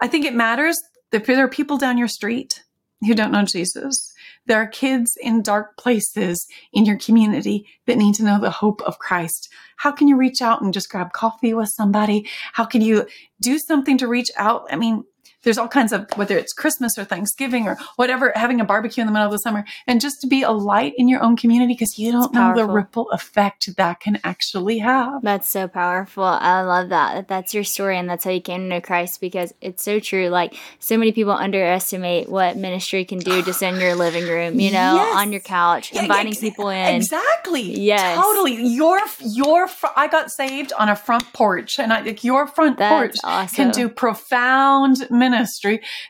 I 0.01 0.07
think 0.07 0.25
it 0.25 0.35
matters 0.35 0.81
that 1.11 1.25
there 1.25 1.45
are 1.45 1.49
people 1.49 1.77
down 1.77 1.97
your 1.97 2.07
street 2.09 2.63
who 3.01 3.13
don't 3.13 3.31
know 3.31 3.43
Jesus. 3.45 4.12
There 4.45 4.61
are 4.61 4.67
kids 4.67 5.17
in 5.21 5.41
dark 5.41 5.77
places 5.77 6.45
in 6.73 6.85
your 6.85 6.97
community 6.97 7.65
that 7.87 7.97
need 7.97 8.15
to 8.15 8.23
know 8.23 8.39
the 8.39 8.51
hope 8.51 8.81
of 8.81 8.99
Christ. 8.99 9.49
How 9.77 9.91
can 9.91 10.07
you 10.07 10.17
reach 10.17 10.41
out 10.41 10.61
and 10.61 10.73
just 10.73 10.89
grab 10.89 11.13
coffee 11.13 11.53
with 11.53 11.69
somebody? 11.69 12.27
How 12.53 12.65
can 12.65 12.81
you 12.81 13.07
do 13.41 13.57
something 13.57 13.97
to 13.99 14.07
reach 14.07 14.31
out? 14.37 14.65
I 14.69 14.75
mean, 14.75 15.03
there's 15.43 15.57
all 15.57 15.67
kinds 15.67 15.91
of 15.93 16.07
whether 16.15 16.37
it's 16.37 16.53
Christmas 16.53 16.97
or 16.97 17.03
Thanksgiving 17.05 17.67
or 17.67 17.77
whatever, 17.95 18.31
having 18.35 18.59
a 18.61 18.65
barbecue 18.65 19.01
in 19.01 19.07
the 19.07 19.13
middle 19.13 19.25
of 19.27 19.31
the 19.31 19.39
summer, 19.39 19.63
and 19.87 20.01
just 20.01 20.21
to 20.21 20.27
be 20.27 20.41
a 20.43 20.51
light 20.51 20.93
in 20.97 21.07
your 21.07 21.21
own 21.21 21.35
community 21.35 21.73
because 21.73 21.97
you 21.99 22.11
don't 22.11 22.33
know 22.33 22.53
the 22.55 22.65
ripple 22.65 23.09
effect 23.11 23.75
that 23.77 23.99
can 23.99 24.19
actually 24.23 24.79
have. 24.79 25.21
That's 25.21 25.47
so 25.47 25.67
powerful. 25.67 26.23
I 26.23 26.61
love 26.61 26.89
that. 26.89 27.15
that 27.15 27.27
That's 27.27 27.53
your 27.53 27.63
story, 27.63 27.97
and 27.97 28.09
that's 28.09 28.23
how 28.23 28.31
you 28.31 28.41
came 28.41 28.61
to 28.61 28.67
know 28.67 28.81
Christ 28.81 29.19
because 29.19 29.53
it's 29.61 29.83
so 29.83 29.99
true. 29.99 30.29
Like, 30.29 30.55
so 30.79 30.97
many 30.97 31.11
people 31.11 31.33
underestimate 31.33 32.29
what 32.29 32.55
ministry 32.57 33.03
can 33.05 33.19
do 33.19 33.41
just 33.41 33.61
in 33.61 33.79
your 33.79 33.95
living 33.95 34.23
room, 34.27 34.59
you 34.59 34.71
know, 34.71 34.95
Yes. 34.95 35.15
on 35.17 35.31
your 35.31 35.41
couch, 35.41 35.91
Yeah, 35.93 36.03
inviting 36.03 36.31
ex- 36.33 36.39
people 36.41 36.69
in. 36.69 36.95
Exactly. 36.95 37.61
Yes. 37.81 38.17
Totally. 38.23 38.55
Your 38.65 38.99
your 39.21 39.67
fr- 39.67 39.87
I 39.95 40.07
got 40.07 40.31
saved 40.31 40.71
on 40.77 40.89
a 40.89 40.95
front 40.95 41.31
porch, 41.33 41.79
and 41.79 41.91
I, 41.91 42.01
like 42.01 42.23
your 42.23 42.47
front 42.47 42.77
porch 42.77 43.15
awesome. 43.23 43.55
can 43.55 43.71
do 43.71 43.89
profound 43.89 45.07
ministry 45.09 45.32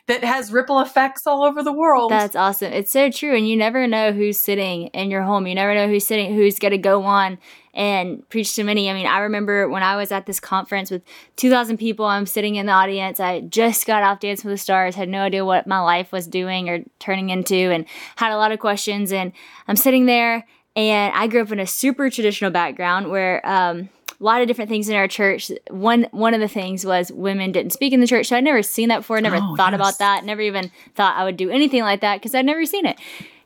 that 0.06 0.24
has 0.24 0.52
ripple 0.52 0.80
effects 0.80 1.26
all 1.26 1.42
over 1.42 1.62
the 1.62 1.72
world. 1.72 2.10
That's 2.10 2.36
awesome. 2.36 2.72
It's 2.72 2.90
so 2.90 3.10
true. 3.10 3.36
And 3.36 3.48
you 3.48 3.56
never 3.56 3.86
know 3.86 4.12
who's 4.12 4.38
sitting 4.38 4.88
in 4.88 5.10
your 5.10 5.22
home. 5.22 5.46
You 5.46 5.54
never 5.54 5.74
know 5.74 5.88
who's 5.88 6.06
sitting, 6.06 6.34
who's 6.34 6.58
going 6.58 6.72
to 6.72 6.78
go 6.78 7.02
on 7.02 7.38
and 7.74 8.26
preach 8.28 8.54
to 8.54 8.64
many. 8.64 8.88
I 8.88 8.94
mean, 8.94 9.06
I 9.06 9.18
remember 9.20 9.68
when 9.68 9.82
I 9.82 9.96
was 9.96 10.12
at 10.12 10.26
this 10.26 10.40
conference 10.40 10.90
with 10.90 11.02
2,000 11.36 11.76
people, 11.76 12.06
I'm 12.06 12.26
sitting 12.26 12.54
in 12.54 12.66
the 12.66 12.72
audience. 12.72 13.20
I 13.20 13.40
just 13.40 13.86
got 13.86 14.02
off 14.02 14.20
Dance 14.20 14.44
with 14.44 14.52
the 14.52 14.58
Stars, 14.58 14.94
had 14.94 15.08
no 15.08 15.22
idea 15.22 15.44
what 15.44 15.66
my 15.66 15.80
life 15.80 16.12
was 16.12 16.26
doing 16.26 16.68
or 16.68 16.84
turning 17.00 17.30
into, 17.30 17.54
and 17.54 17.84
had 18.16 18.32
a 18.32 18.36
lot 18.36 18.52
of 18.52 18.60
questions. 18.60 19.12
And 19.12 19.32
I'm 19.66 19.76
sitting 19.76 20.06
there, 20.06 20.46
and 20.76 21.12
I 21.14 21.26
grew 21.26 21.42
up 21.42 21.50
in 21.50 21.58
a 21.58 21.66
super 21.66 22.10
traditional 22.10 22.50
background 22.50 23.10
where, 23.10 23.44
um, 23.46 23.88
a 24.24 24.26
lot 24.26 24.40
of 24.40 24.48
different 24.48 24.70
things 24.70 24.88
in 24.88 24.96
our 24.96 25.06
church. 25.06 25.52
One 25.68 26.06
one 26.10 26.32
of 26.32 26.40
the 26.40 26.48
things 26.48 26.86
was 26.86 27.12
women 27.12 27.52
didn't 27.52 27.72
speak 27.72 27.92
in 27.92 28.00
the 28.00 28.06
church. 28.06 28.28
So 28.28 28.36
I'd 28.36 28.44
never 28.44 28.62
seen 28.62 28.88
that 28.88 29.00
before. 29.00 29.20
Never 29.20 29.36
Oh, 29.36 29.54
thought 29.54 29.72
yes. 29.72 29.80
about 29.80 29.98
that. 29.98 30.24
Never 30.24 30.40
even 30.40 30.70
thought 30.94 31.14
I 31.16 31.24
would 31.24 31.36
do 31.36 31.50
anything 31.50 31.82
like 31.82 32.00
that 32.00 32.20
because 32.20 32.34
I'd 32.34 32.46
never 32.46 32.64
seen 32.64 32.86
it. 32.86 32.98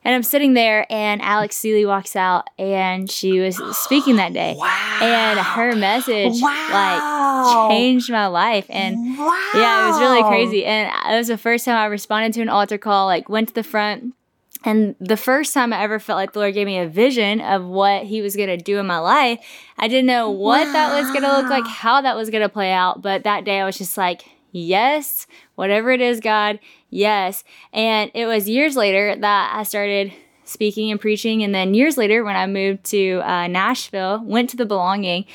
And 0.05 0.15
I'm 0.15 0.23
sitting 0.23 0.55
there, 0.55 0.87
and 0.89 1.21
Alex 1.21 1.57
Seeley 1.57 1.85
walks 1.85 2.15
out, 2.15 2.49
and 2.57 3.11
she 3.11 3.41
was 3.41 3.61
speaking 3.77 4.17
that 4.17 4.33
day. 4.33 4.55
wow. 4.59 4.99
And 5.03 5.39
her 5.41 5.75
message 5.75 6.41
wow. 6.41 7.67
like 7.67 7.71
changed 7.71 8.09
my 8.09 8.29
life. 8.29 8.67
And 8.69 9.19
wow. 9.19 9.51
yeah, 9.57 9.85
it 9.85 9.91
was 9.91 10.01
really 10.01 10.23
crazy. 10.23 10.65
And 10.65 10.93
it 11.13 11.17
was 11.19 11.27
the 11.27 11.37
first 11.37 11.65
time 11.65 11.77
I 11.77 11.87
responded 11.87 12.35
to 12.35 12.43
an 12.43 12.49
altar 12.49 12.79
call, 12.79 13.07
like 13.07 13.29
went 13.29 13.49
to 13.49 13.55
the 13.55 13.65
front. 13.65 14.15
And 14.65 14.97
the 15.01 15.17
first 15.17 15.55
time 15.55 15.73
I 15.73 15.83
ever 15.83 15.99
felt 15.99 16.17
like 16.17 16.33
the 16.33 16.41
Lord 16.41 16.55
gave 16.55 16.67
me 16.67 16.79
a 16.79 16.89
vision 16.89 17.41
of 17.41 17.65
what 17.65 18.05
He 18.05 18.21
was 18.21 18.35
going 18.35 18.49
to 18.49 18.57
do 18.57 18.79
in 18.79 18.87
my 18.87 18.99
life, 18.99 19.39
I 19.79 19.89
didn't 19.89 20.07
know 20.07 20.31
what 20.31 20.65
that 20.73 21.01
was 21.01 21.07
going 21.09 21.23
to 21.23 21.33
look 21.33 21.49
like, 21.49 21.67
how 21.67 22.01
that 22.01 22.17
was 22.17 22.31
going 22.31 22.43
to 22.43 22.49
play 22.49 22.73
out. 22.73 23.01
But 23.01 23.25
that 23.25 23.45
day 23.45 23.61
I 23.61 23.65
was 23.65 23.79
just 23.79 23.97
like, 23.97 24.25
yes, 24.53 25.27
whatever 25.55 25.91
it 25.91 26.01
is, 26.01 26.21
God, 26.21 26.59
yes. 26.91 27.45
And 27.73 28.11
it 28.15 28.27
was 28.27 28.49
years 28.49 28.77
later 28.77 29.15
that 29.15 29.53
I 29.55 29.63
started 29.63 30.13
speaking 30.45 30.91
and 30.91 31.01
preaching. 31.01 31.43
And 31.43 31.55
then 31.55 31.75
years 31.75 31.97
later, 31.97 32.25
when 32.25 32.37
I 32.37 32.47
moved 32.47 32.85
to 32.87 33.21
uh, 33.21 33.47
Nashville, 33.47 34.23
went 34.25 34.51
to 34.51 34.57
the 34.57 34.67
Belonging. 34.67 35.27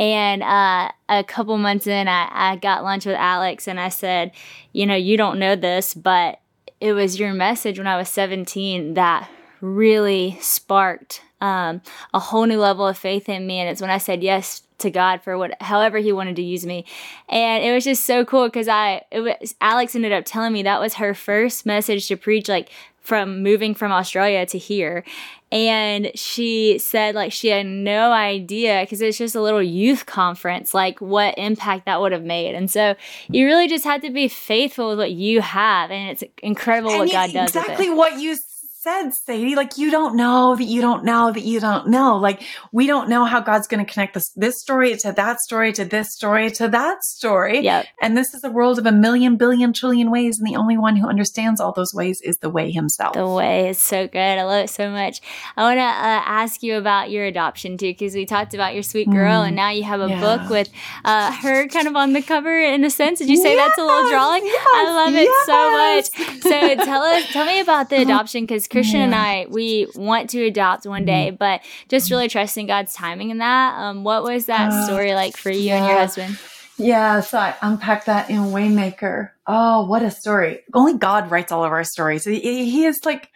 And 0.00 0.42
uh, 0.42 0.90
a 1.08 1.22
couple 1.22 1.56
months 1.58 1.86
in, 1.86 2.08
I, 2.08 2.28
I 2.32 2.56
got 2.56 2.82
lunch 2.82 3.06
with 3.06 3.14
Alex 3.14 3.68
and 3.68 3.78
I 3.78 3.90
said, 3.90 4.32
You 4.72 4.86
know, 4.86 4.96
you 4.96 5.16
don't 5.16 5.38
know 5.38 5.54
this, 5.54 5.94
but 5.94 6.40
it 6.84 6.92
was 6.92 7.18
your 7.18 7.32
message 7.32 7.78
when 7.78 7.86
I 7.86 7.96
was 7.96 8.10
17 8.10 8.92
that 8.92 9.30
really 9.62 10.36
sparked 10.42 11.22
um, 11.40 11.80
a 12.12 12.18
whole 12.18 12.44
new 12.44 12.58
level 12.58 12.86
of 12.86 12.98
faith 12.98 13.26
in 13.26 13.46
me. 13.46 13.58
And 13.58 13.70
it's 13.70 13.80
when 13.80 13.88
I 13.88 13.96
said 13.96 14.22
yes 14.22 14.60
to 14.78 14.90
God 14.90 15.22
for 15.22 15.38
what, 15.38 15.56
however 15.62 15.96
He 15.96 16.12
wanted 16.12 16.36
to 16.36 16.42
use 16.42 16.66
me. 16.66 16.84
And 17.30 17.64
it 17.64 17.72
was 17.72 17.84
just 17.84 18.04
so 18.04 18.26
cool 18.26 18.48
because 18.48 18.68
I, 18.68 19.00
it 19.10 19.20
was, 19.20 19.54
Alex 19.62 19.94
ended 19.94 20.12
up 20.12 20.26
telling 20.26 20.52
me 20.52 20.62
that 20.64 20.78
was 20.78 20.94
her 20.94 21.14
first 21.14 21.64
message 21.64 22.06
to 22.08 22.18
preach, 22.18 22.50
like 22.50 22.68
from 23.04 23.42
moving 23.42 23.74
from 23.74 23.92
Australia 23.92 24.44
to 24.46 24.58
here. 24.58 25.04
And 25.52 26.10
she 26.16 26.78
said, 26.78 27.14
like, 27.14 27.30
she 27.30 27.48
had 27.48 27.66
no 27.66 28.10
idea 28.10 28.80
because 28.82 29.00
it's 29.00 29.18
just 29.18 29.36
a 29.36 29.40
little 29.40 29.62
youth 29.62 30.04
conference, 30.04 30.74
like, 30.74 31.00
what 31.00 31.38
impact 31.38 31.86
that 31.86 32.00
would 32.00 32.10
have 32.10 32.24
made. 32.24 32.56
And 32.56 32.68
so 32.68 32.96
you 33.28 33.46
really 33.46 33.68
just 33.68 33.84
have 33.84 34.02
to 34.02 34.10
be 34.10 34.26
faithful 34.26 34.88
with 34.88 34.98
what 34.98 35.12
you 35.12 35.42
have. 35.42 35.92
And 35.92 36.10
it's 36.10 36.24
incredible 36.42 36.90
and 36.90 37.00
what 37.00 37.12
God 37.12 37.32
does. 37.32 37.54
Exactly 37.54 37.88
what 37.88 38.18
you 38.18 38.36
said, 38.84 39.14
Sadie, 39.14 39.54
like 39.54 39.78
you 39.78 39.90
don't 39.90 40.14
know 40.14 40.54
that 40.56 40.64
you 40.64 40.82
don't 40.82 41.04
know 41.04 41.32
that 41.32 41.42
you 41.42 41.58
don't 41.58 41.88
know. 41.88 42.18
Like 42.18 42.42
we 42.70 42.86
don't 42.86 43.08
know 43.08 43.24
how 43.24 43.40
God's 43.40 43.66
going 43.66 43.84
to 43.84 43.90
connect 43.90 44.12
this 44.12 44.30
this 44.36 44.60
story 44.60 44.94
to 44.98 45.12
that 45.12 45.40
story 45.40 45.72
to 45.72 45.86
this 45.86 46.12
story 46.12 46.50
to 46.52 46.68
that 46.68 47.02
story. 47.02 47.60
Yep. 47.60 47.86
And 48.02 48.14
this 48.16 48.34
is 48.34 48.44
a 48.44 48.50
world 48.50 48.78
of 48.78 48.84
a 48.84 48.92
million, 48.92 49.36
billion, 49.36 49.72
trillion 49.72 50.10
ways, 50.10 50.38
and 50.38 50.46
the 50.46 50.56
only 50.56 50.76
one 50.76 50.96
who 50.96 51.08
understands 51.08 51.60
all 51.60 51.72
those 51.72 51.94
ways 51.94 52.20
is 52.22 52.36
the 52.38 52.50
way 52.50 52.70
himself. 52.70 53.14
The 53.14 53.26
way 53.26 53.70
is 53.70 53.78
so 53.78 54.06
good. 54.06 54.18
I 54.18 54.42
love 54.42 54.64
it 54.64 54.70
so 54.70 54.90
much. 54.90 55.22
I 55.56 55.62
want 55.62 55.78
to 55.78 55.82
uh, 55.82 56.22
ask 56.42 56.62
you 56.62 56.76
about 56.76 57.10
your 57.10 57.24
adoption 57.24 57.78
too, 57.78 57.86
because 57.86 58.14
we 58.14 58.26
talked 58.26 58.52
about 58.52 58.74
your 58.74 58.82
sweet 58.82 59.10
girl, 59.10 59.42
mm, 59.42 59.46
and 59.46 59.56
now 59.56 59.70
you 59.70 59.84
have 59.84 60.02
a 60.02 60.08
yeah. 60.08 60.20
book 60.20 60.50
with 60.50 60.68
uh, 61.06 61.32
her 61.32 61.66
kind 61.68 61.88
of 61.88 61.96
on 61.96 62.12
the 62.12 62.20
cover 62.20 62.60
in 62.60 62.84
a 62.84 62.90
sense. 62.90 63.18
Did 63.18 63.30
you 63.30 63.36
say 63.38 63.54
yes, 63.54 63.68
that's 63.68 63.78
a 63.78 63.82
little 63.82 64.10
drawing? 64.10 64.44
Yes, 64.44 64.66
I 64.66 64.84
love 64.92 65.14
it 65.14 65.22
yes. 65.22 65.46
so 65.46 65.70
much. 65.70 66.42
So 66.42 66.84
tell 66.84 67.02
us, 67.02 67.32
tell 67.32 67.46
me 67.46 67.60
about 67.60 67.88
the 67.88 67.96
adoption, 68.02 68.42
because 68.42 68.68
Christian 68.74 68.98
yeah. 68.98 69.04
and 69.06 69.14
I, 69.14 69.46
we 69.48 69.86
want 69.94 70.30
to 70.30 70.44
adopt 70.44 70.84
one 70.84 71.04
day, 71.04 71.28
mm-hmm. 71.28 71.36
but 71.36 71.62
just 71.88 72.10
really 72.10 72.28
trusting 72.28 72.66
God's 72.66 72.92
timing 72.92 73.30
in 73.30 73.38
that. 73.38 73.78
Um, 73.78 74.04
what 74.04 74.22
was 74.24 74.46
that 74.46 74.72
uh, 74.72 74.86
story 74.86 75.14
like 75.14 75.36
for 75.36 75.50
you 75.50 75.60
yeah. 75.60 75.76
and 75.76 75.86
your 75.86 75.96
husband? 75.96 76.38
Yeah, 76.76 77.20
so 77.20 77.38
I 77.38 77.54
unpacked 77.62 78.06
that 78.06 78.30
in 78.30 78.38
Waymaker. 78.46 79.30
Oh, 79.46 79.86
what 79.86 80.02
a 80.02 80.10
story. 80.10 80.60
Only 80.74 80.98
God 80.98 81.30
writes 81.30 81.52
all 81.52 81.64
of 81.64 81.70
our 81.70 81.84
stories. 81.84 82.24
He, 82.24 82.40
he 82.40 82.84
is 82.84 82.98
like, 83.04 83.30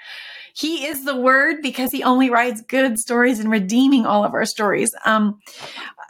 he 0.54 0.86
is 0.86 1.04
the 1.04 1.14
word 1.14 1.62
because 1.62 1.92
he 1.92 2.02
only 2.02 2.30
writes 2.30 2.62
good 2.62 2.98
stories 2.98 3.38
and 3.38 3.48
redeeming 3.48 4.06
all 4.06 4.24
of 4.24 4.34
our 4.34 4.44
stories. 4.44 4.92
Um, 5.04 5.38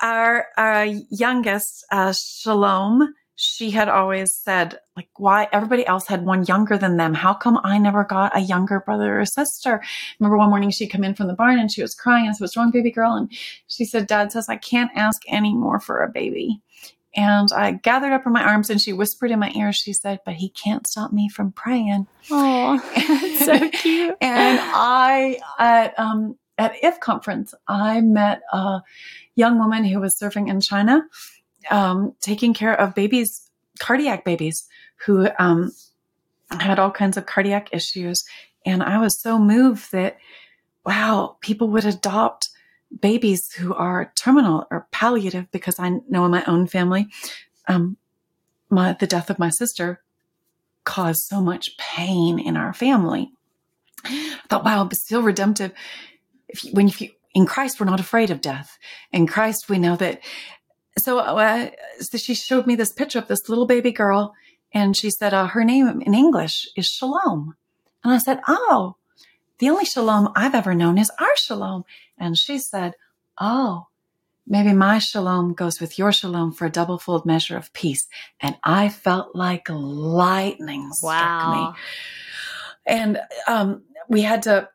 our, 0.00 0.46
our 0.56 0.86
youngest, 1.10 1.84
uh, 1.92 2.14
Shalom, 2.14 3.14
she 3.40 3.70
had 3.70 3.88
always 3.88 4.34
said, 4.34 4.80
like, 4.96 5.08
why 5.16 5.46
everybody 5.52 5.86
else 5.86 6.08
had 6.08 6.24
one 6.24 6.44
younger 6.46 6.76
than 6.76 6.96
them. 6.96 7.14
How 7.14 7.32
come 7.34 7.60
I 7.62 7.78
never 7.78 8.02
got 8.02 8.36
a 8.36 8.40
younger 8.40 8.80
brother 8.80 9.20
or 9.20 9.24
sister? 9.24 9.80
Remember 10.18 10.36
one 10.36 10.50
morning 10.50 10.70
she'd 10.70 10.88
come 10.88 11.04
in 11.04 11.14
from 11.14 11.28
the 11.28 11.34
barn 11.34 11.56
and 11.56 11.70
she 11.70 11.80
was 11.80 11.94
crying. 11.94 12.26
I 12.26 12.32
said, 12.32 12.40
What's 12.40 12.56
wrong, 12.56 12.72
baby 12.72 12.90
girl? 12.90 13.14
And 13.14 13.30
she 13.68 13.84
said, 13.84 14.08
Dad 14.08 14.32
says, 14.32 14.48
I 14.48 14.56
can't 14.56 14.90
ask 14.96 15.22
any 15.28 15.54
more 15.54 15.78
for 15.78 16.02
a 16.02 16.08
baby. 16.08 16.60
And 17.14 17.48
I 17.52 17.72
gathered 17.72 18.12
up 18.12 18.26
in 18.26 18.32
my 18.32 18.42
arms 18.42 18.70
and 18.70 18.80
she 18.80 18.92
whispered 18.92 19.30
in 19.30 19.38
my 19.38 19.52
ear, 19.54 19.72
she 19.72 19.92
said, 19.92 20.18
But 20.24 20.34
he 20.34 20.48
can't 20.48 20.84
stop 20.84 21.12
me 21.12 21.28
from 21.28 21.52
praying. 21.52 22.08
Oh, 22.32 22.80
so 23.38 23.70
cute. 23.70 24.16
and 24.20 24.58
I, 24.60 25.38
at, 25.60 25.96
um, 25.96 26.36
at 26.58 26.74
IF 26.82 26.98
conference, 26.98 27.54
I 27.68 28.00
met 28.00 28.40
a 28.52 28.80
young 29.36 29.60
woman 29.60 29.84
who 29.84 30.00
was 30.00 30.18
serving 30.18 30.48
in 30.48 30.60
China 30.60 31.02
um, 31.70 32.14
taking 32.20 32.54
care 32.54 32.78
of 32.78 32.94
babies, 32.94 33.50
cardiac 33.78 34.24
babies 34.24 34.66
who 35.06 35.28
um, 35.38 35.72
had 36.50 36.78
all 36.78 36.90
kinds 36.90 37.16
of 37.16 37.26
cardiac 37.26 37.68
issues. 37.72 38.24
And 38.64 38.82
I 38.82 38.98
was 38.98 39.20
so 39.20 39.38
moved 39.38 39.92
that, 39.92 40.16
wow, 40.84 41.36
people 41.40 41.68
would 41.68 41.84
adopt 41.84 42.50
babies 43.00 43.52
who 43.52 43.74
are 43.74 44.12
terminal 44.16 44.66
or 44.70 44.88
palliative 44.90 45.50
because 45.50 45.78
I 45.78 46.00
know 46.08 46.24
in 46.24 46.30
my 46.30 46.44
own 46.46 46.66
family, 46.66 47.08
um, 47.66 47.96
my, 48.70 48.94
the 48.94 49.06
death 49.06 49.30
of 49.30 49.38
my 49.38 49.50
sister 49.50 50.02
caused 50.84 51.20
so 51.24 51.40
much 51.40 51.76
pain 51.76 52.38
in 52.38 52.56
our 52.56 52.72
family. 52.72 53.30
I 54.04 54.40
thought, 54.48 54.64
wow, 54.64 54.84
but 54.84 54.96
still 54.96 55.22
redemptive. 55.22 55.72
If 56.48 56.64
you, 56.64 56.72
when 56.72 56.88
you, 56.88 57.10
in 57.34 57.46
Christ, 57.46 57.78
we're 57.78 57.86
not 57.86 58.00
afraid 58.00 58.30
of 58.30 58.40
death. 58.40 58.78
In 59.12 59.26
Christ, 59.26 59.68
we 59.68 59.78
know 59.78 59.96
that 59.96 60.20
so, 61.00 61.18
uh, 61.18 61.70
so 62.00 62.18
she 62.18 62.34
showed 62.34 62.66
me 62.66 62.76
this 62.76 62.92
picture 62.92 63.18
of 63.18 63.28
this 63.28 63.48
little 63.48 63.66
baby 63.66 63.92
girl, 63.92 64.34
and 64.72 64.96
she 64.96 65.10
said 65.10 65.34
uh, 65.34 65.46
her 65.46 65.64
name 65.64 66.02
in 66.02 66.14
English 66.14 66.68
is 66.76 66.86
Shalom. 66.86 67.54
And 68.04 68.12
I 68.12 68.18
said, 68.18 68.40
Oh, 68.46 68.96
the 69.58 69.70
only 69.70 69.84
Shalom 69.84 70.30
I've 70.36 70.54
ever 70.54 70.74
known 70.74 70.98
is 70.98 71.10
our 71.20 71.36
Shalom. 71.36 71.84
And 72.18 72.36
she 72.36 72.58
said, 72.58 72.94
Oh, 73.40 73.88
maybe 74.46 74.72
my 74.72 74.98
Shalom 74.98 75.54
goes 75.54 75.80
with 75.80 75.98
your 75.98 76.12
Shalom 76.12 76.52
for 76.52 76.66
a 76.66 76.70
double 76.70 76.98
fold 76.98 77.26
measure 77.26 77.56
of 77.56 77.72
peace. 77.72 78.06
And 78.40 78.56
I 78.62 78.88
felt 78.88 79.34
like 79.34 79.68
lightning 79.68 80.90
struck 80.92 81.12
wow. 81.12 81.70
me. 81.70 81.78
And 82.86 83.20
um, 83.46 83.82
we 84.08 84.22
had 84.22 84.42
to 84.44 84.68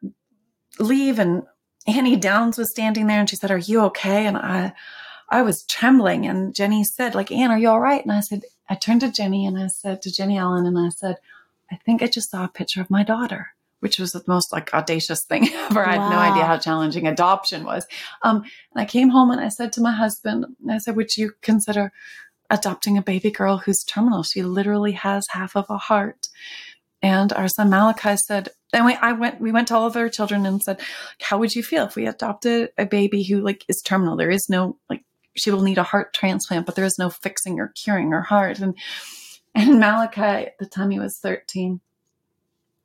leave, 0.79 1.17
and 1.19 1.43
Annie 1.87 2.15
Downs 2.15 2.57
was 2.57 2.71
standing 2.71 3.07
there, 3.07 3.19
and 3.19 3.29
she 3.29 3.35
said, 3.35 3.51
Are 3.51 3.57
you 3.57 3.81
okay? 3.85 4.25
And 4.25 4.37
I, 4.37 4.73
I 5.33 5.41
was 5.41 5.63
trembling. 5.63 6.27
And 6.27 6.53
Jennie 6.53 6.83
said, 6.83 7.15
like, 7.15 7.31
Ann, 7.31 7.49
are 7.49 7.57
you 7.57 7.67
all 7.67 7.79
right? 7.79 8.03
And 8.03 8.11
I 8.11 8.19
said, 8.19 8.43
I 8.69 8.75
turned 8.75 9.01
to 9.01 9.11
Jennie 9.11 9.47
and 9.47 9.57
I 9.57 9.65
said 9.65 10.03
to 10.03 10.13
Jennie 10.13 10.37
Allen, 10.37 10.67
and 10.67 10.77
I 10.77 10.89
said, 10.89 11.17
I 11.71 11.75
think 11.77 12.03
I 12.03 12.07
just 12.07 12.29
saw 12.29 12.45
a 12.45 12.49
picture 12.49 12.81
of 12.81 12.91
my 12.91 13.01
daughter, 13.01 13.47
which 13.79 13.97
was 13.97 14.11
the 14.11 14.23
most 14.27 14.53
like 14.53 14.71
audacious 14.75 15.25
thing 15.25 15.49
ever. 15.51 15.81
Wow. 15.81 15.87
I 15.87 15.91
had 15.93 16.09
no 16.11 16.17
idea 16.17 16.45
how 16.45 16.57
challenging 16.57 17.07
adoption 17.07 17.63
was. 17.65 17.87
Um, 18.21 18.43
and 18.75 18.83
I 18.83 18.85
came 18.85 19.09
home 19.09 19.31
and 19.31 19.41
I 19.41 19.49
said 19.49 19.73
to 19.73 19.81
my 19.81 19.91
husband, 19.91 20.45
I 20.69 20.77
said, 20.77 20.95
would 20.95 21.17
you 21.17 21.31
consider 21.41 21.91
adopting 22.51 22.99
a 22.99 23.01
baby 23.01 23.31
girl 23.31 23.57
who's 23.57 23.83
terminal? 23.83 24.21
She 24.21 24.43
literally 24.43 24.91
has 24.91 25.25
half 25.31 25.55
of 25.55 25.65
a 25.67 25.79
heart. 25.79 26.27
And 27.01 27.33
our 27.33 27.47
son 27.47 27.71
Malachi 27.71 28.17
said, 28.17 28.49
and 28.71 28.85
we, 28.85 28.93
I 28.93 29.13
went, 29.13 29.41
we 29.41 29.51
went 29.51 29.67
to 29.69 29.75
all 29.75 29.87
of 29.87 29.97
our 29.97 30.09
children 30.09 30.45
and 30.45 30.61
said, 30.61 30.79
how 31.21 31.39
would 31.39 31.55
you 31.55 31.63
feel 31.63 31.85
if 31.85 31.95
we 31.95 32.05
adopted 32.05 32.69
a 32.77 32.85
baby 32.85 33.23
who 33.23 33.41
like 33.41 33.65
is 33.67 33.81
terminal? 33.81 34.15
There 34.15 34.29
is 34.29 34.47
no 34.47 34.77
like 34.91 35.03
she 35.35 35.51
will 35.51 35.61
need 35.61 35.77
a 35.77 35.83
heart 35.83 36.13
transplant, 36.13 36.65
but 36.65 36.75
there 36.75 36.85
is 36.85 36.99
no 36.99 37.09
fixing 37.09 37.59
or 37.59 37.69
curing 37.69 38.11
her 38.11 38.21
heart. 38.21 38.59
And 38.59 38.75
and 39.55 39.79
Malachi, 39.79 40.47
at 40.47 40.57
the 40.59 40.65
time 40.65 40.89
he 40.89 40.99
was 40.99 41.17
13, 41.17 41.79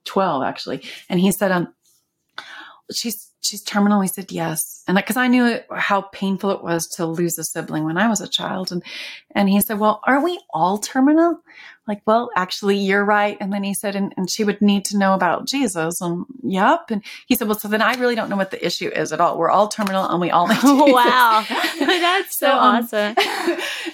12 0.04 0.42
actually, 0.42 0.82
and 1.08 1.18
he 1.18 1.32
said, 1.32 1.50
um, 1.50 1.74
she's 2.94 3.30
she's 3.40 3.62
terminal. 3.62 4.06
Said 4.06 4.32
yes, 4.32 4.82
and 4.86 4.96
that 4.96 5.04
because 5.04 5.16
I 5.16 5.28
knew 5.28 5.46
it, 5.46 5.66
how 5.74 6.02
painful 6.02 6.50
it 6.50 6.62
was 6.62 6.86
to 6.96 7.06
lose 7.06 7.38
a 7.38 7.44
sibling 7.44 7.84
when 7.84 7.98
I 7.98 8.08
was 8.08 8.20
a 8.20 8.28
child, 8.28 8.72
and 8.72 8.82
and 9.34 9.48
he 9.48 9.60
said, 9.60 9.78
well, 9.78 10.00
aren't 10.06 10.24
we 10.24 10.40
all 10.52 10.78
terminal? 10.78 11.40
Like, 11.88 12.02
well, 12.06 12.28
actually, 12.36 12.76
you're 12.76 13.04
right. 13.04 13.38
And 13.40 13.50
then 13.50 13.62
he 13.62 13.72
said, 13.72 13.96
and, 13.96 14.12
and 14.18 14.30
she 14.30 14.44
would 14.44 14.60
need 14.60 14.84
to 14.86 14.98
know 14.98 15.14
about 15.14 15.48
Jesus. 15.48 16.02
And 16.02 16.26
yep. 16.42 16.90
And 16.90 17.02
he 17.26 17.34
said, 17.34 17.48
well, 17.48 17.58
so 17.58 17.66
then 17.66 17.80
I 17.80 17.94
really 17.94 18.14
don't 18.14 18.28
know 18.28 18.36
what 18.36 18.50
the 18.50 18.64
issue 18.64 18.90
is 18.90 19.10
at 19.10 19.22
all. 19.22 19.38
We're 19.38 19.48
all 19.48 19.68
terminal 19.68 20.06
and 20.06 20.20
we 20.20 20.30
all 20.30 20.48
need 20.48 20.56
Jesus. 20.60 20.92
wow, 20.92 21.46
that's 21.78 22.38
so, 22.38 22.46
so 22.46 22.58
um, 22.58 22.84
awesome. 22.84 23.14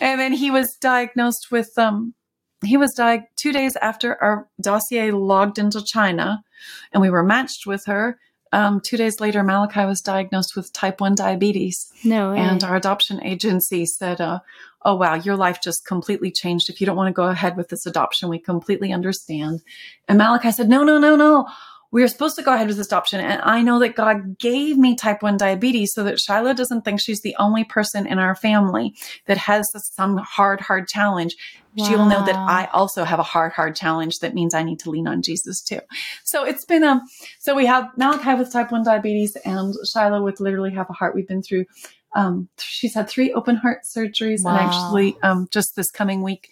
and 0.01 0.21
then 0.21 0.33
he 0.33 0.51
was 0.51 0.77
diagnosed 0.77 1.53
with 1.53 1.71
um 1.79 2.15
he 2.65 2.77
was 2.77 2.95
diagnosed 2.95 3.33
two 3.37 3.53
days 3.53 3.77
after 3.77 4.21
our 4.23 4.49
dossier 4.61 5.11
logged 5.13 5.59
into 5.59 5.83
China, 5.85 6.43
and 6.93 7.01
we 7.01 7.11
were 7.11 7.23
matched 7.23 7.67
with 7.67 7.85
her 7.87 8.19
um, 8.55 8.81
two 8.81 8.97
days 8.97 9.21
later, 9.21 9.43
Malachi 9.43 9.85
was 9.85 10.01
diagnosed 10.01 10.55
with 10.55 10.73
type 10.73 11.01
1 11.01 11.17
diabetes. 11.17 11.93
No 12.05 12.31
way. 12.31 12.39
And 12.39 12.63
our 12.63 12.77
adoption 12.77 13.23
agency 13.25 13.85
said, 13.85 14.21
uh, 14.21 14.39
Oh, 14.87 14.95
wow, 14.95 15.15
your 15.15 15.35
life 15.35 15.61
just 15.63 15.87
completely 15.87 16.31
changed. 16.31 16.69
If 16.69 16.79
you 16.81 16.87
don't 16.87 16.97
want 16.97 17.09
to 17.09 17.13
go 17.13 17.25
ahead 17.25 17.57
with 17.57 17.71
this 17.71 17.87
adoption, 17.87 18.29
we 18.29 18.39
completely 18.39 18.93
understand. 18.93 19.63
And 20.07 20.19
Malachi 20.19 20.53
said, 20.53 20.69
No, 20.69 20.85
no, 20.85 20.99
no, 20.99 21.17
no 21.17 21.49
we 21.95 22.03
are 22.03 22.09
supposed 22.09 22.35
to 22.35 22.43
go 22.43 22.53
ahead 22.53 22.67
with 22.67 22.77
this 22.77 22.89
adoption. 22.89 23.21
And 23.21 23.41
I 23.43 23.63
know 23.63 23.79
that 23.79 23.95
God 23.95 24.37
gave 24.41 24.77
me 24.77 24.97
type 24.97 25.23
1 25.23 25.37
diabetes 25.37 25.93
so 25.95 26.03
that 26.03 26.19
Shiloh 26.19 26.53
doesn't 26.53 26.85
think 26.85 27.01
she's 27.01 27.23
the 27.23 27.37
only 27.39 27.63
person 27.63 28.05
in 28.05 28.19
our 28.19 28.35
family 28.35 28.97
that 29.27 29.39
has 29.39 29.71
some 29.95 30.17
hard, 30.17 30.61
hard 30.61 30.89
challenge. 30.89 31.37
Wow. 31.77 31.87
She 31.87 31.95
will 31.95 32.07
know 32.07 32.27
that 32.27 32.35
I 32.35 32.69
also 32.73 33.05
have 33.05 33.21
a 33.21 33.25
hard, 33.25 33.53
hard 33.53 33.77
challenge 33.77 34.19
that 34.19 34.35
means 34.35 34.55
I 34.55 34.65
need 34.65 34.81
to 34.81 34.91
lean 34.91 35.07
on 35.07 35.23
Jesus 35.23 35.63
too. 35.63 35.79
So 36.25 36.43
it's 36.43 36.65
been, 36.65 36.83
um, 36.83 37.03
so 37.39 37.55
we 37.55 37.67
have 37.67 37.87
Malachi 37.97 38.35
with 38.35 38.53
type 38.53 38.73
1 38.73 38.83
diabetes 38.83 39.37
and 39.45 39.73
Shiloh 39.87 40.25
with 40.25 40.41
literally 40.41 40.73
have 40.73 40.91
a 40.91 40.95
heart. 40.95 41.15
We've 41.15 41.29
been 41.29 41.43
through 41.43 41.67
um, 42.15 42.49
she's 42.59 42.95
had 42.95 43.09
three 43.09 43.33
open 43.33 43.57
heart 43.57 43.83
surgeries, 43.85 44.45
wow. 44.45 44.53
and 44.53 44.61
actually, 44.61 45.17
um, 45.23 45.49
just 45.51 45.77
this 45.77 45.91
coming 45.91 46.23
week, 46.23 46.49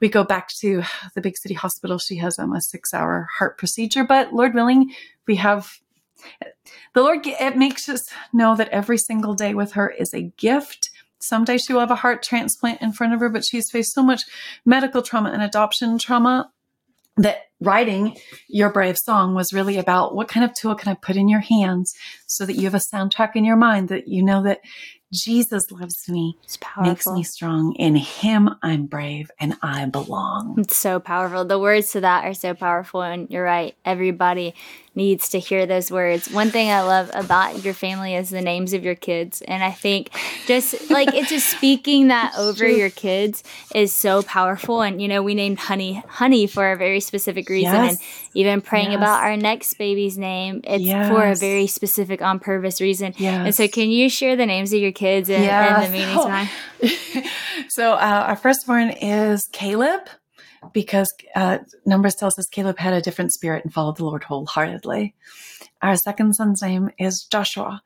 we 0.00 0.08
go 0.08 0.24
back 0.24 0.48
to 0.60 0.82
the 1.14 1.20
big 1.20 1.36
city 1.36 1.54
hospital. 1.54 1.98
She 1.98 2.16
has 2.16 2.38
um, 2.38 2.52
a 2.52 2.60
six-hour 2.60 3.28
heart 3.38 3.58
procedure, 3.58 4.04
but 4.04 4.34
Lord 4.34 4.54
willing, 4.54 4.92
we 5.26 5.36
have 5.36 5.78
the 6.94 7.02
Lord. 7.02 7.26
It 7.26 7.56
makes 7.56 7.88
us 7.88 8.08
know 8.32 8.56
that 8.56 8.68
every 8.68 8.98
single 8.98 9.34
day 9.34 9.54
with 9.54 9.72
her 9.72 9.88
is 9.88 10.12
a 10.12 10.32
gift. 10.36 10.90
Someday 11.20 11.58
she 11.58 11.72
will 11.72 11.80
have 11.80 11.90
a 11.90 11.96
heart 11.96 12.22
transplant 12.22 12.80
in 12.80 12.92
front 12.92 13.12
of 13.12 13.20
her, 13.20 13.28
but 13.28 13.44
she's 13.44 13.70
faced 13.70 13.92
so 13.92 14.02
much 14.02 14.22
medical 14.64 15.02
trauma 15.02 15.30
and 15.30 15.42
adoption 15.42 15.98
trauma 15.98 16.50
that 17.18 17.42
writing 17.60 18.16
your 18.48 18.72
brave 18.72 18.96
song 18.96 19.34
was 19.34 19.52
really 19.52 19.78
about 19.78 20.14
what 20.14 20.28
kind 20.28 20.44
of 20.44 20.54
tool 20.54 20.74
can 20.74 20.90
I 20.90 20.94
put 20.94 21.16
in 21.16 21.28
your 21.28 21.40
hands 21.40 21.92
so 22.26 22.46
that 22.46 22.54
you 22.54 22.62
have 22.62 22.74
a 22.74 22.78
soundtrack 22.78 23.32
in 23.34 23.44
your 23.44 23.56
mind 23.56 23.88
that 23.88 24.06
you 24.06 24.22
know 24.22 24.42
that 24.44 24.60
Jesus 25.12 25.70
loves 25.70 26.08
me, 26.08 26.36
makes 26.82 27.06
me 27.06 27.22
strong. 27.22 27.74
In 27.74 27.96
Him, 27.96 28.50
I'm 28.62 28.86
brave 28.86 29.30
and 29.40 29.56
I 29.62 29.86
belong. 29.86 30.56
It's 30.58 30.76
so 30.76 31.00
powerful. 31.00 31.44
The 31.44 31.58
words 31.58 31.92
to 31.92 32.00
that 32.00 32.24
are 32.24 32.34
so 32.34 32.54
powerful. 32.54 33.02
And 33.02 33.30
you're 33.30 33.44
right. 33.44 33.74
Everybody 33.84 34.54
needs 34.94 35.30
to 35.30 35.38
hear 35.38 35.64
those 35.64 35.90
words. 35.90 36.28
One 36.30 36.50
thing 36.50 36.70
I 36.70 36.82
love 36.82 37.10
about 37.14 37.64
your 37.64 37.72
family 37.72 38.16
is 38.16 38.30
the 38.30 38.42
names 38.42 38.72
of 38.72 38.84
your 38.84 38.96
kids. 38.96 39.40
And 39.42 39.62
I 39.62 39.70
think 39.70 40.10
just 40.46 40.90
like 40.90 41.14
it's 41.14 41.30
just 41.30 41.48
speaking 41.56 42.08
that 42.08 42.34
over 42.36 42.58
true. 42.58 42.74
your 42.74 42.90
kids 42.90 43.44
is 43.74 43.92
so 43.92 44.22
powerful. 44.22 44.82
And, 44.82 45.00
you 45.00 45.08
know, 45.08 45.22
we 45.22 45.34
named 45.34 45.58
Honey 45.58 46.02
Honey 46.08 46.46
for 46.46 46.72
a 46.72 46.76
very 46.76 47.00
specific 47.00 47.48
reason. 47.48 47.72
Yes. 47.72 47.90
And 47.92 47.98
even 48.38 48.60
praying 48.60 48.92
yes. 48.92 48.98
about 48.98 49.24
our 49.24 49.36
next 49.36 49.74
baby's 49.78 50.16
name, 50.16 50.60
it's 50.62 50.84
yes. 50.84 51.08
for 51.08 51.26
a 51.26 51.34
very 51.34 51.66
specific 51.66 52.22
on 52.22 52.38
purpose 52.38 52.80
reason. 52.80 53.12
And 53.18 53.52
so, 53.52 53.66
can 53.66 53.90
you 53.90 54.08
share 54.08 54.36
the 54.36 54.46
names 54.46 54.72
of 54.72 54.78
your 54.78 54.92
kids 54.92 55.28
and, 55.28 55.42
and 55.42 55.84
the 55.84 55.90
meanings 55.90 56.24
behind? 56.24 57.68
so, 57.68 57.94
uh, 57.94 58.24
our 58.28 58.36
firstborn 58.36 58.90
is 58.90 59.48
Caleb 59.50 60.02
because 60.72 61.12
uh, 61.34 61.58
Numbers 61.84 62.14
tells 62.14 62.38
us 62.38 62.46
Caleb 62.46 62.78
had 62.78 62.92
a 62.92 63.00
different 63.00 63.32
spirit 63.32 63.64
and 63.64 63.74
followed 63.74 63.96
the 63.96 64.04
Lord 64.04 64.22
wholeheartedly. 64.22 65.16
Our 65.82 65.96
second 65.96 66.34
son's 66.34 66.62
name 66.62 66.90
is 66.96 67.24
Joshua 67.24 67.82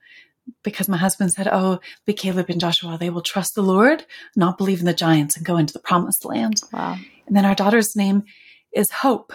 because 0.63 0.87
my 0.87 0.99
husband 0.99 1.33
said, 1.33 1.49
Oh, 1.51 1.81
be 2.05 2.13
Caleb 2.13 2.51
and 2.51 2.61
Joshua, 2.61 2.99
they 3.01 3.09
will 3.09 3.23
trust 3.23 3.55
the 3.55 3.63
Lord, 3.63 4.05
not 4.37 4.59
believe 4.59 4.81
in 4.81 4.87
the 4.87 4.93
giants, 4.93 5.35
and 5.35 5.47
go 5.47 5.57
into 5.57 5.73
the 5.73 5.79
promised 5.79 6.27
land. 6.27 6.61
Wow. 6.75 6.99
And 7.27 7.35
then 7.35 7.47
our 7.47 7.55
daughter's 7.55 7.97
name 7.97 8.25
is 8.75 8.91
Hope 8.91 9.33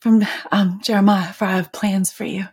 from 0.00 0.26
um, 0.50 0.80
Jeremiah, 0.82 1.32
for 1.32 1.44
I 1.44 1.56
have 1.56 1.72
plans 1.72 2.10
for 2.10 2.24
you 2.24 2.48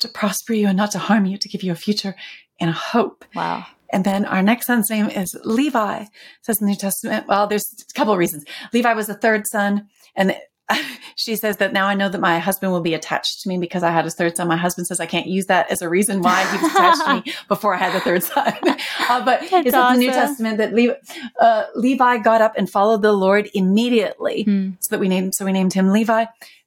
to 0.00 0.08
prosper 0.08 0.52
you 0.52 0.68
and 0.68 0.76
not 0.76 0.92
to 0.92 0.98
harm 0.98 1.26
you, 1.26 1.38
to 1.38 1.48
give 1.48 1.62
you 1.62 1.72
a 1.72 1.76
future 1.76 2.14
and 2.58 2.70
a 2.70 2.74
hope. 2.74 3.24
Wow. 3.34 3.66
And 3.92 4.04
then 4.04 4.24
our 4.24 4.42
next 4.42 4.66
son's 4.66 4.88
name 4.88 5.06
is 5.06 5.36
Levi. 5.44 6.02
It 6.02 6.08
says 6.42 6.60
in 6.60 6.66
the 6.66 6.72
New 6.72 6.78
Testament. 6.78 7.26
Well, 7.26 7.46
there's 7.46 7.66
a 7.88 7.92
couple 7.94 8.12
of 8.12 8.18
reasons. 8.18 8.44
Levi 8.72 8.92
was 8.92 9.08
the 9.08 9.14
third 9.14 9.46
son, 9.48 9.88
and 10.14 10.36
she 11.16 11.34
says 11.36 11.56
that 11.56 11.72
now 11.72 11.86
I 11.86 11.94
know 11.94 12.08
that 12.08 12.20
my 12.20 12.38
husband 12.38 12.72
will 12.72 12.80
be 12.80 12.94
attached 12.94 13.40
to 13.40 13.48
me 13.48 13.58
because 13.58 13.82
I 13.82 13.90
had 13.90 14.06
a 14.06 14.10
third 14.10 14.36
son. 14.36 14.46
My 14.46 14.56
husband 14.56 14.86
says 14.86 15.00
I 15.00 15.06
can't 15.06 15.26
use 15.26 15.46
that 15.46 15.70
as 15.70 15.82
a 15.82 15.88
reason 15.88 16.22
why 16.22 16.44
he 16.44 16.58
was 16.58 16.72
attached 16.72 17.04
to 17.04 17.14
me 17.14 17.34
before 17.48 17.74
I 17.74 17.78
had 17.78 17.94
the 17.94 18.00
third 18.00 18.22
son. 18.22 18.54
Uh, 19.08 19.24
but 19.24 19.40
That's 19.40 19.66
it's 19.66 19.74
awesome. 19.74 19.94
in 19.94 20.00
the 20.00 20.06
New 20.06 20.12
Testament 20.12 20.58
that 20.58 20.72
Levi, 20.72 20.94
uh, 21.40 21.64
Levi, 21.74 22.18
got 22.18 22.40
up 22.40 22.54
and 22.56 22.70
followed 22.70 23.02
the 23.02 23.12
Lord 23.12 23.50
immediately, 23.54 24.44
hmm. 24.44 24.70
so 24.78 24.90
that 24.90 25.00
we 25.00 25.08
named 25.08 25.34
so 25.34 25.44
we 25.44 25.50
named 25.50 25.72
him 25.72 25.90
Levi. 25.90 26.26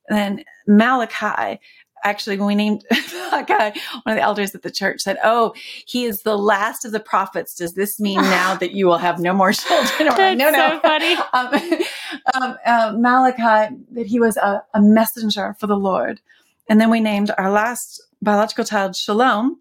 And 0.10 0.18
then 0.18 0.46
Malachi 0.68 1.60
actually 2.04 2.38
when 2.38 2.48
we 2.48 2.56
named 2.56 2.86
Malachi, 3.14 3.80
one 4.04 4.14
of 4.14 4.16
the 4.18 4.22
elders 4.22 4.54
at 4.54 4.62
the 4.62 4.72
church 4.72 5.02
said, 5.02 5.18
"Oh, 5.24 5.54
he 5.86 6.06
is 6.06 6.22
the 6.22 6.38
last 6.38 6.86
of 6.86 6.92
the 6.92 7.00
prophets. 7.00 7.56
Does 7.56 7.74
this 7.74 8.00
mean 8.00 8.16
now 8.22 8.56
that 8.56 8.72
you 8.72 8.86
will 8.86 8.98
have 8.98 9.20
no 9.20 9.34
more 9.34 9.54
children?" 9.54 9.90
That's 10.00 10.18
like, 10.18 10.38
no, 10.38 10.52
no. 10.52 10.70
So 10.70 10.80
funny. 10.82 11.16
Um, 11.34 11.84
um, 12.36 12.58
uh, 12.66 12.94
Malachi 12.98 13.76
that 13.92 14.08
he 14.08 14.20
was 14.20 14.38
a, 14.38 14.64
a 14.74 14.82
messenger 14.82 15.56
for 15.60 15.68
the 15.68 15.78
Lord, 15.78 16.22
and 16.70 16.80
then 16.80 16.90
we 16.90 17.00
named 17.00 17.32
our 17.38 17.52
last 17.52 18.02
biological 18.22 18.66
child 18.66 18.96
Shalom, 18.96 19.60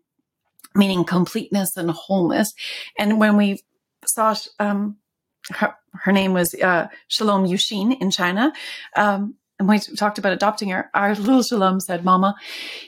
meaning 0.74 1.04
completeness 1.04 1.76
and 1.76 1.90
wholeness. 1.90 2.54
And 2.98 3.18
when 3.18 3.36
we 3.36 3.62
saw 4.04 4.34
um, 4.58 4.96
her, 5.50 5.74
her, 5.94 6.12
name 6.12 6.32
was 6.32 6.54
uh, 6.54 6.88
Shalom 7.08 7.46
Yushin 7.46 8.00
in 8.00 8.10
China. 8.10 8.52
Um, 8.96 9.34
and 9.62 9.68
we 9.68 9.78
talked 9.78 10.18
about 10.18 10.32
adopting 10.32 10.70
her, 10.70 10.90
our 10.92 11.14
little 11.14 11.42
Shalom 11.42 11.78
said, 11.78 12.04
Mama, 12.04 12.34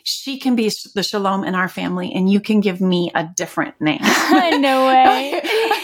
she 0.02 0.40
can 0.40 0.56
be 0.56 0.72
the 0.94 1.04
Shalom 1.04 1.44
in 1.44 1.54
our 1.54 1.68
family, 1.68 2.12
and 2.12 2.28
you 2.28 2.40
can 2.40 2.58
give 2.58 2.80
me 2.80 3.12
a 3.14 3.28
different 3.36 3.80
name. 3.80 4.00
no 4.32 4.88
way. 4.88 5.40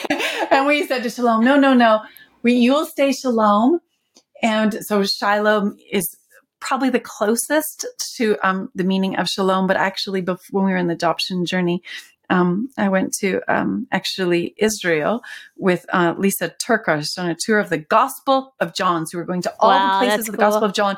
and 0.50 0.66
we 0.66 0.84
said 0.86 1.04
to 1.04 1.10
Shalom, 1.10 1.44
No, 1.44 1.56
no, 1.56 1.74
no. 1.74 2.00
We, 2.42 2.54
you'll 2.54 2.86
stay 2.86 3.12
Shalom. 3.12 3.78
And 4.42 4.84
so 4.84 5.04
Shiloh 5.04 5.74
is 5.92 6.16
probably 6.58 6.90
the 6.90 6.98
closest 6.98 7.86
to 8.16 8.36
um, 8.42 8.70
the 8.74 8.84
meaning 8.84 9.16
of 9.16 9.28
shalom, 9.28 9.66
but 9.66 9.76
actually, 9.76 10.22
before, 10.22 10.44
when 10.50 10.64
we 10.64 10.72
were 10.72 10.78
in 10.78 10.88
the 10.88 10.94
adoption 10.94 11.46
journey, 11.46 11.82
um, 12.30 12.68
I 12.78 12.88
went 12.88 13.12
to 13.14 13.40
um, 13.48 13.88
actually 13.90 14.54
Israel 14.56 15.22
with 15.56 15.84
uh, 15.92 16.14
Lysa 16.14 16.52
TerKeurst 16.58 17.18
on 17.18 17.28
a 17.28 17.36
tour 17.38 17.58
of 17.58 17.68
the 17.68 17.78
Gospel 17.78 18.54
of 18.60 18.72
John. 18.72 19.06
So 19.06 19.18
we 19.18 19.22
were 19.22 19.26
going 19.26 19.42
to 19.42 19.54
all 19.58 19.70
wow, 19.70 20.00
the 20.00 20.06
places 20.06 20.28
of 20.28 20.32
the 20.32 20.38
cool. 20.38 20.50
Gospel 20.50 20.64
of 20.64 20.72
John, 20.72 20.96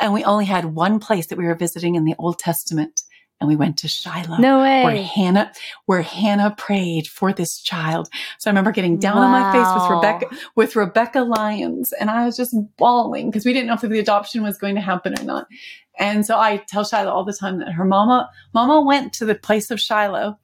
and 0.00 0.12
we 0.12 0.24
only 0.24 0.46
had 0.46 0.64
one 0.64 0.98
place 0.98 1.26
that 1.28 1.38
we 1.38 1.44
were 1.44 1.54
visiting 1.54 1.94
in 1.94 2.04
the 2.04 2.14
Old 2.18 2.38
Testament. 2.38 3.02
And 3.42 3.48
we 3.48 3.56
went 3.56 3.78
to 3.78 3.88
Shiloh, 3.88 4.36
no 4.36 4.60
way. 4.60 4.84
where 4.84 5.02
Hannah, 5.02 5.50
where 5.86 6.02
Hannah 6.02 6.54
prayed 6.58 7.06
for 7.06 7.32
this 7.32 7.62
child. 7.62 8.10
So 8.38 8.50
I 8.50 8.52
remember 8.52 8.70
getting 8.70 8.98
down 8.98 9.16
wow. 9.16 9.22
on 9.22 9.30
my 9.30 9.50
face 9.50 9.80
with 9.80 9.90
Rebekah, 9.90 10.50
with 10.56 10.76
Rebekah 10.76 11.22
Lyons, 11.22 11.94
and 11.98 12.10
I 12.10 12.26
was 12.26 12.36
just 12.36 12.54
bawling 12.76 13.30
because 13.30 13.46
we 13.46 13.54
didn't 13.54 13.68
know 13.68 13.74
if 13.74 13.80
the 13.80 13.98
adoption 13.98 14.42
was 14.42 14.58
going 14.58 14.74
to 14.74 14.82
happen 14.82 15.18
or 15.18 15.24
not. 15.24 15.46
And 15.98 16.26
so 16.26 16.38
I 16.38 16.58
tell 16.68 16.84
Shiloh 16.84 17.10
all 17.10 17.24
the 17.24 17.32
time 17.32 17.60
that 17.60 17.72
her 17.72 17.86
mama, 17.86 18.28
mama 18.52 18.82
went 18.82 19.14
to 19.14 19.24
the 19.24 19.34
place 19.34 19.70
of 19.70 19.80
Shiloh 19.80 20.38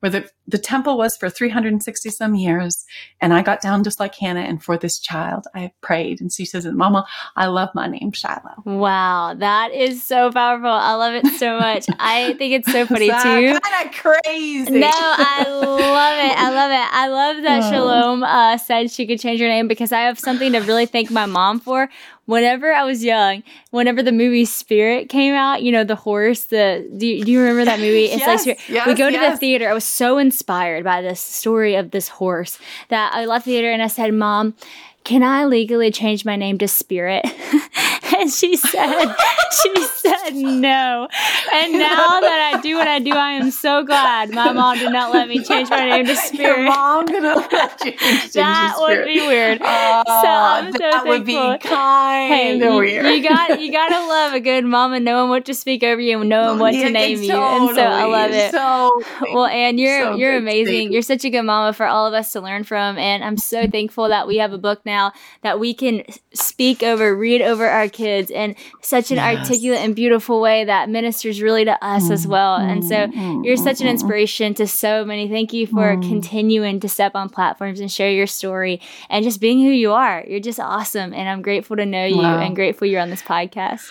where 0.00 0.10
the, 0.10 0.28
the 0.48 0.58
temple 0.58 0.98
was 0.98 1.16
for 1.16 1.30
360 1.30 2.10
some 2.10 2.34
years. 2.34 2.84
And 3.20 3.32
I 3.32 3.42
got 3.42 3.60
down 3.60 3.84
just 3.84 4.00
like 4.00 4.14
Hannah. 4.14 4.40
And 4.40 4.62
for 4.62 4.76
this 4.76 4.98
child, 4.98 5.46
I 5.54 5.72
prayed. 5.80 6.20
And 6.20 6.32
she 6.32 6.44
says, 6.44 6.66
Mama, 6.66 7.06
I 7.36 7.46
love 7.46 7.68
my 7.74 7.86
name, 7.86 8.12
Shiloh. 8.12 8.62
Wow. 8.64 9.34
That 9.34 9.72
is 9.72 10.02
so 10.02 10.32
powerful. 10.32 10.70
I 10.70 10.94
love 10.94 11.14
it 11.14 11.26
so 11.38 11.58
much. 11.58 11.86
I 11.98 12.34
think 12.34 12.54
it's 12.54 12.72
so 12.72 12.86
funny 12.86 13.06
too. 13.06 13.12
kind 13.12 13.86
of 13.86 13.92
crazy. 13.92 14.70
No, 14.70 14.90
I 14.92 15.44
love 15.48 16.18
it. 16.18 16.38
I 16.38 16.50
love 16.50 16.70
it. 16.70 16.88
I 16.92 17.08
love 17.08 17.42
that 17.42 17.62
oh. 17.64 17.70
Shalom 17.70 18.22
uh, 18.22 18.58
said 18.58 18.90
she 18.90 19.06
could 19.06 19.20
change 19.20 19.40
her 19.40 19.48
name 19.48 19.68
because 19.68 19.92
I 19.92 20.00
have 20.00 20.18
something 20.18 20.52
to 20.52 20.60
really 20.60 20.86
thank 20.86 21.10
my 21.10 21.26
mom 21.26 21.60
for 21.60 21.88
whenever 22.30 22.72
I 22.72 22.84
was 22.84 23.02
young, 23.02 23.42
whenever 23.70 24.04
the 24.04 24.12
movie 24.12 24.44
Spirit 24.44 25.08
came 25.08 25.34
out, 25.34 25.62
you 25.62 25.72
know, 25.72 25.82
the 25.82 25.96
horse, 25.96 26.44
the 26.44 26.88
do 26.96 27.04
you, 27.04 27.24
do 27.24 27.32
you 27.32 27.40
remember 27.40 27.64
that 27.64 27.80
movie? 27.80 28.04
It's 28.04 28.20
yes, 28.26 28.46
like 28.46 28.60
yes, 28.68 28.86
we 28.86 28.94
go 28.94 29.08
yes. 29.08 29.24
to 29.24 29.30
the 29.32 29.36
theater. 29.36 29.68
I 29.68 29.74
was 29.74 29.84
so 29.84 30.16
inspired 30.16 30.84
by 30.84 31.02
this 31.02 31.20
story 31.20 31.74
of 31.74 31.90
this 31.90 32.08
horse 32.08 32.58
that 32.88 33.12
I 33.12 33.24
left 33.24 33.46
the 33.46 33.50
theater 33.50 33.72
and 33.72 33.82
I 33.82 33.88
said, 33.88 34.14
Mom, 34.14 34.54
can 35.02 35.24
I 35.24 35.44
legally 35.44 35.90
change 35.90 36.24
my 36.24 36.36
name 36.36 36.56
to 36.58 36.68
Spirit? 36.68 37.26
and 38.18 38.30
she 38.30 38.56
said, 38.56 39.14
she 39.62 39.86
said 39.86 40.34
no. 40.34 41.08
And 41.52 41.72
now 41.72 42.20
that 42.20 42.52
I 42.54 42.60
do 42.60 42.76
what 42.76 42.88
I 42.88 42.98
do, 42.98 43.12
I 43.12 43.32
am 43.32 43.50
so 43.50 43.84
glad 43.84 44.30
my 44.30 44.52
mom 44.52 44.78
did 44.78 44.92
not 44.92 45.12
let 45.12 45.28
me 45.28 45.42
change 45.44 45.70
my 45.70 45.88
name 45.88 46.06
to 46.06 46.16
Spirit. 46.30 46.58
Your 46.58 46.66
mom 46.66 47.06
gonna 47.06 47.36
let 47.36 47.84
you 47.84 47.92
change 47.92 48.32
That 48.32 48.76
would 48.78 49.04
be 49.04 49.20
weird. 49.20 49.62
Uh, 49.62 50.04
so 50.04 50.12
I'm 50.12 50.72
so 50.72 50.78
that 50.78 50.92
thankful. 51.04 51.08
would 51.08 51.24
be 51.24 51.34
kind 51.68 52.32
hey, 52.32 52.60
of 52.60 52.74
weird. 52.74 53.06
You 53.06 53.28
got 53.28 53.60
you 53.60 53.72
gotta 53.72 54.06
love 54.06 54.34
a 54.34 54.40
good 54.40 54.64
mama 54.64 55.00
knowing 55.00 55.30
what 55.30 55.44
to 55.46 55.54
speak 55.54 55.82
over 55.82 56.00
you 56.00 56.20
and 56.20 56.28
knowing 56.28 56.58
what 56.58 56.74
yeah, 56.74 56.86
to 56.86 56.90
name 56.90 57.22
you. 57.22 57.32
and 57.32 57.74
so 57.74 57.82
I 57.82 58.04
love 58.04 58.30
it. 58.32 58.50
So 58.50 59.02
well, 59.32 59.46
and 59.46 59.78
you're 59.78 60.00
so 60.00 60.16
you're 60.16 60.36
amazing. 60.36 60.92
You're 60.92 61.02
such 61.02 61.24
a 61.24 61.30
good 61.30 61.42
mama 61.42 61.72
for 61.72 61.86
all 61.86 62.06
of 62.06 62.14
us 62.14 62.32
to 62.32 62.40
learn 62.40 62.64
from, 62.64 62.98
and 62.98 63.22
I'm 63.22 63.36
so 63.36 63.66
thankful 63.66 64.08
that 64.08 64.26
we 64.26 64.38
have 64.38 64.52
a 64.52 64.58
book 64.58 64.84
now 64.84 65.12
that 65.42 65.60
we 65.60 65.74
can 65.74 66.04
speak 66.34 66.82
over, 66.82 67.14
read 67.14 67.42
over 67.42 67.66
our 67.68 67.88
kids 67.88 67.99
in 68.06 68.56
such 68.82 69.10
an 69.10 69.16
yes. 69.16 69.38
articulate 69.38 69.80
and 69.80 69.94
beautiful 69.94 70.40
way 70.40 70.64
that 70.64 70.88
ministers 70.88 71.42
really 71.42 71.64
to 71.64 71.84
us 71.84 72.08
mm, 72.08 72.12
as 72.12 72.26
well. 72.26 72.56
And 72.56 72.84
so 72.84 73.06
mm, 73.08 73.44
you're 73.44 73.56
such 73.56 73.80
an 73.80 73.86
mm, 73.86 73.90
mm. 73.90 73.92
inspiration 73.92 74.54
to 74.54 74.66
so 74.66 75.04
many. 75.04 75.28
Thank 75.28 75.52
you 75.52 75.66
for 75.66 75.96
mm. 75.96 76.08
continuing 76.08 76.80
to 76.80 76.88
step 76.88 77.14
on 77.14 77.28
platforms 77.28 77.80
and 77.80 77.90
share 77.90 78.10
your 78.10 78.26
story 78.26 78.80
and 79.08 79.24
just 79.24 79.40
being 79.40 79.60
who 79.60 79.70
you 79.70 79.92
are. 79.92 80.24
You're 80.26 80.40
just 80.40 80.60
awesome. 80.60 81.12
And 81.12 81.28
I'm 81.28 81.42
grateful 81.42 81.76
to 81.76 81.86
know 81.86 82.04
you 82.04 82.18
wow. 82.18 82.40
and 82.40 82.54
grateful 82.54 82.86
you're 82.86 83.00
on 83.00 83.10
this 83.10 83.22
podcast. 83.22 83.90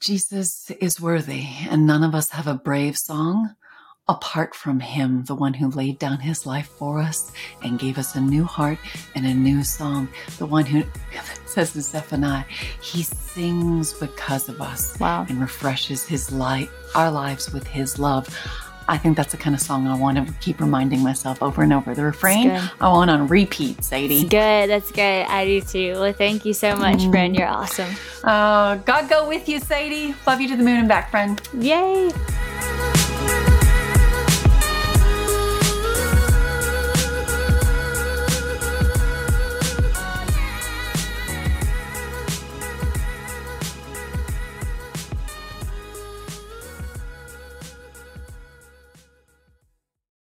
Jesus 0.00 0.70
is 0.82 1.00
worthy, 1.00 1.46
and 1.70 1.86
none 1.86 2.04
of 2.04 2.14
us 2.14 2.30
have 2.30 2.46
a 2.46 2.54
brave 2.54 2.98
song 2.98 3.54
apart 4.08 4.54
from 4.54 4.80
Him, 4.80 5.24
the 5.24 5.34
one 5.34 5.54
who 5.54 5.70
laid 5.70 5.98
down 5.98 6.18
His 6.18 6.46
life 6.46 6.68
for 6.68 6.98
us 7.00 7.32
and 7.62 7.78
gave 7.78 7.98
us 7.98 8.14
a 8.14 8.20
new 8.20 8.44
heart 8.44 8.78
and 9.14 9.26
a 9.26 9.34
new 9.34 9.62
song, 9.62 10.08
the 10.38 10.46
one 10.46 10.66
who 10.66 10.84
says 11.46 11.74
in 11.74 11.82
Zephaniah, 11.82 12.44
He 12.80 13.02
sings 13.02 13.92
because 13.94 14.48
of 14.48 14.60
us 14.60 14.98
wow. 15.00 15.26
and 15.28 15.40
refreshes 15.40 16.06
His 16.06 16.30
light, 16.30 16.68
our 16.94 17.10
lives 17.10 17.52
with 17.52 17.66
His 17.66 17.98
love. 17.98 18.28
I 18.86 18.98
think 18.98 19.16
that's 19.16 19.32
the 19.32 19.38
kind 19.38 19.56
of 19.56 19.62
song 19.62 19.86
I 19.86 19.96
want 19.96 20.18
to 20.18 20.32
keep 20.40 20.60
reminding 20.60 21.02
myself 21.02 21.42
over 21.42 21.62
and 21.62 21.72
over. 21.72 21.94
The 21.94 22.04
refrain 22.04 22.50
I 22.50 22.88
want 22.88 23.10
on 23.10 23.26
repeat, 23.28 23.82
Sadie. 23.82 24.24
Good, 24.24 24.68
that's 24.68 24.92
good. 24.92 25.26
I 25.26 25.46
do 25.46 25.60
too. 25.62 25.92
Well, 25.94 26.12
thank 26.12 26.44
you 26.44 26.52
so 26.52 26.76
much, 26.76 26.98
mm. 26.98 27.10
friend. 27.10 27.34
You're 27.34 27.48
awesome. 27.48 27.90
Uh, 28.22 28.76
God 28.76 29.08
go 29.08 29.26
with 29.26 29.48
you, 29.48 29.58
Sadie. 29.58 30.14
Love 30.26 30.42
you 30.42 30.48
to 30.48 30.56
the 30.56 30.62
moon 30.62 30.80
and 30.80 30.88
back, 30.88 31.10
friend. 31.10 31.40
Yay. 31.58 32.10